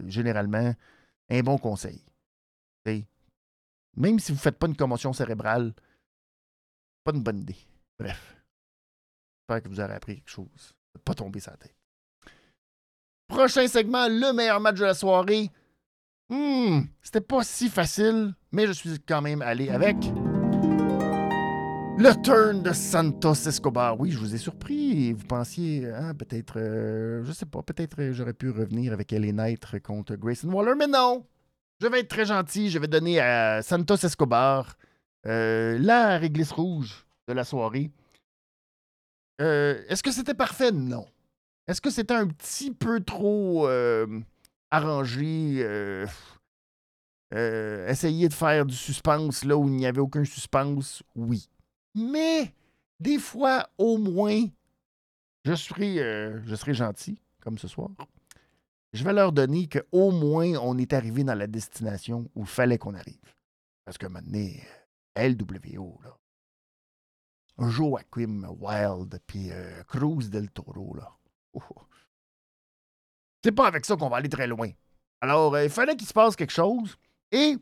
généralement 0.06 0.74
un 1.30 1.40
bon 1.40 1.58
conseil. 1.58 2.02
Même 3.94 4.18
si 4.18 4.32
vous 4.32 4.36
ne 4.36 4.42
faites 4.42 4.58
pas 4.58 4.68
une 4.68 4.76
commotion 4.76 5.12
cérébrale, 5.12 5.74
pas 7.04 7.12
une 7.12 7.22
bonne 7.22 7.40
idée. 7.40 7.56
Bref. 7.98 8.36
J'espère 9.40 9.62
que 9.62 9.68
vous 9.68 9.80
aurez 9.80 9.94
appris 9.94 10.16
quelque 10.16 10.30
chose. 10.30 10.74
Ne 10.94 11.00
pas 11.00 11.14
tomber 11.14 11.40
sa 11.40 11.56
tête. 11.56 11.76
Prochain 13.28 13.68
segment, 13.68 14.08
le 14.08 14.32
meilleur 14.32 14.60
match 14.60 14.78
de 14.78 14.84
la 14.84 14.94
soirée. 14.94 15.50
Hmm, 16.28 16.82
c'était 17.02 17.20
pas 17.20 17.44
si 17.44 17.68
facile, 17.68 18.34
mais 18.50 18.66
je 18.66 18.72
suis 18.72 18.98
quand 19.00 19.20
même 19.20 19.42
allé 19.42 19.68
avec. 19.68 19.96
Le 21.98 22.20
turn 22.22 22.62
de 22.62 22.72
Santos 22.72 23.46
Escobar. 23.46 24.00
Oui, 24.00 24.10
je 24.10 24.18
vous 24.18 24.34
ai 24.34 24.38
surpris. 24.38 25.12
Vous 25.12 25.26
pensiez, 25.26 25.86
hein, 25.92 26.14
peut-être, 26.14 26.54
euh, 26.56 27.22
je 27.24 27.32
sais 27.32 27.44
pas, 27.44 27.62
peut-être 27.62 28.00
euh, 28.00 28.12
j'aurais 28.12 28.32
pu 28.32 28.48
revenir 28.48 28.94
avec 28.94 29.12
Ellie 29.12 29.32
Knight 29.32 29.78
contre 29.80 30.16
Grayson 30.16 30.48
Waller, 30.48 30.74
mais 30.76 30.86
non. 30.86 31.26
Je 31.80 31.86
vais 31.86 32.00
être 32.00 32.08
très 32.08 32.24
gentil. 32.24 32.70
Je 32.70 32.78
vais 32.78 32.88
donner 32.88 33.20
à 33.20 33.60
Santos 33.62 33.96
Escobar 33.96 34.76
euh, 35.26 35.78
la 35.78 36.16
réglisse 36.16 36.50
rouge 36.50 37.06
de 37.28 37.34
la 37.34 37.44
soirée. 37.44 37.90
Est-ce 39.38 40.02
que 40.02 40.12
c'était 40.12 40.34
parfait? 40.34 40.72
Non. 40.72 41.04
Est-ce 41.66 41.80
que 41.80 41.90
c'était 41.90 42.14
un 42.14 42.28
petit 42.28 42.70
peu 42.70 43.00
trop 43.00 43.68
arrangé? 44.70 45.66
essayer 47.32 48.28
de 48.28 48.34
faire 48.34 48.64
du 48.66 48.76
suspense 48.76 49.44
là 49.44 49.56
où 49.56 49.66
il 49.66 49.74
n'y 49.74 49.86
avait 49.86 50.00
aucun 50.00 50.24
suspense? 50.24 51.02
Oui. 51.16 51.48
Mais 51.94 52.54
des 53.00 53.18
fois, 53.18 53.68
au 53.78 53.98
moins, 53.98 54.46
je 55.44 55.54
serai, 55.54 55.98
euh, 56.00 56.40
je 56.46 56.54
serai 56.54 56.74
gentil, 56.74 57.18
comme 57.40 57.58
ce 57.58 57.68
soir. 57.68 57.90
Je 58.92 59.04
vais 59.04 59.12
leur 59.12 59.32
donner 59.32 59.68
qu'au 59.68 60.10
moins, 60.10 60.54
on 60.56 60.76
est 60.78 60.92
arrivé 60.92 61.24
dans 61.24 61.34
la 61.34 61.46
destination 61.46 62.30
où 62.34 62.42
il 62.42 62.46
fallait 62.46 62.78
qu'on 62.78 62.94
arrive. 62.94 63.34
Parce 63.84 63.98
que 63.98 64.06
maintenant, 64.06 64.48
LWO, 65.16 66.00
là. 66.04 66.16
Joaquim 67.58 68.44
Wild, 68.60 69.20
puis 69.26 69.50
euh, 69.50 69.82
Cruz 69.84 70.28
del 70.30 70.50
Toro, 70.50 70.94
là. 70.94 71.16
C'est 73.42 73.52
pas 73.52 73.66
avec 73.66 73.84
ça 73.84 73.96
qu'on 73.96 74.08
va 74.08 74.18
aller 74.18 74.28
très 74.28 74.46
loin. 74.46 74.70
Alors, 75.20 75.54
euh, 75.54 75.64
il 75.64 75.70
fallait 75.70 75.96
qu'il 75.96 76.06
se 76.06 76.12
passe 76.12 76.36
quelque 76.36 76.52
chose. 76.52 76.96
Et 77.30 77.56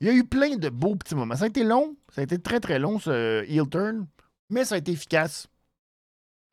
il 0.00 0.06
y 0.06 0.10
a 0.10 0.14
eu 0.14 0.24
plein 0.24 0.56
de 0.56 0.68
beaux 0.68 0.96
petits 0.96 1.14
moments. 1.14 1.36
Ça 1.36 1.44
a 1.44 1.48
été 1.48 1.62
long, 1.64 1.96
ça 2.12 2.20
a 2.20 2.24
été 2.24 2.38
très 2.38 2.60
très 2.60 2.78
long 2.78 2.98
ce 2.98 3.44
heel 3.44 3.68
turn, 3.68 4.06
mais 4.48 4.64
ça 4.64 4.76
a 4.76 4.78
été 4.78 4.92
efficace. 4.92 5.46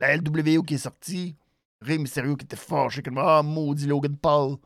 La 0.00 0.16
LWO 0.16 0.62
qui 0.62 0.74
est 0.74 0.78
sortie, 0.78 1.34
Rey 1.80 1.98
Mysterio 1.98 2.36
qui 2.36 2.44
était 2.44 2.56
fâché, 2.56 3.02
comme 3.02 3.18
Ah, 3.18 3.42
maudit 3.42 3.86
Logan 3.86 4.16
Paul. 4.16 4.56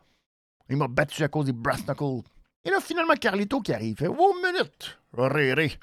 Il 0.68 0.76
m'a 0.76 0.88
battu 0.88 1.22
à 1.22 1.28
cause 1.28 1.46
des 1.46 1.52
Brass 1.52 1.84
Knuckles. 1.86 2.26
Et 2.64 2.70
là, 2.70 2.80
finalement, 2.80 3.14
Carlito 3.14 3.60
qui 3.60 3.72
arrive. 3.72 3.96
Fait 3.96 4.08
Oh, 4.08 4.34
minute, 4.42 4.98
Réré. 5.12 5.78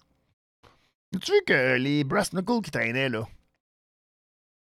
Tu 1.11 1.31
vu 1.31 1.41
que 1.45 1.75
les 1.77 2.03
Brass 2.03 2.31
Knuckles 2.33 2.61
qui 2.61 2.71
traînaient 2.71 3.09
là, 3.09 3.27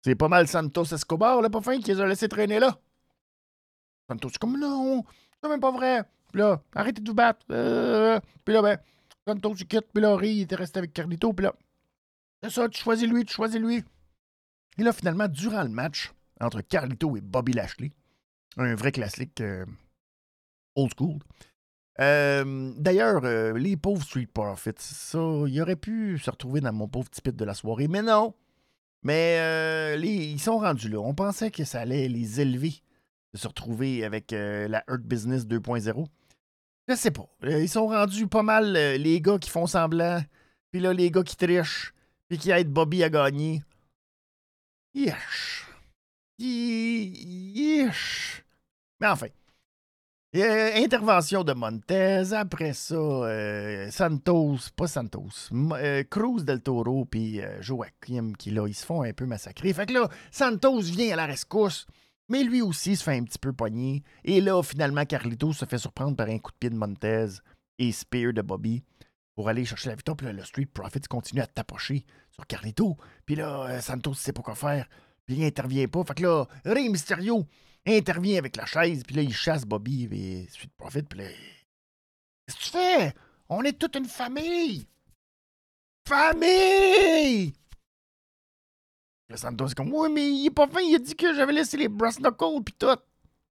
c'est 0.04 0.16
pas 0.16 0.28
mal 0.28 0.48
Santos 0.48 0.94
Escobar, 0.94 1.42
là, 1.42 1.50
pas 1.50 1.62
fin, 1.62 1.80
qui 1.80 1.92
les 1.92 2.00
a 2.00 2.06
laissés 2.06 2.30
traîner 2.30 2.60
là? 2.60 2.80
Santos, 4.08 4.30
comme 4.40 4.60
non, 4.60 5.04
c'est 5.42 5.50
même 5.50 5.60
pas 5.60 5.72
vrai. 5.72 6.04
Là, 6.36 6.62
arrêtez 6.76 7.02
de 7.02 7.10
vous 7.10 7.16
battre. 7.16 7.46
Euh, 7.50 8.20
puis 8.44 8.54
là, 8.54 8.62
ben, 8.62 8.78
Santos, 9.26 9.56
tu 9.56 9.66
quittes. 9.66 9.88
Puis 9.94 10.04
là, 10.04 10.18
il 10.22 10.42
était 10.42 10.56
resté 10.56 10.80
avec 10.80 10.92
Carlito. 10.92 11.32
Puis 11.32 11.46
là, 11.46 11.56
c'est 12.44 12.50
ça, 12.50 12.68
tu 12.68 12.82
choisis 12.82 13.08
lui, 13.08 13.24
tu 13.24 13.34
choisis 13.34 13.60
lui. 13.60 13.84
Et 14.78 14.84
là, 14.84 14.92
finalement, 14.92 15.30
durant 15.30 15.64
le 15.64 15.70
match 15.70 16.12
entre 16.42 16.60
Carlito 16.60 17.16
et 17.16 17.22
Bobby 17.22 17.54
Lashley, 17.54 17.94
un 18.58 18.76
vrai 18.76 18.92
classique 18.92 19.40
euh, 19.40 19.66
old 20.76 20.92
school. 20.98 21.20
Euh, 22.02 22.74
d'ailleurs, 22.78 23.22
les 23.56 23.78
pauvres 23.78 24.04
Street 24.04 24.28
Profits, 24.28 24.72
ça, 24.78 25.20
ils 25.48 25.62
auraient 25.62 25.78
pu 25.78 26.20
se 26.20 26.30
retrouver 26.30 26.60
dans 26.60 26.74
mon 26.74 26.90
pauvre 26.90 27.10
petit 27.10 27.22
pit 27.22 27.34
de 27.34 27.46
la 27.46 27.54
soirée, 27.54 27.88
mais 27.88 28.02
non. 28.02 28.36
Mais 29.04 29.98
ils 30.02 30.40
sont 30.40 30.58
rendus 30.58 30.90
là. 30.90 31.00
On 31.00 31.14
pensait 31.14 31.50
que 31.50 31.64
ça 31.64 31.80
allait 31.80 32.10
les 32.10 32.42
élever 32.42 32.82
de 33.34 33.38
se 33.38 33.48
retrouver 33.48 34.04
avec 34.04 34.32
la 34.32 34.84
Earth 34.90 35.04
Business 35.04 35.46
2.0. 35.46 36.08
Je 36.88 36.96
sais 36.96 37.12
pas. 37.12 37.28
Euh, 37.44 37.62
ils 37.62 37.70
sont 37.70 37.88
rendus 37.88 38.28
pas 38.28 38.44
mal 38.44 38.76
euh, 38.76 38.98
les 38.98 39.20
gars 39.22 39.40
qui 39.40 39.50
font 39.50 39.66
semblant, 39.66 40.22
puis 40.72 40.80
là, 40.80 40.94
les 40.94 41.10
gars 41.10 41.24
qui 41.24 41.36
trichent, 41.36 41.94
puis 42.28 42.38
qui 42.38 42.52
aident 42.52 42.72
Bobby 42.72 43.04
à 43.04 43.10
gagner. 43.10 43.64
Yesh. 44.94 45.66
Yesh. 46.38 47.94
Mais 49.00 49.08
enfin. 49.08 49.28
intervention 50.34 51.44
de 51.44 51.54
Montez. 51.54 52.34
Après 52.34 52.74
ça, 52.74 53.90
Santos, 53.92 54.58
pas 54.76 54.88
Santos, 54.88 55.50
Cruz 56.10 56.44
del 56.44 56.62
Toro, 56.62 57.06
puis 57.06 57.42
Joaquim, 57.62 58.34
qui 58.38 58.52
là, 58.52 58.68
ils 58.68 58.76
se 58.76 58.86
font 58.86 59.02
un 59.02 59.14
peu 59.14 59.26
massacrer. 59.26 59.74
Fait 59.74 59.86
que 59.86 59.94
là, 59.94 60.10
Santos 60.32 60.82
vient 60.82 61.14
à 61.14 61.16
la 61.16 61.26
rescousse. 61.26 61.88
Mais 62.30 62.44
lui 62.44 62.62
aussi 62.62 62.96
se 62.96 63.04
fait 63.04 63.18
un 63.18 63.24
petit 63.24 63.38
peu 63.38 63.54
pogner. 63.54 64.04
Et 64.24 64.42
là, 64.42 64.62
finalement, 64.64 65.06
Carlito 65.06 65.54
se 65.54 65.66
fait 65.66 65.78
surprendre 65.78 66.16
par 66.16 66.28
un 66.28 66.40
coup 66.40 66.52
de 66.52 66.58
pied 66.58 66.70
de 66.70 66.76
Montez 66.76 67.28
et 67.78 67.92
Spear 67.92 68.34
de 68.34 68.42
Bobby 68.42 68.84
pour 69.36 69.50
aller 69.50 69.66
chercher 69.66 69.90
la 69.90 69.96
victoire. 69.96 70.18
Puis 70.18 70.26
là, 70.26 70.34
le 70.34 70.44
Street 70.44 70.66
Profits 70.66 71.02
continue 71.02 71.42
à 71.42 71.48
tapocher 71.48 72.06
sur 72.32 72.48
Carlito. 72.48 72.98
Puis 73.26 73.36
là, 73.36 73.68
euh, 73.70 73.82
Santos 73.82 74.16
sait 74.16 74.34
pas 74.34 74.42
quoi 74.42 74.56
faire. 74.56 74.88
Puis 75.26 75.36
il 75.38 75.44
intervient 75.46 75.88
pas. 75.88 76.04
Fait 76.04 76.16
que 76.16 76.24
là, 76.24 76.48
Rey 76.66 76.90
Mysterio 76.90 77.46
intervient 77.86 78.40
avec 78.40 78.56
la 78.56 78.66
chaise. 78.66 79.04
Puis 79.06 79.16
là, 79.16 79.22
il 79.22 79.34
chasse 79.34 79.66
Bobby 79.66 80.08
et 80.12 80.48
Street 80.50 80.70
Profits. 80.78 81.04
Puis 81.04 81.20
là, 81.20 81.26
qu'est-ce 82.48 82.58
que 82.58 82.64
tu 82.64 82.70
fais? 82.72 83.14
On 83.50 83.64
est 83.64 83.78
toute 83.78 83.96
une 83.96 84.06
famille! 84.06 84.88
Famille! 86.08 87.54
Le 89.30 89.38
Santos 89.38 89.70
c'est 89.70 89.76
comme, 89.76 89.94
ouais, 89.94 90.10
mais 90.10 90.30
il 90.30 90.48
est 90.48 90.52
pas 90.52 90.68
fin, 90.68 90.82
il 90.82 90.96
a 90.96 91.00
dit 91.00 91.16
que 91.16 91.34
j'avais 91.34 91.54
laissé 91.54 91.78
les 91.78 91.88
brass 91.88 92.20
knuckles 92.20 92.64
pis 92.64 92.74
tout. 92.74 92.98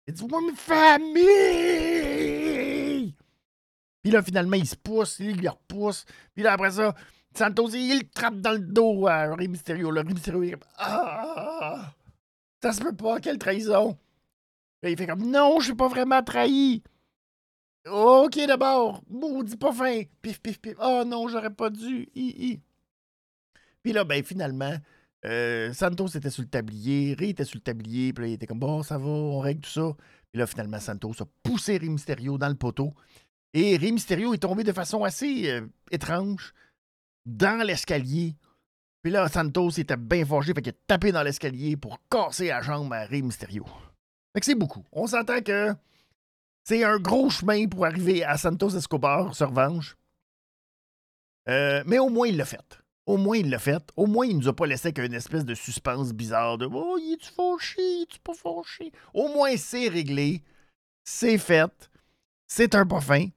Il 0.08 0.14
dit, 0.14 0.24
ouais, 0.24 0.42
mais 0.46 0.56
famille! 0.56 1.24
Puis 4.04 4.12
là, 4.12 4.22
finalement, 4.22 4.58
il 4.58 4.68
se 4.68 4.76
pousse, 4.76 5.18
il 5.20 5.42
le 5.42 5.50
repousse. 5.50 6.06
Puis 6.36 6.44
là, 6.44 6.54
après 6.54 6.72
ça, 6.72 6.94
Santos, 7.36 7.70
il 7.70 8.00
le 8.00 8.10
trappe 8.10 8.40
dans 8.42 8.52
le 8.52 8.60
dos 8.60 9.08
à 9.08 9.34
Rey 9.34 9.48
Mysterio. 9.48 9.90
Le 9.92 10.02
Rey 10.02 10.14
Mysterio, 10.14 10.44
il 10.44 10.50
est 10.50 10.52
comme, 10.52 10.70
ah! 10.78 11.94
Ça 12.62 12.74
se 12.74 12.82
peut 12.82 12.96
pas, 12.96 13.20
quelle 13.20 13.40
trahison! 13.40 13.98
Là, 14.82 14.90
il 14.90 14.98
fait 14.98 15.08
comme, 15.08 15.26
non, 15.30 15.60
je 15.60 15.66
suis 15.66 15.76
pas 15.76 15.88
vraiment 15.88 16.22
trahi! 16.22 16.84
Ok, 17.90 18.38
d'abord, 18.46 19.02
maudit 19.10 19.58
pas 19.58 19.72
fin! 19.72 20.04
Pif, 20.22 20.42
pif, 20.42 20.60
pif. 20.60 20.76
Oh 20.80 21.04
non, 21.06 21.28
j'aurais 21.30 21.54
pas 21.54 21.70
dû. 21.70 22.10
Hi, 22.14 22.62
Puis 23.82 23.94
là, 23.94 24.04
ben, 24.04 24.24
finalement, 24.24 24.76
euh, 25.26 25.72
Santos 25.74 26.08
était 26.08 26.30
sur 26.30 26.44
le 26.44 26.50
tablier, 26.50 27.16
Ray 27.18 27.30
était 27.30 27.46
sur 27.46 27.58
le 27.58 27.64
tablier, 27.64 28.14
puis 28.14 28.24
là, 28.24 28.30
il 28.30 28.34
était 28.34 28.48
comme 28.48 28.60
bon, 28.60 28.84
ça 28.84 28.98
va, 28.98 29.08
on 29.08 29.40
règle 29.40 29.62
tout 29.62 29.70
ça. 29.70 29.96
Puis 30.32 30.40
là, 30.40 30.48
finalement, 30.48 30.80
Santos 30.80 31.14
a 31.22 31.26
poussé 31.44 31.78
Rey 31.78 31.88
Mysterio 31.88 32.38
dans 32.38 32.50
le 32.50 32.56
poteau. 32.56 32.94
Et 33.54 33.78
Rey 33.78 33.92
Mysterio 33.92 34.34
est 34.34 34.40
tombé 34.40 34.64
de 34.64 34.74
façon 34.74 35.04
assez 35.04 35.50
euh, 35.50 35.62
étrange 35.92 36.54
dans 37.26 37.66
l'escalier. 37.66 38.36
Puis 39.02 39.12
là, 39.12 39.28
Santos 39.28 39.72
était 39.72 39.98
bien 39.98 40.26
forgé, 40.26 40.54
fait 40.54 40.62
qu'il 40.62 40.74
a 40.74 40.78
tapé 40.88 41.12
dans 41.12 41.24
l'escalier 41.24 41.78
pour 41.78 42.00
casser 42.10 42.48
la 42.48 42.62
jambe 42.62 42.92
à 42.94 43.06
Rey 43.06 43.22
Mysterio. 43.22 43.66
Fait 44.34 44.40
que 44.40 44.46
c'est 44.46 44.56
beaucoup. 44.56 44.84
On 44.92 45.08
s'entend 45.08 45.42
que 45.42 45.74
c'est 46.64 46.84
un 46.84 46.98
gros 46.98 47.30
chemin 47.30 47.68
pour 47.68 47.86
arriver 47.86 48.24
à 48.24 48.38
Santos 48.38 48.70
Escobar 48.70 49.36
sur 49.36 49.50
revanche. 49.50 49.96
Euh, 51.50 51.84
mais 51.86 52.00
au 52.00 52.10
moins, 52.10 52.28
il 52.28 52.38
l'a 52.38 52.46
fait. 52.46 52.83
Au 53.06 53.18
moins, 53.18 53.38
il 53.38 53.50
l'a 53.50 53.60
fait. 53.60 53.84
Au 53.98 54.06
moins, 54.06 54.26
il 54.26 54.38
nous 54.38 54.48
a 54.48 54.56
pas 54.56 54.66
laissé 54.66 54.94
qu'une 54.94 55.14
espèce 55.14 55.44
de 55.44 55.56
suspense 55.56 56.14
bizarre 56.14 56.58
de 56.58 56.68
Oh, 56.72 56.98
il 57.02 57.14
est-tu 57.14 57.32
fauché? 57.32 57.82
Il 57.82 58.04
est-tu 58.04 58.20
pas 58.20 58.34
fauché? 58.34 58.92
Au 59.14 59.28
moins, 59.28 59.56
c'est 59.58 59.90
réglé. 59.90 60.42
C'est 61.04 61.38
fait. 61.38 61.90
C'est 62.48 62.76
un 62.76 62.86
pas 62.86 63.02
fin. 63.02 63.28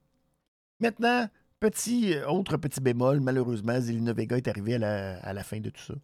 Maintenant, 0.79 1.27
petit, 1.59 2.13
euh, 2.13 2.29
autre 2.29 2.55
petit 2.57 2.79
bémol, 2.79 3.19
malheureusement, 3.19 3.79
Zelina 3.79 4.13
Vega 4.13 4.37
est 4.37 4.47
arrivée 4.47 4.75
à 4.75 5.33
la, 5.33 5.43
fin 5.43 5.59
de 5.59 5.69
tout 5.69 5.81
ça. 5.81 5.95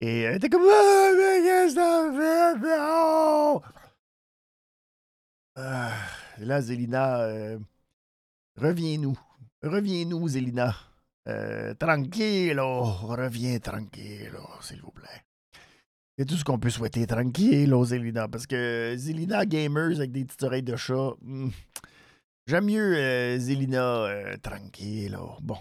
Et 0.00 0.22
elle 0.22 0.36
était 0.36 0.48
comme 0.48 0.62
Oh, 0.64 1.12
mais 1.16 1.42
qu'est-ce 1.42 1.74
que 1.76 2.60
fait? 2.60 3.62
Ah, 5.54 5.92
là, 6.38 6.60
Zelina, 6.60 7.20
euh, 7.20 7.58
reviens-nous. 8.56 9.18
Reviens-nous, 9.62 10.28
Zélina. 10.28 10.74
Euh, 11.28 11.74
tranquillo, 11.74 12.82
reviens 12.82 13.58
tranquillo, 13.58 14.46
s'il 14.60 14.80
vous 14.80 14.92
plaît. 14.92 15.24
C'est 16.16 16.24
tout 16.24 16.36
ce 16.36 16.44
qu'on 16.44 16.58
peut 16.58 16.70
souhaiter, 16.70 17.06
tranquillo, 17.06 17.84
Zélina. 17.84 18.28
Parce 18.28 18.46
que 18.46 18.94
Zélina 18.96 19.44
Gamers 19.44 19.96
avec 19.98 20.12
des 20.12 20.24
petites 20.24 20.42
oreilles 20.44 20.62
de 20.62 20.76
chat, 20.76 21.14
hmm, 21.22 21.48
j'aime 22.46 22.66
mieux 22.66 22.96
euh, 22.96 23.38
Zélina 23.38 24.04
euh, 24.04 24.36
tranquillo. 24.42 25.36
Bon, 25.42 25.58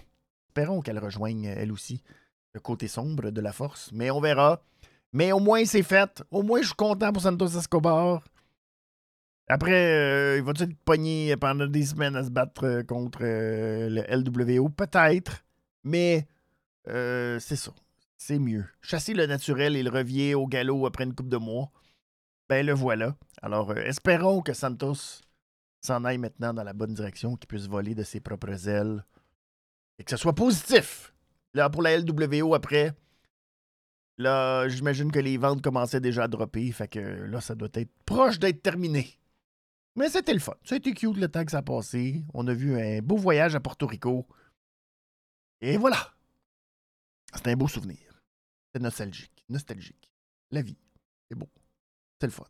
espérons 0.50 0.82
qu'elle 0.82 1.00
rejoigne 1.00 1.46
elle 1.46 1.72
aussi 1.72 2.02
le 2.54 2.62
côté 2.62 2.88
sombre 2.88 3.32
de 3.32 3.42
la 3.42 3.52
force, 3.52 3.92
mais 3.92 4.10
on 4.12 4.22
verra. 4.22 4.62
Mais 5.12 5.32
au 5.32 5.40
moins, 5.40 5.64
c'est 5.66 5.84
fait. 5.84 6.24
Au 6.32 6.42
moins, 6.42 6.62
je 6.62 6.68
suis 6.68 6.76
content 6.76 7.12
pour 7.12 7.22
Santos 7.22 7.58
Escobar. 7.58 8.24
Après, 9.48 9.74
euh, 9.74 10.38
il 10.38 10.44
va 10.44 10.52
être 10.52 10.76
pogné 10.84 11.38
pendant 11.38 11.68
des 11.68 11.86
semaines 11.86 12.16
à 12.16 12.24
se 12.24 12.32
battre 12.32 12.66
euh, 12.66 12.84
contre 12.84 13.20
euh, 13.22 13.90
le 13.90 14.58
LWO? 14.58 14.70
Peut-être. 14.70 15.45
Mais 15.86 16.28
c'est 16.86 17.56
ça. 17.56 17.72
C'est 18.18 18.40
mieux. 18.40 18.66
Chasser 18.82 19.14
le 19.14 19.26
naturel 19.26 19.76
et 19.78 19.84
le 19.84 19.90
revient 19.90 20.34
au 20.34 20.48
galop 20.48 20.86
après 20.86 21.06
une 21.06 21.16
coupe 21.16 21.30
de 21.30 21.38
mois. 21.38 21.72
Ben 22.50 22.66
le 22.66 22.74
voilà. 22.74 23.16
Alors, 23.42 23.78
espérons 23.78 24.42
que 24.42 24.54
Santos 24.54 25.22
s'en 25.82 26.04
aille 26.04 26.18
maintenant 26.18 26.54
dans 26.54 26.64
la 26.64 26.74
bonne 26.74 26.94
direction, 26.94 27.36
qu'il 27.36 27.48
puisse 27.48 27.68
voler 27.68 27.94
de 27.96 28.04
ses 28.04 28.20
propres 28.20 28.68
ailes 28.68 29.06
et 30.00 30.04
que 30.04 30.12
ce 30.12 30.18
soit 30.18 30.34
positif. 30.34 31.14
Là, 31.54 31.70
pour 31.70 31.82
la 31.82 31.98
LWO, 31.98 32.56
après, 32.56 32.94
là, 34.18 34.68
j'imagine 34.68 35.12
que 35.12 35.20
les 35.20 35.38
ventes 35.38 35.62
commençaient 35.62 36.02
déjà 36.02 36.24
à 36.24 36.28
dropper. 36.28 36.72
Fait 36.72 36.88
que 36.88 37.00
là, 37.00 37.42
ça 37.42 37.56
doit 37.56 37.70
être 37.74 37.92
proche 38.06 38.40
d'être 38.40 38.62
terminé. 38.62 39.20
Mais 39.96 40.10
c'était 40.10 40.34
le 40.34 40.40
fun. 40.40 40.56
Ça 40.64 40.76
a 40.76 40.78
été 40.78 40.94
cute 40.94 41.18
le 41.18 41.28
temps 41.28 41.46
que 41.46 41.52
ça 41.52 41.60
a 41.60 41.64
passé. 41.64 42.24
On 42.34 42.48
a 42.48 42.54
vu 42.54 42.80
un 42.80 43.00
beau 43.02 43.18
voyage 43.18 43.56
à 43.56 43.60
Porto 43.60 43.88
Rico. 43.88 44.28
Et 45.66 45.78
voilà. 45.78 46.14
C'était 47.34 47.52
un 47.52 47.56
beau 47.56 47.68
souvenir. 47.68 47.98
C'est 48.72 48.82
nostalgique. 48.82 49.44
Nostalgique. 49.50 50.12
La 50.52 50.62
vie. 50.62 50.78
C'est 51.28 51.36
beau. 51.36 51.50
C'est 52.20 52.28
le 52.28 52.32
fun. 52.32 52.46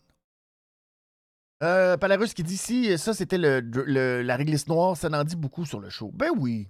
Euh, 1.63 1.95
Palarus 1.95 2.33
qui 2.33 2.43
dit 2.43 2.57
si 2.57 2.97
ça 2.97 3.13
c'était 3.13 3.37
la 3.37 4.35
réglisse 4.35 4.67
noire, 4.67 4.97
ça 4.97 5.07
n'en 5.07 5.23
dit 5.23 5.37
beaucoup 5.37 5.65
sur 5.65 5.79
le 5.79 5.89
show. 5.89 6.11
Ben 6.13 6.29
oui. 6.37 6.69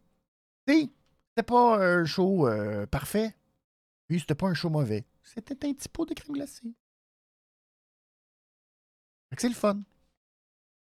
Tu 0.67 0.91
c'était 1.29 1.47
pas 1.47 1.84
un 1.84 2.05
show 2.05 2.47
euh, 2.47 2.86
parfait. 2.86 3.36
Puis 4.08 4.19
c'était 4.19 4.36
pas 4.36 4.47
un 4.47 4.53
show 4.53 4.69
mauvais. 4.69 5.03
C'était 5.23 5.53
un 5.67 5.73
petit 5.73 5.89
pot 5.89 6.05
de 6.05 6.13
crème 6.13 6.36
glacée. 6.36 6.75
c'est 9.36 9.49
le 9.49 9.55
fun. 9.55 9.81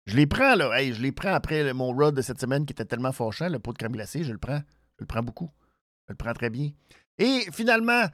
Je 0.05 0.15
les 0.15 0.27
prends, 0.27 0.55
là. 0.55 0.71
Je 0.83 1.01
les 1.01 1.11
prends 1.11 1.33
après 1.33 1.73
mon 1.73 1.93
rod 1.93 2.15
de 2.15 2.21
cette 2.21 2.39
semaine 2.39 2.67
qui 2.67 2.73
était 2.73 2.85
tellement 2.85 3.13
fâchant, 3.13 3.49
le 3.49 3.59
pot 3.59 3.73
de 3.73 3.79
crème 3.79 3.93
glacée. 3.93 4.25
Je 4.25 4.33
le 4.33 4.39
prends. 4.39 4.61
Je 4.99 5.05
le 5.05 5.07
prends 5.07 5.23
beaucoup. 5.23 5.51
Je 6.07 6.13
le 6.13 6.17
prends 6.17 6.33
très 6.33 6.51
bien. 6.51 6.71
Et 7.19 7.47
finalement, 7.53 8.05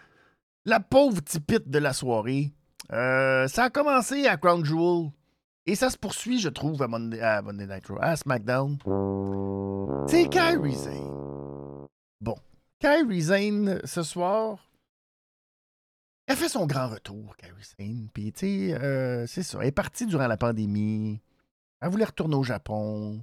la 0.65 0.81
pauvre 0.81 1.23
tipite 1.23 1.69
de 1.69 1.79
la 1.79 1.93
soirée. 1.93 2.53
Euh, 2.93 3.49
ça 3.49 3.65
a 3.65 3.71
commencé 3.71 4.27
à 4.27 4.37
Crown 4.37 4.65
Jewel. 4.65 5.11
Et 5.67 5.77
ça 5.77 5.89
se 5.89 5.97
poursuit, 5.97 6.41
je 6.41 6.51
trouve, 6.51 6.83
à 6.83 6.89
Monday, 6.89 7.67
Night 7.67 7.87
Raw, 7.87 7.99
à 8.01 8.17
SmackDown. 8.17 8.77
C'est 10.09 10.29
Kyrie 10.29 10.75
Zane. 10.75 11.87
Bon. 12.21 12.37
Kyrie 12.79 13.23
Zane, 13.23 13.81
ce 13.85 14.03
soir, 14.03 14.59
elle 16.27 16.37
fait 16.37 16.51
son 16.51 16.67
grand 16.67 16.89
retour, 16.89 17.35
Kyrie 17.39 17.65
Zane. 17.79 18.09
Puis, 18.13 18.33
tu 18.33 18.41
sais, 18.41 18.75
euh, 18.75 19.27
c'est 19.27 19.43
ça. 19.43 19.59
Elle 19.63 19.69
est 19.69 19.73
partie 19.73 20.05
durant 20.05 20.27
la 20.27 20.37
pandémie. 20.37 21.21
Elle 21.81 21.89
voulait 21.91 22.05
retourner 22.05 22.37
au 22.37 22.43
Japon. 22.45 23.23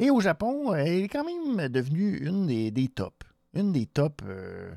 Et 0.00 0.10
au 0.10 0.20
Japon, 0.20 0.74
elle 0.74 1.04
est 1.04 1.08
quand 1.08 1.24
même 1.24 1.68
devenue 1.68 2.16
une 2.18 2.46
des, 2.46 2.70
des 2.70 2.88
tops. 2.88 3.26
Une 3.54 3.72
des 3.72 3.86
tops 3.86 4.24
euh, 4.26 4.72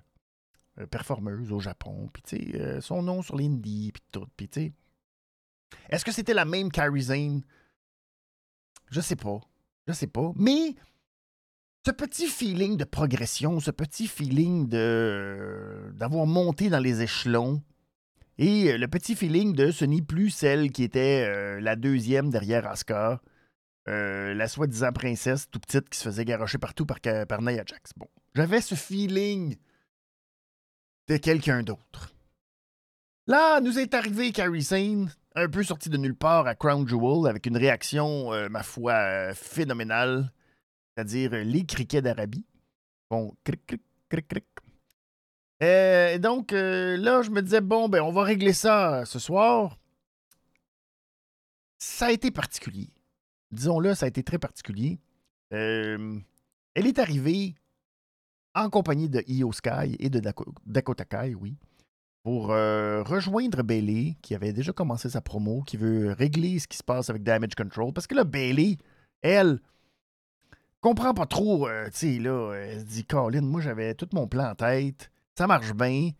euh, 0.80 0.86
performeuses 0.86 1.52
au 1.52 1.60
Japon. 1.60 2.10
Puis, 2.14 2.24
tu 2.24 2.38
sais, 2.38 2.62
euh, 2.62 2.82
son 2.82 3.02
nom 3.02 3.22
sur 3.22 3.38
l'Indie, 3.38 3.92
puis 3.94 4.04
tout. 4.12 4.28
Puis, 4.38 4.50
tu 4.50 4.62
sais. 4.62 4.74
Est-ce 5.90 6.06
que 6.06 6.12
c'était 6.12 6.34
la 6.34 6.46
même 6.46 6.72
Carrie 6.72 7.04
Zane? 7.04 7.42
Je 8.92 9.02
sais 9.02 9.16
pas. 9.16 9.40
Je 9.88 9.94
sais 9.94 10.08
pas. 10.08 10.32
Mais 10.36 10.76
ce 11.86 11.92
petit 11.92 12.28
feeling 12.28 12.78
de 12.78 12.84
progression, 12.84 13.60
ce 13.60 13.72
petit 13.72 14.08
feeling 14.08 14.68
de 14.68 15.92
d'avoir 15.96 16.26
monté 16.26 16.70
dans 16.70 16.80
les 16.80 17.02
échelons, 17.02 17.62
et 18.38 18.72
euh, 18.72 18.78
le 18.78 18.88
petit 18.88 19.16
feeling 19.16 19.54
de 19.54 19.72
ce 19.72 19.86
n'est 19.86 20.02
plus 20.02 20.30
celle 20.30 20.72
qui 20.72 20.84
était 20.84 21.28
euh, 21.28 21.60
la 21.60 21.76
deuxième 21.76 22.30
derrière 22.30 22.68
Asuka, 22.68 23.22
euh, 23.88 24.34
la 24.34 24.48
soi-disant 24.48 24.92
princesse 24.92 25.50
tout 25.50 25.60
petite 25.60 25.90
qui 25.90 25.98
se 26.00 26.04
faisait 26.06 26.26
garrocher 26.26 26.58
partout 26.58 26.86
par, 26.86 27.00
par 27.28 27.42
Nia 27.42 27.64
Jax. 27.66 27.92
Bon, 27.98 28.08
j'avais 28.36 28.62
ce 28.62 28.76
feeling 28.76 29.58
de 31.08 31.18
quelqu'un 31.18 31.64
d'autre. 31.64 32.14
Là, 33.28 33.62
nous 33.62 33.80
est 33.80 33.94
arrivé 33.94 34.32
Carrie 34.32 34.64
Sane, 34.64 35.14
un 35.36 35.50
peu 35.50 35.64
sorti 35.64 35.90
de 35.90 35.98
nulle 35.98 36.16
part 36.16 36.48
à 36.48 36.56
Crown 36.56 36.88
Jewel, 36.88 37.30
avec 37.30 37.46
une 37.46 37.58
réaction, 37.58 38.32
ma 38.50 38.64
foi, 38.64 39.34
phénoménale, 39.34 40.32
c'est-à-dire 40.96 41.32
les 41.32 41.66
criquets 41.66 42.02
d'Arabie. 42.02 42.46
Bon, 43.10 43.34
cric, 43.44 43.66
cric, 43.66 43.82
cric, 44.10 44.28
cric. 44.28 44.46
Euh, 45.64 46.18
donc, 46.18 46.52
euh, 46.52 46.98
là, 46.98 47.22
je 47.22 47.30
me 47.30 47.42
disais, 47.42 47.62
bon, 47.62 47.88
ben, 47.88 48.02
on 48.02 48.12
va 48.12 48.24
régler 48.24 48.54
ça 48.54 49.06
ce 49.06 49.18
soir. 49.20 49.78
Ça 51.78 52.08
a 52.08 52.12
été 52.12 52.32
particulier. 52.32 52.90
Disons-le, 53.54 53.96
ça 53.96 54.06
a 54.06 54.10
été 54.10 54.24
très 54.24 54.40
particulier. 54.40 55.00
Euh, 55.54 56.20
elle 56.76 56.88
est 56.88 57.00
arrivée 57.00 57.56
en 58.56 58.70
compagnie 58.70 59.10
de 59.10 59.24
Io 59.28 59.52
Sky 59.52 59.96
et 60.00 60.10
de 60.10 60.22
Dakota 60.66 61.06
Kai, 61.06 61.36
oui, 61.36 61.56
pour 62.24 62.48
rejoindre 62.48 63.64
Bailey, 63.64 64.16
qui 64.22 64.36
avait 64.36 64.54
déjà 64.54 64.72
commencé 64.72 65.10
sa 65.10 65.22
promo, 65.22 65.62
qui 65.64 65.78
veut 65.78 66.14
régler 66.14 66.60
ce 66.60 66.68
qui 66.68 66.78
se 66.78 66.84
passe 66.84 67.10
avec 67.10 67.24
Damage 67.24 67.56
Control. 67.56 67.94
Parce 67.94 68.06
que 68.06 68.16
là, 68.16 68.24
Bailey, 68.24 68.78
elle, 69.22 69.60
comprend 70.82 71.14
pas 71.14 71.26
trop, 71.26 71.68
tu 71.86 71.92
sais, 71.94 72.20
là, 72.20 72.54
elle 72.54 72.86
dit, 72.86 73.06
Colin, 73.06 73.42
moi, 73.42 73.60
j'avais 73.62 73.96
tout 73.96 74.08
mon 74.14 74.28
plan 74.28 74.52
en 74.52 74.56
tête 74.56 75.10
ça 75.38 75.48
marche 75.48 75.74
bien. 75.74 76.12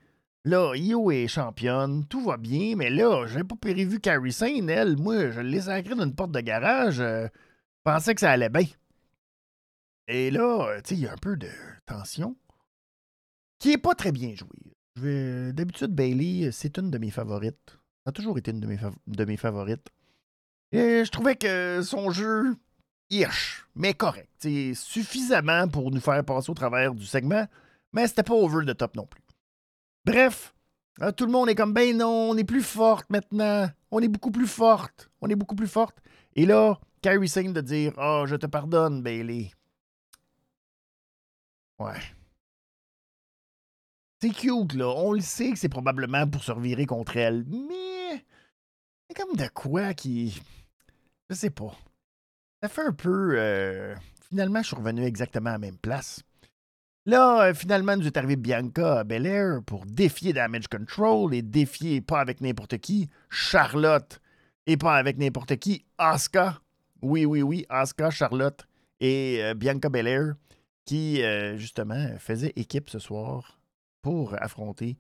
Là, 0.46 0.74
Io 0.76 1.10
est 1.12 1.28
championne, 1.28 2.06
tout 2.08 2.22
va 2.22 2.36
bien, 2.36 2.76
mais 2.76 2.90
là, 2.90 3.26
j'ai 3.28 3.44
pas 3.44 3.56
prévu 3.56 4.00
Carrie 4.00 4.34
Sane, 4.34 4.70
elle. 4.70 4.98
Moi, 4.98 5.32
je 5.32 5.40
l'ai 5.40 5.62
sacrée 5.62 5.96
d'une 5.96 6.14
porte 6.14 6.32
de 6.32 6.42
garage. 6.42 6.96
Je 6.96 7.30
pensais 7.84 8.14
que 8.14 8.20
ça 8.20 8.32
allait 8.32 8.50
bien. 8.50 8.68
Et 10.10 10.32
là, 10.32 10.82
tu 10.84 10.90
sais, 10.90 10.96
il 10.96 11.02
y 11.02 11.08
a 11.08 11.14
un 11.14 11.18
peu 11.18 11.38
de 11.38 11.48
tension 11.86 12.36
qui 13.58 13.72
est 13.72 13.78
pas 13.78 13.96
très 13.96 14.12
bien 14.12 14.36
jouée. 14.36 15.54
D'habitude, 15.54 15.96
Bailey, 15.96 16.52
c'est 16.52 16.78
une 16.78 16.92
de 16.92 16.98
mes 16.98 17.12
favorites. 17.12 17.80
Ça 18.04 18.10
a 18.10 18.12
toujours 18.12 18.38
été 18.38 18.52
une 18.52 18.60
de 18.60 19.26
mes, 19.26 19.38
favorites. 19.38 19.88
Et 20.74 21.06
je 21.06 21.10
trouvais 21.10 21.38
que 21.38 21.82
son 21.82 22.12
jeu, 22.12 22.58
ish, 23.10 23.66
mais 23.76 23.94
correct. 23.94 24.30
C'est 24.40 24.74
suffisamment 24.74 25.70
pour 25.70 25.90
nous 25.90 26.02
faire 26.02 26.26
passer 26.26 26.50
au 26.52 26.54
travers 26.54 26.94
du 26.94 27.06
segment 27.06 27.48
mais 27.94 28.08
c'était 28.08 28.24
pas 28.24 28.34
over 28.34 28.66
the 28.66 28.76
top 28.76 28.96
non 28.96 29.06
plus. 29.06 29.23
Bref, 30.06 30.54
hein, 31.00 31.12
tout 31.12 31.26
le 31.26 31.32
monde 31.32 31.50
est 31.50 31.56
comme, 31.56 31.74
ben 31.74 31.96
non, 31.98 32.30
on 32.32 32.38
est 32.38 32.44
plus 32.44 32.64
forte 32.64 33.10
maintenant. 33.10 33.70
On 33.92 34.00
est 34.00 34.08
beaucoup 34.08 34.32
plus 34.32 34.48
forte. 34.48 35.10
On 35.22 35.30
est 35.30 35.36
beaucoup 35.36 35.56
plus 35.56 35.68
forte. 35.68 35.98
Et 36.36 36.46
là, 36.46 36.80
Carrie 37.02 37.30
Singh 37.30 37.54
de 37.54 37.62
dire, 37.62 37.94
oh, 37.98 38.26
je 38.28 38.36
te 38.36 38.46
pardonne, 38.46 39.02
Bailey. 39.02 39.52
Ouais. 41.80 42.00
C'est 44.22 44.30
cute, 44.30 44.74
là. 44.74 44.88
On 44.88 45.12
le 45.12 45.22
sait 45.22 45.52
que 45.52 45.60
c'est 45.60 45.70
probablement 45.70 46.28
pour 46.28 46.44
se 46.44 46.52
revirer 46.52 46.86
contre 46.86 47.18
elle. 47.18 47.46
Mais. 47.46 48.26
C'est 49.08 49.16
comme 49.16 49.36
de 49.36 49.48
quoi 49.50 49.94
qui. 49.94 50.42
Je 51.30 51.36
sais 51.36 51.50
pas. 51.50 51.76
Ça 52.62 52.70
fait 52.70 52.86
un 52.86 52.94
peu. 52.94 53.36
Euh, 53.38 53.96
finalement, 54.30 54.62
je 54.62 54.68
suis 54.68 54.76
revenu 54.78 55.04
exactement 55.04 55.50
à 55.50 55.54
la 55.54 55.60
même 55.60 55.78
place. 55.78 56.24
Là, 57.06 57.48
euh, 57.50 57.54
finalement, 57.54 57.98
nous 57.98 58.08
est 58.08 58.16
arrivé 58.16 58.38
Bianca 58.38 59.04
Belair 59.04 59.62
pour 59.66 59.86
défier 59.86 60.32
Damage 60.32 60.68
Control 60.68 61.34
et 61.34 61.42
défier 61.42 62.00
pas 62.00 62.22
avec 62.22 62.40
n'importe 62.40 62.78
qui 62.78 63.10
Charlotte 63.30 64.22
et 64.68 64.78
pas 64.78 64.96
avec 64.96 65.18
n'importe 65.18 65.58
qui 65.58 65.84
Asuka. 65.98 66.62
Oui, 67.02 67.26
oui, 67.26 67.42
oui, 67.42 67.66
Asuka, 67.68 68.10
Charlotte 68.10 68.66
et 69.02 69.40
euh, 69.44 69.54
Bianca 69.54 69.90
Belair 69.90 70.36
qui, 70.86 71.22
euh, 71.22 71.58
justement, 71.58 72.08
faisaient 72.20 72.54
équipe 72.56 72.90
ce 72.90 73.00
soir 73.00 73.60
pour 74.02 74.36
affronter 74.42 74.98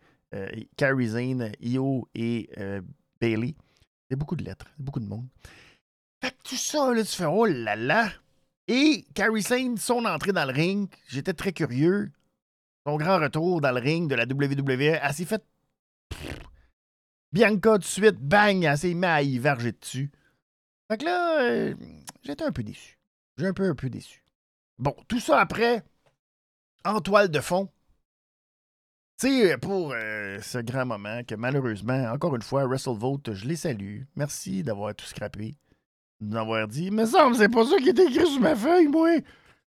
Kairi 0.78 1.08
Zane, 1.10 1.52
Io 1.62 2.10
et 2.16 2.50
Bailey. 3.22 3.54
C'est 4.10 4.16
beaucoup 4.16 4.36
de 4.36 4.44
lettres, 4.44 4.66
beaucoup 4.80 5.00
de 5.00 5.06
monde. 5.06 5.28
Fait 6.24 6.36
que 6.44 6.56
ça, 6.56 6.92
là, 6.92 7.04
tu 7.04 7.16
fais 7.16 7.26
oh 7.26 7.46
là 7.46 7.76
là, 7.76 8.10
et 8.67 9.06
Carrie 9.13 9.43
Sane, 9.43 9.78
son 9.78 10.06
entrée 10.06 10.32
dans 10.32 10.45
le 10.45 10.54
ring, 10.54 10.89
j'étais 11.08 11.34
très 11.34 11.52
curieux. 11.52 12.12
Son 12.86 12.97
grand 12.97 13.19
retour 13.19 13.62
dans 13.62 13.71
le 13.71 13.80
ring 13.80 14.10
de 14.10 14.15
la 14.15 14.26
WWE, 14.26 14.99
elle 15.02 15.13
s'est 15.13 15.26
fait. 15.26 15.43
Bianca, 17.32 17.73
tout 17.73 17.78
de 17.80 17.84
suite, 17.84 18.19
bang, 18.19 18.63
elle 18.63 18.78
s'est 18.78 18.93
mise 18.93 19.04
à 19.06 19.21
y 19.21 19.39
verger 19.39 19.71
dessus. 19.71 20.12
Fait 20.89 20.97
que 20.97 21.06
là, 21.06 21.41
euh, 21.41 21.76
j'étais 22.21 22.43
un 22.43 22.52
peu 22.52 22.63
déçu. 22.63 22.99
J'ai 23.38 23.47
un 23.47 23.54
peu, 23.54 23.69
un 23.69 23.76
peu 23.76 23.89
déçu. 23.89 24.23
Bon, 24.78 24.95
tout 25.08 25.19
ça 25.19 25.39
après, 25.39 25.84
en 26.86 27.02
toile 27.02 27.30
de 27.30 27.39
fond. 27.39 27.69
Tu 29.19 29.28
sais, 29.28 29.58
pour 29.58 29.93
euh, 29.93 30.39
ce 30.41 30.58
grand 30.58 30.86
moment 30.86 31.23
que 31.23 31.36
malheureusement, 31.36 32.12
encore 32.12 32.36
une 32.36 32.41
fois, 32.41 32.65
WrestleVote, 32.65 33.34
je 33.34 33.47
les 33.47 33.56
salue. 33.56 34.02
Merci 34.15 34.63
d'avoir 34.63 34.93
tout 34.93 35.06
scrappé. 35.06 35.56
D'avoir 36.23 36.69
dit, 36.69 36.89
mais 36.89 37.05
ça, 37.05 37.29
c'est 37.36 37.49
pas 37.49 37.65
ça 37.65 37.77
qui 37.77 37.89
est 37.89 37.99
écrit 37.99 38.25
sur 38.25 38.39
ma 38.39 38.55
feuille, 38.55 38.88
moi. 38.88 39.09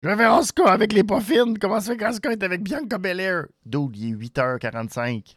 J'avais 0.01 0.27
Oscar 0.27 0.69
avec 0.69 0.93
les 0.93 1.03
poffines. 1.03 1.59
Comment 1.59 1.81
ça 1.81 1.93
fait 1.93 1.97
qu'Oscar 1.99 2.31
est 2.31 2.43
avec 2.45 2.63
Bianca 2.63 2.99
Belair? 2.99 3.47
Dude, 3.65 3.97
il 3.97 4.13
est 4.13 4.29
8h45. 4.29 5.35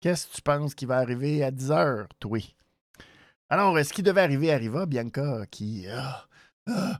Qu'est-ce 0.00 0.26
que 0.28 0.32
tu 0.34 0.40
penses 0.42 0.74
qui 0.74 0.86
va 0.86 0.96
arriver 0.96 1.44
à 1.44 1.50
10h, 1.50 2.06
toi? 2.18 2.38
Alors, 3.50 3.78
ce 3.78 3.92
qui 3.92 4.02
devait 4.02 4.22
arriver 4.22 4.50
arriva, 4.50 4.86
Bianca 4.86 5.44
qui. 5.50 5.86
Ah, 5.92 6.24
ah, 6.68 6.98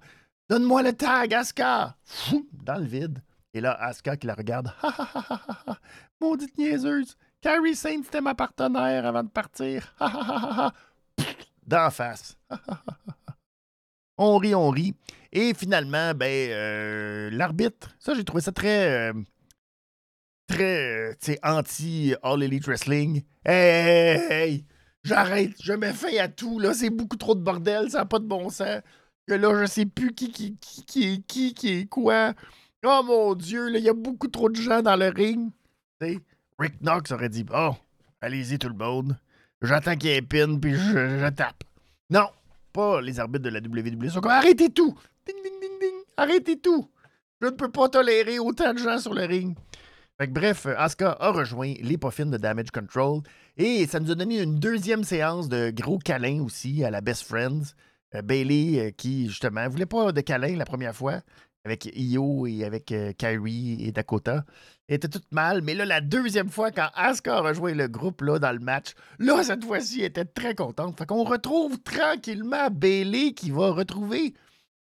donne-moi 0.50 0.82
le 0.82 0.92
tag, 0.92 1.32
Asuka! 1.32 1.96
Dans 2.52 2.78
le 2.78 2.84
vide. 2.84 3.22
Et 3.54 3.62
là, 3.62 3.72
Asuka 3.80 4.18
qui 4.18 4.26
la 4.26 4.34
regarde. 4.34 4.70
Ha 4.82 4.92
ha! 5.66 5.78
Maudite 6.20 6.58
niaiseuse! 6.58 7.16
Carrie 7.40 7.74
Saint, 7.74 8.02
c'était 8.04 8.20
ma 8.20 8.34
partenaire 8.34 9.06
avant 9.06 9.22
de 9.22 9.30
partir. 9.30 9.94
Ha 9.98 10.06
ha 10.06 10.20
ha 10.28 10.66
ha! 10.66 10.72
D'en 11.66 11.90
face. 11.90 12.36
On 14.18 14.38
rit, 14.38 14.54
on 14.54 14.70
rit. 14.70 14.94
Et 15.32 15.54
finalement, 15.54 16.14
ben, 16.14 16.50
euh, 16.50 17.30
l'arbitre, 17.30 17.94
ça, 17.98 18.14
j'ai 18.14 18.24
trouvé 18.24 18.42
ça 18.42 18.52
très. 18.52 19.10
Euh, 19.10 19.12
très, 20.46 21.10
euh, 21.28 21.34
anti-All 21.42 22.42
Elite 22.42 22.66
Wrestling. 22.66 23.22
Hey, 23.44 23.54
hey, 23.54 24.32
hey, 24.32 24.64
j'arrête, 25.02 25.52
je 25.62 25.72
mets 25.72 25.92
fin 25.92 26.16
à 26.18 26.28
tout, 26.28 26.58
là, 26.58 26.72
c'est 26.74 26.90
beaucoup 26.90 27.16
trop 27.16 27.34
de 27.34 27.40
bordel, 27.40 27.90
ça 27.90 27.98
n'a 27.98 28.04
pas 28.04 28.18
de 28.18 28.26
bon 28.26 28.48
sens. 28.48 28.80
Que 29.26 29.34
là, 29.34 29.60
je 29.60 29.66
sais 29.66 29.86
plus 29.86 30.14
qui 30.14 30.30
qui, 30.30 30.56
qui, 30.56 30.84
qui, 30.84 31.22
qui, 31.24 31.54
qui 31.54 31.68
est 31.80 31.86
quoi. 31.86 32.32
Oh 32.84 33.02
mon 33.04 33.34
Dieu, 33.34 33.68
là, 33.68 33.78
il 33.78 33.84
y 33.84 33.88
a 33.88 33.94
beaucoup 33.94 34.28
trop 34.28 34.48
de 34.48 34.54
gens 34.54 34.82
dans 34.82 34.96
le 34.96 35.08
ring. 35.08 35.50
sais, 36.00 36.20
Rick 36.58 36.80
Knox 36.80 37.10
aurait 37.10 37.28
dit 37.28 37.44
Oh, 37.52 37.74
allez-y 38.20 38.58
tout 38.58 38.68
le 38.68 38.74
monde. 38.74 39.16
J'attends 39.62 39.96
qu'il 39.96 40.10
y 40.10 40.12
ait 40.12 40.22
puis 40.22 40.74
je, 40.74 41.28
tape. 41.30 41.64
Non, 42.10 42.28
les 43.02 43.20
arbitres 43.20 43.44
de 43.44 43.50
la 43.50 43.60
WWE. 43.60 44.08
sont 44.10 44.20
comme 44.20 44.32
Arrêtez 44.32 44.70
tout 44.70 44.94
Ding, 45.26 45.36
ding, 45.42 45.60
ding, 45.60 45.78
ding 45.80 45.94
Arrêtez 46.16 46.58
tout 46.58 46.88
Je 47.40 47.46
ne 47.46 47.52
peux 47.52 47.70
pas 47.70 47.88
tolérer 47.88 48.38
autant 48.38 48.72
de 48.72 48.78
gens 48.78 48.98
sur 48.98 49.14
le 49.14 49.24
ring. 49.24 49.56
Fait 50.18 50.28
bref, 50.28 50.66
Asuka 50.78 51.16
a 51.20 51.30
rejoint 51.30 51.74
les 51.80 51.96
de 51.96 52.36
Damage 52.38 52.70
Control 52.70 53.20
et 53.58 53.86
ça 53.86 54.00
nous 54.00 54.10
a 54.10 54.14
donné 54.14 54.40
une 54.40 54.58
deuxième 54.58 55.04
séance 55.04 55.48
de 55.48 55.70
gros 55.70 55.98
câlins 55.98 56.42
aussi 56.42 56.84
à 56.84 56.90
la 56.90 57.02
Best 57.02 57.24
Friends. 57.24 57.74
Euh, 58.14 58.22
Bailey, 58.22 58.78
euh, 58.78 58.90
qui 58.96 59.28
justement 59.28 59.68
voulait 59.68 59.86
pas 59.86 60.12
de 60.12 60.20
câlins 60.20 60.56
la 60.56 60.64
première 60.64 60.94
fois 60.94 61.20
avec 61.66 61.90
Io 61.96 62.46
et 62.46 62.64
avec 62.64 62.92
euh, 62.92 63.12
Kyrie 63.12 63.84
et 63.84 63.92
Dakota. 63.92 64.44
Elle 64.88 64.96
était 64.96 65.08
toute 65.08 65.30
mal, 65.32 65.62
mais 65.62 65.74
là, 65.74 65.84
la 65.84 66.00
deuxième 66.00 66.48
fois, 66.48 66.70
quand 66.70 66.88
Asuka 66.94 67.38
a 67.38 67.40
rejoint 67.40 67.74
le 67.74 67.88
groupe 67.88 68.20
là, 68.22 68.38
dans 68.38 68.52
le 68.52 68.60
match, 68.60 68.94
là, 69.18 69.42
cette 69.42 69.64
fois-ci, 69.64 70.00
elle 70.00 70.06
était 70.06 70.24
très 70.24 70.54
contente. 70.54 70.96
Fait 70.96 71.06
qu'on 71.06 71.24
retrouve 71.24 71.78
tranquillement 71.82 72.70
Bailey 72.70 73.32
qui 73.32 73.50
va 73.50 73.70
retrouver 73.70 74.34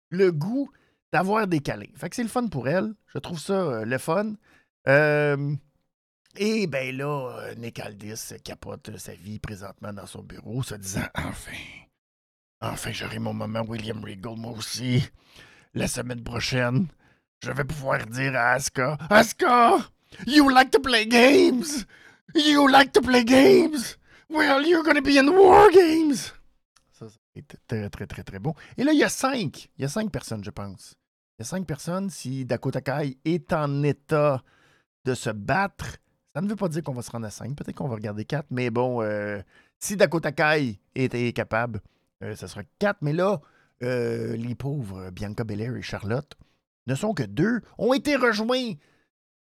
le 0.10 0.32
goût 0.32 0.70
d'avoir 1.14 1.48
câlins. 1.48 1.86
Fait 1.96 2.10
que 2.10 2.16
c'est 2.16 2.24
le 2.24 2.30
fun 2.30 2.48
pour 2.48 2.68
elle. 2.68 2.94
Je 3.14 3.20
trouve 3.20 3.40
ça 3.40 3.86
le 3.86 3.98
fun. 4.00 4.34
Euh, 4.88 5.56
et 6.38 6.66
ben 6.66 6.96
là, 6.96 7.38
euh, 7.40 7.56
Nick 7.56 7.80
Aldis 7.80 8.34
capote 8.44 8.98
sa 8.98 9.14
vie 9.14 9.38
présentement 9.38 9.94
dans 9.94 10.08
son 10.08 10.24
bureau, 10.24 10.64
se 10.64 10.76
disant 10.76 11.06
Enfin, 11.16 11.52
enfin, 12.62 12.92
j'aurai 12.92 13.20
mon 13.20 13.34
moment 13.34 13.62
William 13.68 14.04
Regal, 14.04 14.36
moi 14.38 14.54
aussi. 14.54 15.04
La 15.74 15.88
semaine 15.88 16.22
prochaine, 16.22 16.88
je 17.42 17.52
vais 17.52 17.64
pouvoir 17.64 18.06
dire 18.06 18.36
à 18.36 18.52
Asuka 18.52 18.98
Asuka, 19.10 19.78
you 20.28 20.50
like 20.50 20.70
to 20.72 20.80
play 20.82 21.06
games! 21.06 21.86
You 22.36 22.68
like 22.68 22.92
to 22.92 23.02
play 23.02 23.24
games! 23.24 23.98
Well, 24.30 24.66
you're 24.66 24.84
gonna 24.84 25.02
be 25.02 25.18
in 25.18 25.30
War 25.30 25.70
Games! 25.72 26.34
Ça, 26.92 27.06
c'est 27.34 27.46
très, 27.68 27.90
très, 27.90 28.06
très, 28.06 28.24
très 28.24 28.40
bon. 28.40 28.54
Et 28.78 28.84
là, 28.84 28.92
il 28.92 29.00
y 29.00 29.04
a 29.04 29.10
cinq. 29.10 29.70
Il 29.78 29.82
y 29.82 29.86
a 29.86 29.90
cinq 29.90 30.12
personnes, 30.12 30.44
je 30.44 30.50
pense. 30.50 30.96
Il 31.40 31.44
y 31.44 31.44
a 31.44 31.46
cinq 31.46 31.66
personnes. 31.66 32.10
Si 32.10 32.46
Dakota 32.46 32.82
Kai 32.82 33.18
est 33.24 33.54
en 33.54 33.84
état 33.84 34.44
de 35.06 35.14
se 35.14 35.30
battre. 35.30 35.98
Ça 36.36 36.42
ne 36.42 36.48
veut 36.48 36.56
pas 36.56 36.70
dire 36.70 36.84
qu'on 36.84 36.94
va 36.94 37.02
se 37.02 37.12
rendre 37.12 37.28
à 37.28 37.32
5. 37.32 37.56
Peut-être 37.56 37.76
qu'on 37.76 37.88
va 37.88 37.96
regarder 37.96 38.24
4. 38.24 38.48
Mais 38.52 38.70
bon, 38.70 39.02
euh, 39.02 39.42
si 39.80 39.98
Dakota 39.98 40.32
Kai 40.32 40.80
était 40.96 41.34
capable, 41.34 41.82
euh, 42.24 42.36
ça 42.36 42.48
sera 42.48 42.62
4. 42.80 43.00
Mais 43.02 43.12
là, 43.14 43.42
euh, 43.84 44.36
les 44.36 44.56
pauvres 44.56 45.10
Bianca 45.12 45.44
Belair 45.44 45.76
et 45.76 45.82
Charlotte 45.82 46.34
ne 46.88 46.96
sont 46.96 47.14
que 47.14 47.24
deux. 47.24 47.62
Ont 47.78 47.94
été 47.94 48.16
rejoints 48.16 48.74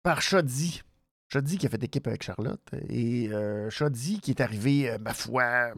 par 0.03 0.21
Shoddy. 0.21 0.81
Shoddy 1.31 1.57
qui 1.57 1.65
a 1.65 1.69
fait 1.69 1.83
équipe 1.83 2.07
avec 2.07 2.23
Charlotte. 2.23 2.67
Et 2.89 3.29
Shoddy 3.69 4.19
qui 4.19 4.31
est 4.31 4.41
arrivé, 4.41 4.95
ma 4.99 5.13
foi, 5.13 5.73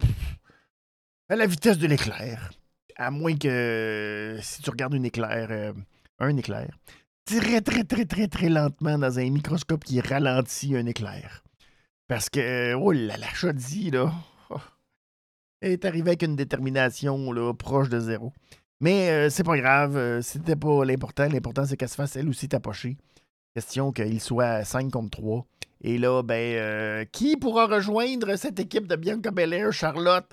à 1.30 1.36
la 1.36 1.46
vitesse 1.46 1.78
de 1.78 1.88
l'éclair. 1.88 2.52
À 2.98 3.12
moins 3.12 3.38
que 3.38 4.38
si 4.42 4.62
tu 4.62 4.70
regardes 4.70 4.94
une 4.94 5.06
éclair, 5.06 5.74
un 6.20 6.38
éclair, 6.38 6.78
très, 7.26 7.62
très, 7.62 7.84
très, 7.84 8.06
très, 8.06 8.28
très 8.28 8.50
lentement 8.50 8.98
dans 8.98 9.20
un 9.20 9.30
microscope 9.30 9.84
qui 9.84 10.00
ralentit 10.00 10.76
un 10.76 10.86
éclair. 10.86 11.44
Parce 12.08 12.30
que, 12.30 12.74
oh 12.76 12.92
là, 12.92 13.18
la 13.18 13.34
Shoddy, 13.34 13.92
là, 13.92 14.14
est 15.72 15.86
arrivée 15.86 16.12
avec 16.12 16.24
une 16.24 16.36
détermination 16.36 17.34
proche 17.54 17.90
de 17.90 18.00
zéro. 18.00 18.34
Mais 18.82 19.10
euh, 19.10 19.30
c'est 19.30 19.44
pas 19.44 19.58
grave, 19.58 19.98
euh, 19.98 20.22
c'était 20.22 20.56
pas 20.56 20.84
l'important. 20.84 21.28
L'important, 21.28 21.66
c'est 21.66 21.78
qu'elle 21.78 21.90
se 21.90 21.96
fasse 21.96 22.16
elle 22.16 22.30
aussi 22.30 22.48
tapocher. 22.48 22.98
Question 23.54 23.92
qu'il 23.92 24.20
soit 24.22 24.64
5 24.64 24.92
contre 24.92 25.18
3. 25.18 25.46
Et 25.82 25.98
là, 25.98 26.24
ben, 26.24 26.56
euh, 26.56 27.06
qui 27.12 27.38
pourra 27.38 27.68
rejoindre 27.68 28.36
cette 28.36 28.60
équipe 28.60 28.88
de 28.88 28.96
Bianca 28.96 29.32
Belair, 29.32 29.72
Charlotte 29.72 30.30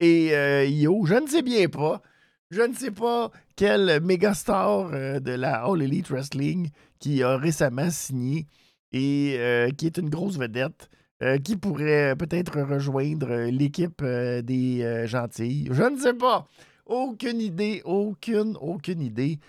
et 0.00 0.28
Io? 0.68 1.06
Je 1.06 1.14
ne 1.14 1.26
sais 1.26 1.42
bien 1.42 1.68
pas. 1.68 2.02
Je 2.50 2.62
ne 2.62 2.74
sais 2.74 2.90
pas 2.90 3.30
quel 3.56 4.00
méga 4.02 4.32
star 4.32 4.88
euh, 4.92 5.20
de 5.20 5.32
la 5.32 5.64
All 5.64 5.82
Elite 5.82 6.08
Wrestling 6.08 6.70
qui 6.98 7.22
a 7.22 7.36
récemment 7.36 7.90
signé 7.90 8.46
et 8.90 9.36
euh, 9.38 9.70
qui 9.70 9.84
est 9.84 9.98
une 9.98 10.08
grosse 10.08 10.38
vedette. 10.38 10.88
Euh, 11.20 11.38
qui 11.38 11.56
pourrait 11.56 12.14
peut-être 12.16 12.60
rejoindre 12.60 13.50
l'équipe 13.50 14.04
des 14.04 15.04
gentilles. 15.06 15.68
Je 15.72 15.82
ne 15.82 15.98
sais 15.98 16.14
pas. 16.14 16.46
Aucune 16.86 17.40
idée, 17.40 17.82
aucune, 17.84 18.56
aucune 18.60 19.00
idée. 19.00 19.40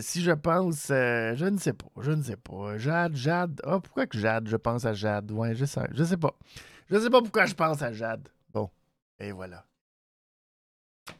si 0.00 0.22
je 0.22 0.32
pense, 0.32 0.86
je 0.88 1.44
ne 1.44 1.58
sais 1.58 1.74
pas, 1.74 1.88
je 2.00 2.10
ne 2.12 2.22
sais 2.22 2.36
pas. 2.36 2.78
Jade, 2.78 3.14
Jade. 3.16 3.60
Ah, 3.64 3.80
pourquoi 3.80 4.06
que 4.06 4.16
Jade, 4.18 4.48
je 4.48 4.56
pense 4.56 4.86
à 4.86 4.94
Jade? 4.94 5.30
Ouais, 5.30 5.54
je 5.54 5.66
sais, 5.66 5.88
je 5.92 6.04
sais 6.04 6.16
pas. 6.16 6.34
Je 6.88 6.96
ne 6.96 7.00
sais 7.00 7.10
pas 7.10 7.20
pourquoi 7.20 7.46
je 7.46 7.54
pense 7.54 7.82
à 7.82 7.92
Jade. 7.92 8.28
Bon, 8.52 8.70
et 9.18 9.30
voilà. 9.30 9.66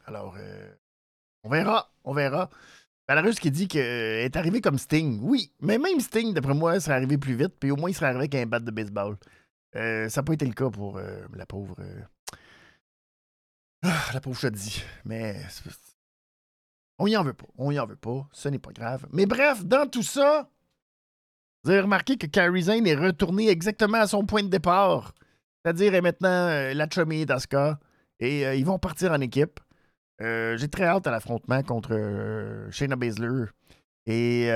Alors, 0.07 0.35
on 1.43 1.49
verra, 1.49 1.91
on 2.03 2.13
verra. 2.13 2.49
Belarus 3.07 3.39
qui 3.39 3.51
dit 3.51 3.67
qu'elle 3.67 4.25
est 4.25 4.35
arrivée 4.35 4.61
comme 4.61 4.79
Sting. 4.79 5.19
Oui, 5.21 5.51
mais 5.61 5.77
même 5.77 5.99
Sting, 5.99 6.33
d'après 6.33 6.55
moi, 6.55 6.79
serait 6.79 6.95
arrivé 6.95 7.19
plus 7.19 7.35
vite, 7.35 7.53
puis 7.59 7.69
au 7.69 7.75
moins 7.75 7.91
il 7.91 7.93
serait 7.93 8.07
arrivé 8.07 8.21
avec 8.21 8.35
un 8.35 8.47
bat 8.47 8.59
de 8.59 8.71
baseball. 8.71 9.15
Euh, 9.75 10.07
ça 10.09 10.21
n'a 10.21 10.25
pas 10.25 10.33
été 10.33 10.45
le 10.45 10.53
cas 10.53 10.69
pour 10.69 10.97
euh, 10.97 11.25
la 11.35 11.45
pauvre. 11.45 11.75
Euh, 11.79 12.01
ah, 13.83 14.11
la 14.13 14.21
pauvre 14.21 14.39
Shoddy. 14.39 14.83
Mais. 15.03 15.35
On 16.97 17.07
y 17.07 17.17
en 17.17 17.23
veut 17.23 17.33
pas. 17.33 17.47
On 17.57 17.71
y 17.71 17.79
en 17.79 17.85
veut 17.85 17.97
pas. 17.97 18.27
Ce 18.31 18.47
n'est 18.47 18.59
pas 18.59 18.71
grave. 18.71 19.05
Mais 19.11 19.25
bref, 19.25 19.65
dans 19.65 19.89
tout 19.89 20.03
ça, 20.03 20.49
vous 21.63 21.71
avez 21.71 21.81
remarqué 21.81 22.17
que 22.17 22.25
Kairi 22.25 22.63
Zane 22.63 22.87
est 22.87 22.95
retourné 22.95 23.49
exactement 23.49 23.97
à 23.97 24.07
son 24.07 24.25
point 24.25 24.43
de 24.43 24.49
départ. 24.49 25.13
C'est-à-dire 25.63 25.95
est 25.95 26.01
maintenant 26.01 26.47
la 26.73 26.87
chummy 26.89 27.25
d'Asuka. 27.25 27.79
Et 28.19 28.43
ils 28.57 28.65
vont 28.65 28.79
partir 28.79 29.11
en 29.11 29.19
équipe. 29.19 29.59
J'ai 30.21 30.69
très 30.69 30.85
hâte 30.85 31.05
à 31.07 31.11
l'affrontement 31.11 31.61
contre 31.63 32.67
Shayna 32.71 32.95
Baszler. 32.95 33.47
Et 34.05 34.47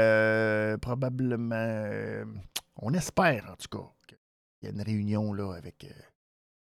probablement, 0.82 2.24
on 2.78 2.94
espère 2.94 3.50
en 3.52 3.56
tout 3.56 3.78
cas 3.78 3.92
qu'il 4.60 4.70
y 4.70 4.72
a 4.72 4.76
une 4.76 4.82
réunion 4.82 5.34
là, 5.34 5.54
avec 5.54 5.86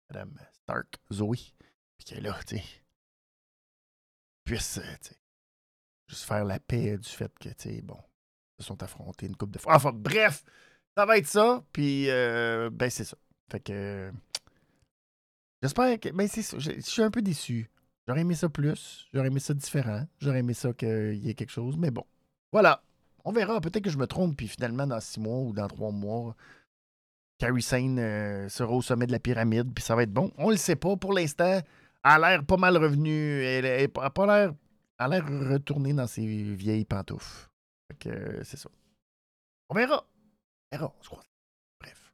Madame 0.08 0.38
Stark, 0.52 0.96
Zoe. 1.12 1.54
Puis 1.98 2.04
qu'elle 2.06 2.22
là, 2.22 2.38
tu 2.46 2.56
sais, 2.56 2.64
puisse 4.44 4.80
juste 6.08 6.24
faire 6.24 6.44
la 6.44 6.58
paix 6.58 6.96
du 6.98 7.08
fait 7.08 7.32
que, 7.38 7.48
tu 7.50 7.54
sais, 7.58 7.82
bon, 7.82 7.98
ils 8.58 8.62
se 8.62 8.68
sont 8.68 8.82
affrontés 8.82 9.26
une 9.26 9.36
coupe 9.36 9.50
de 9.50 9.58
fois. 9.58 9.74
Enfin, 9.74 9.92
bref, 9.92 10.44
ça 10.96 11.06
va 11.06 11.18
être 11.18 11.26
ça. 11.26 11.64
Puis, 11.72 12.06
ben, 12.06 12.90
c'est 12.90 13.04
ça. 13.04 13.16
Fait 13.50 13.60
que. 13.60 14.12
J'espère 15.62 16.00
que. 16.00 16.08
Ben, 16.10 16.26
c'est 16.26 16.42
ça. 16.42 16.58
Je 16.58 16.80
suis 16.80 17.02
un 17.02 17.10
peu 17.10 17.22
déçu. 17.22 17.70
J'aurais 18.08 18.22
aimé 18.22 18.34
ça 18.34 18.48
plus, 18.48 19.06
j'aurais 19.12 19.28
aimé 19.28 19.38
ça 19.38 19.54
différent, 19.54 20.04
j'aurais 20.18 20.40
aimé 20.40 20.54
ça 20.54 20.72
qu'il 20.72 21.24
y 21.24 21.30
ait 21.30 21.34
quelque 21.34 21.52
chose, 21.52 21.76
mais 21.76 21.92
bon. 21.92 22.04
Voilà. 22.50 22.82
On 23.24 23.30
verra. 23.30 23.60
Peut-être 23.60 23.84
que 23.84 23.90
je 23.90 23.96
me 23.96 24.08
trompe, 24.08 24.36
puis 24.36 24.48
finalement, 24.48 24.88
dans 24.88 24.98
six 24.98 25.20
mois 25.20 25.38
ou 25.38 25.52
dans 25.52 25.68
trois 25.68 25.92
mois, 25.92 26.34
Carrie 27.42 27.60
Sane 27.60 27.98
euh, 27.98 28.48
sera 28.48 28.72
au 28.72 28.82
sommet 28.82 29.08
de 29.08 29.10
la 29.10 29.18
pyramide, 29.18 29.74
puis 29.74 29.82
ça 29.82 29.96
va 29.96 30.04
être 30.04 30.12
bon. 30.12 30.30
On 30.38 30.50
le 30.50 30.56
sait 30.56 30.76
pas. 30.76 30.96
Pour 30.96 31.12
l'instant, 31.12 31.44
elle 31.54 31.64
a 32.04 32.18
l'air 32.20 32.44
pas 32.44 32.56
mal 32.56 32.76
revenue. 32.76 33.42
Elle 33.42 33.90
n'a 33.92 34.10
pas 34.10 34.26
l'air. 34.26 34.54
a 34.98 35.08
l'air 35.08 35.26
retournée 35.26 35.92
dans 35.92 36.06
ses 36.06 36.24
vieilles 36.24 36.84
pantoufles. 36.84 37.50
Fait 37.88 37.98
que 37.98 38.08
euh, 38.10 38.44
c'est 38.44 38.58
ça. 38.58 38.70
On 39.70 39.74
verra. 39.74 40.06
On 40.70 40.76
verra, 40.76 40.94
on 40.96 41.02
se 41.02 41.08
croise. 41.08 41.24
Bref. 41.80 42.12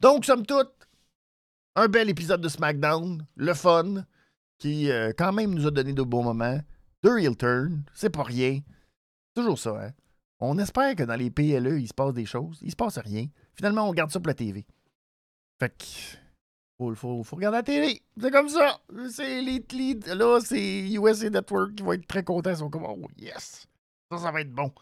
Donc, 0.00 0.24
somme 0.24 0.46
toute, 0.46 0.72
un 1.76 1.88
bel 1.88 2.08
épisode 2.08 2.40
de 2.40 2.48
SmackDown, 2.48 3.26
le 3.36 3.52
fun, 3.52 4.06
qui 4.56 4.90
euh, 4.90 5.12
quand 5.18 5.34
même 5.34 5.54
nous 5.54 5.66
a 5.66 5.70
donné 5.70 5.92
de 5.92 6.02
beaux 6.02 6.22
moments. 6.22 6.62
Deux 7.02 7.18
heel 7.18 7.36
turn, 7.36 7.84
c'est 7.92 8.08
pas 8.08 8.22
rien. 8.22 8.60
Toujours 9.34 9.58
ça, 9.58 9.78
hein. 9.78 9.90
On 10.40 10.56
espère 10.56 10.96
que 10.96 11.02
dans 11.02 11.16
les 11.16 11.30
PLE, 11.30 11.78
il 11.78 11.88
se 11.88 11.94
passe 11.94 12.14
des 12.14 12.24
choses. 12.24 12.58
Il 12.62 12.70
se 12.70 12.76
passe 12.76 12.96
rien. 12.96 13.26
Finalement, 13.56 13.88
on 13.88 13.92
garde 13.92 14.10
ça 14.10 14.20
pour 14.20 14.28
la 14.28 14.34
TV. 14.34 14.64
Fait 15.60 15.70
que. 15.70 15.84
Faut, 16.96 17.22
faut, 17.22 17.36
regarder 17.36 17.58
la 17.58 17.62
télé. 17.62 18.02
C'est 18.20 18.30
comme 18.32 18.48
ça. 18.48 18.80
C'est 19.10 19.40
les 19.40 19.64
lead. 19.70 20.06
Là, 20.06 20.40
c'est 20.40 20.90
USA 20.90 21.30
Network 21.30 21.76
qui 21.76 21.82
va 21.84 21.94
être 21.94 22.06
très 22.08 22.24
content. 22.24 22.50
Ils 22.50 22.56
sont 22.56 22.70
comme, 22.70 22.84
oh 22.84 23.08
yes. 23.16 23.68
Ça, 24.10 24.18
ça 24.18 24.32
va 24.32 24.40
être 24.40 24.52
bon. 24.52 24.72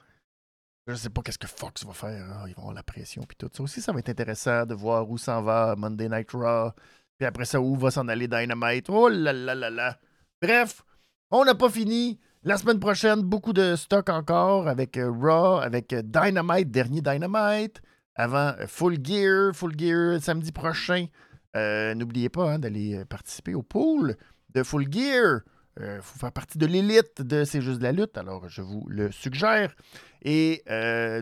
Je 0.87 0.95
sais 0.95 1.11
pas 1.11 1.21
qu'est-ce 1.23 1.39
que 1.39 1.47
Fox 1.47 1.85
va 1.85 1.93
faire. 1.93 2.27
Ah, 2.33 2.45
ils 2.49 2.55
vont 2.55 2.63
avoir 2.63 2.75
la 2.75 2.83
pression 2.83 3.23
puis 3.23 3.37
tout 3.37 3.51
ça 3.53 3.63
aussi. 3.63 3.83
Ça 3.83 3.93
va 3.93 3.99
être 3.99 4.09
intéressant 4.09 4.65
de 4.65 4.75
voir 4.75 5.09
où 5.11 5.19
s'en 5.19 5.43
va 5.43 5.77
Monday 5.77 6.09
Night 6.09 6.31
Raw. 6.33 6.71
Puis 7.19 7.27
après 7.27 7.45
ça, 7.45 7.61
où 7.61 7.77
va 7.77 7.91
s'en 7.91 8.09
aller 8.09 8.29
Dynamite. 8.29 8.89
Oh 8.89 9.09
là 9.09 9.33
là 9.33 9.55
là 9.55 9.69
là. 9.69 9.99
Bref, 10.41 10.83
on 11.31 11.45
n'a 11.45 11.55
pas 11.55 11.69
fini. 11.69 12.19
La 12.43 12.57
semaine 12.57 12.81
prochaine, 12.81 13.21
beaucoup 13.21 13.53
de 13.53 13.77
stock 13.77 14.09
encore 14.09 14.67
avec 14.67 14.97
euh, 14.97 15.11
Raw, 15.11 15.59
avec 15.59 15.93
euh, 15.93 16.01
Dynamite, 16.03 16.71
dernier 16.71 17.03
Dynamite. 17.03 17.83
Avant 18.21 18.55
euh, 18.59 18.67
Full 18.67 18.99
Gear, 19.03 19.55
Full 19.55 19.79
Gear 19.79 20.21
samedi 20.21 20.53
prochain. 20.53 21.07
N'oubliez 21.55 22.29
pas 22.29 22.53
hein, 22.53 22.59
d'aller 22.59 23.05
participer 23.07 23.55
au 23.55 23.63
pool 23.63 24.17
de 24.55 24.63
Full 24.63 24.93
Gear. 24.93 25.41
Il 25.81 26.01
faut 26.03 26.19
faire 26.19 26.33
partie 26.33 26.59
de 26.59 26.67
l'élite 26.67 27.23
de 27.23 27.45
C'est 27.45 27.63
juste 27.63 27.79
de 27.79 27.85
la 27.85 27.93
lutte, 27.93 28.19
alors 28.19 28.49
je 28.49 28.61
vous 28.61 28.87
le 28.89 29.11
suggère. 29.11 29.75
Et 30.23 30.63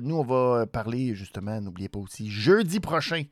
nous, 0.03 0.17
on 0.17 0.25
va 0.25 0.67
parler 0.67 1.15
justement, 1.15 1.61
n'oubliez 1.61 1.89
pas 1.89 2.01
aussi, 2.01 2.29
jeudi 2.31 2.81
prochain 2.81 3.23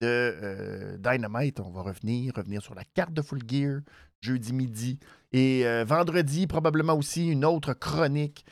de 0.00 0.96
Dynamite. 0.98 1.60
On 1.60 1.70
va 1.70 1.82
revenir, 1.82 2.32
revenir 2.34 2.62
sur 2.62 2.74
la 2.74 2.84
carte 2.84 3.12
de 3.12 3.22
Full 3.22 3.42
Gear, 3.46 3.80
jeudi 4.20 4.52
midi. 4.52 4.98
Et 5.32 5.66
euh, 5.66 5.84
vendredi, 5.84 6.46
probablement 6.46 6.94
aussi 6.94 7.28
une 7.28 7.44
autre 7.44 7.72
chronique 7.74 8.44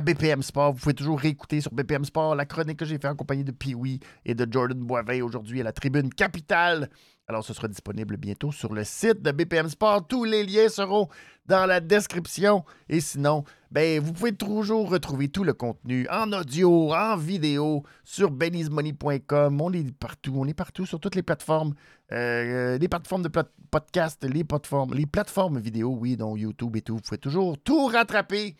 BPM 0.00 0.42
Sport. 0.42 0.72
Vous 0.72 0.80
pouvez 0.80 0.94
toujours 0.94 1.18
réécouter 1.18 1.60
sur 1.60 1.72
BPM 1.72 2.04
Sport 2.04 2.34
la 2.34 2.46
chronique 2.46 2.78
que 2.78 2.84
j'ai 2.84 2.96
faite 2.96 3.06
en 3.06 3.16
compagnie 3.16 3.44
de 3.44 3.52
Pee-Wee 3.52 4.00
et 4.24 4.34
de 4.34 4.46
Jordan 4.50 4.78
Boivin 4.78 5.22
aujourd'hui 5.22 5.60
à 5.60 5.64
la 5.64 5.72
tribune 5.72 6.12
capitale. 6.12 6.88
Alors, 7.28 7.44
ce 7.44 7.52
sera 7.52 7.66
disponible 7.66 8.16
bientôt 8.16 8.52
sur 8.52 8.72
le 8.72 8.84
site 8.84 9.20
de 9.20 9.32
BPM 9.32 9.68
Sport. 9.68 10.06
Tous 10.06 10.22
les 10.22 10.44
liens 10.44 10.68
seront 10.68 11.08
dans 11.46 11.66
la 11.66 11.80
description. 11.80 12.64
Et 12.88 13.00
sinon, 13.00 13.42
ben, 13.72 14.00
vous 14.00 14.12
pouvez 14.12 14.32
toujours 14.32 14.88
retrouver 14.88 15.28
tout 15.28 15.42
le 15.42 15.52
contenu 15.52 16.06
en 16.08 16.32
audio, 16.32 16.94
en 16.94 17.16
vidéo 17.16 17.82
sur 18.04 18.30
bennysmoney.com. 18.30 19.60
On 19.60 19.72
est 19.72 19.92
partout. 19.92 20.34
On 20.36 20.46
est 20.46 20.54
partout 20.54 20.86
sur 20.86 21.00
toutes 21.00 21.16
les 21.16 21.24
plateformes. 21.24 21.74
Euh, 22.12 22.78
les 22.78 22.88
plateformes 22.88 23.22
de 23.22 23.30
podcast, 23.70 24.24
les 24.24 24.44
plateformes, 24.44 24.94
les 24.94 25.06
plateformes 25.06 25.58
vidéo, 25.58 25.96
oui, 25.98 26.16
dont 26.16 26.36
YouTube 26.36 26.76
et 26.76 26.82
tout. 26.82 26.94
Vous 26.94 27.00
pouvez 27.00 27.18
toujours 27.18 27.58
tout 27.58 27.86
rattraper. 27.86 28.54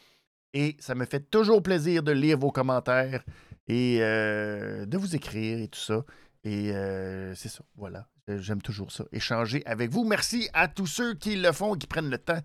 Et 0.55 0.77
ça 0.79 0.95
me 0.95 1.05
fait 1.05 1.31
toujours 1.31 1.63
plaisir 1.63 2.03
de 2.03 2.13
lire 2.13 2.39
vos 2.39 2.51
commentaires 2.51 3.23
et 3.69 3.99
euh, 4.01 4.87
de 4.87 4.97
vous 4.97 5.15
écrire 5.15 5.59
et 5.59 5.69
tout 5.69 5.81
ça. 5.81 6.05
Et 6.45 6.73
euh, 6.73 7.35
c'est 7.35 7.49
ça, 7.49 7.65
voilà. 7.77 8.07
Euh, 8.29 8.39
j'aime 8.41 8.63
toujours 8.63 8.91
ça, 8.91 9.05
échanger 9.13 9.63
avec 9.67 9.91
vous. 9.91 10.05
Merci 10.05 10.49
à 10.53 10.69
tous 10.69 10.87
ceux 10.87 11.15
qui 11.15 11.37
le 11.37 11.53
font 11.53 11.75
qui 11.75 11.87
prennent 11.87 12.11
le 12.11 12.19
temps 12.19 12.41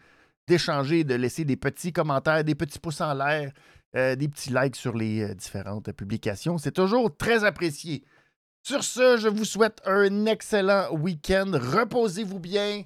d'échanger, 0.47 1.03
de 1.03 1.15
laisser 1.15 1.45
des 1.45 1.55
petits 1.55 1.93
commentaires, 1.93 2.43
des 2.43 2.55
petits 2.55 2.79
pouces 2.79 3.01
en 3.01 3.13
l'air, 3.13 3.51
des 3.93 4.27
petits 4.27 4.51
likes 4.51 4.75
sur 4.75 4.95
les 4.95 5.33
différentes 5.35 5.91
publications. 5.91 6.57
C'est 6.57 6.71
toujours 6.71 7.15
très 7.15 7.43
apprécié. 7.43 8.03
Sur 8.63 8.83
ce, 8.83 9.17
je 9.17 9.27
vous 9.27 9.45
souhaite 9.45 9.81
un 9.85 10.25
excellent 10.25 10.91
week-end. 10.93 11.51
Reposez-vous 11.53 12.39
bien. 12.39 12.83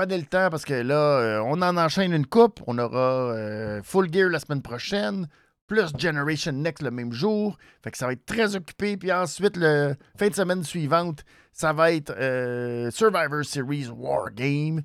Prenez 0.00 0.16
le 0.16 0.24
temps 0.24 0.48
parce 0.48 0.64
que 0.64 0.72
là, 0.72 1.42
on 1.44 1.60
en 1.60 1.76
enchaîne 1.76 2.14
une 2.14 2.24
coupe. 2.24 2.62
On 2.66 2.78
aura 2.78 3.34
Full 3.82 4.10
Gear 4.10 4.30
la 4.30 4.38
semaine 4.40 4.62
prochaine 4.62 5.26
plus 5.66 5.92
Generation 5.98 6.52
Next 6.52 6.82
le 6.82 6.90
même 6.90 7.12
jour. 7.12 7.58
Fait 7.84 7.90
que 7.90 7.98
ça 7.98 8.06
va 8.06 8.14
être 8.14 8.24
très 8.24 8.56
occupé. 8.56 8.96
Puis 8.96 9.12
ensuite, 9.12 9.58
le 9.58 9.94
fin 10.16 10.28
de 10.28 10.34
semaine 10.34 10.64
suivante, 10.64 11.22
ça 11.52 11.74
va 11.74 11.92
être 11.92 12.14
euh, 12.18 12.90
Survivor 12.90 13.44
Series 13.44 13.88
War 13.88 14.32
Game. 14.32 14.80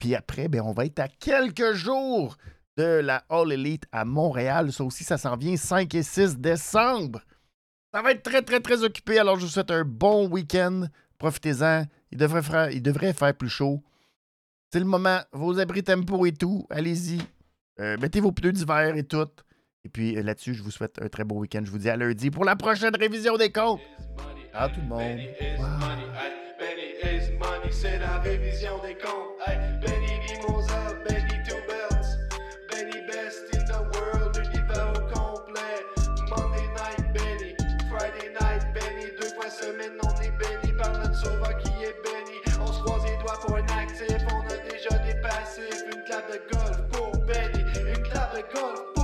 Puis 0.00 0.16
après, 0.16 0.48
ben, 0.48 0.62
on 0.62 0.72
va 0.72 0.86
être 0.86 0.98
à 0.98 1.06
quelques 1.06 1.74
jours 1.74 2.36
de 2.76 2.82
la 2.82 3.22
All 3.28 3.52
Elite 3.52 3.86
à 3.92 4.04
Montréal. 4.04 4.72
Ça 4.72 4.82
aussi, 4.82 5.04
ça 5.04 5.16
s'en 5.16 5.36
vient 5.36 5.56
5 5.56 5.94
et 5.94 6.02
6 6.02 6.38
décembre. 6.38 7.20
Ça 7.94 8.02
va 8.02 8.10
être 8.10 8.24
très, 8.24 8.42
très, 8.42 8.58
très 8.58 8.82
occupé. 8.82 9.20
Alors, 9.20 9.38
je 9.38 9.46
vous 9.46 9.52
souhaite 9.52 9.70
un 9.70 9.84
bon 9.84 10.28
week-end. 10.28 10.88
Profitez-en. 11.18 11.84
Il 12.10 12.18
devrait, 12.18 12.42
faire, 12.42 12.72
il 12.72 12.82
devrait 12.82 13.12
faire 13.12 13.32
plus 13.32 13.48
chaud. 13.48 13.80
C'est 14.76 14.80
le 14.80 14.84
moment. 14.84 15.20
Vos 15.32 15.58
abris 15.58 15.82
tempo 15.82 16.26
et 16.26 16.32
tout. 16.32 16.66
Allez-y. 16.68 17.18
Euh, 17.80 17.96
mettez 17.98 18.20
vos 18.20 18.30
pneus 18.30 18.52
d'hiver 18.52 18.94
et 18.94 19.04
tout. 19.04 19.26
Et 19.86 19.88
puis 19.88 20.18
euh, 20.18 20.22
là-dessus, 20.22 20.52
je 20.52 20.62
vous 20.62 20.70
souhaite 20.70 21.00
un 21.00 21.08
très 21.08 21.24
beau 21.24 21.36
week-end. 21.36 21.62
Je 21.64 21.70
vous 21.70 21.78
dis 21.78 21.88
à 21.88 21.96
lundi 21.96 22.30
pour 22.30 22.44
la 22.44 22.56
prochaine 22.56 22.94
révision 22.94 23.38
des 23.38 23.50
comptes. 23.50 23.80
À 24.52 24.68
tout 24.68 24.82
le 24.82 24.88
monde. 24.88 25.18
cunt. 48.56 48.95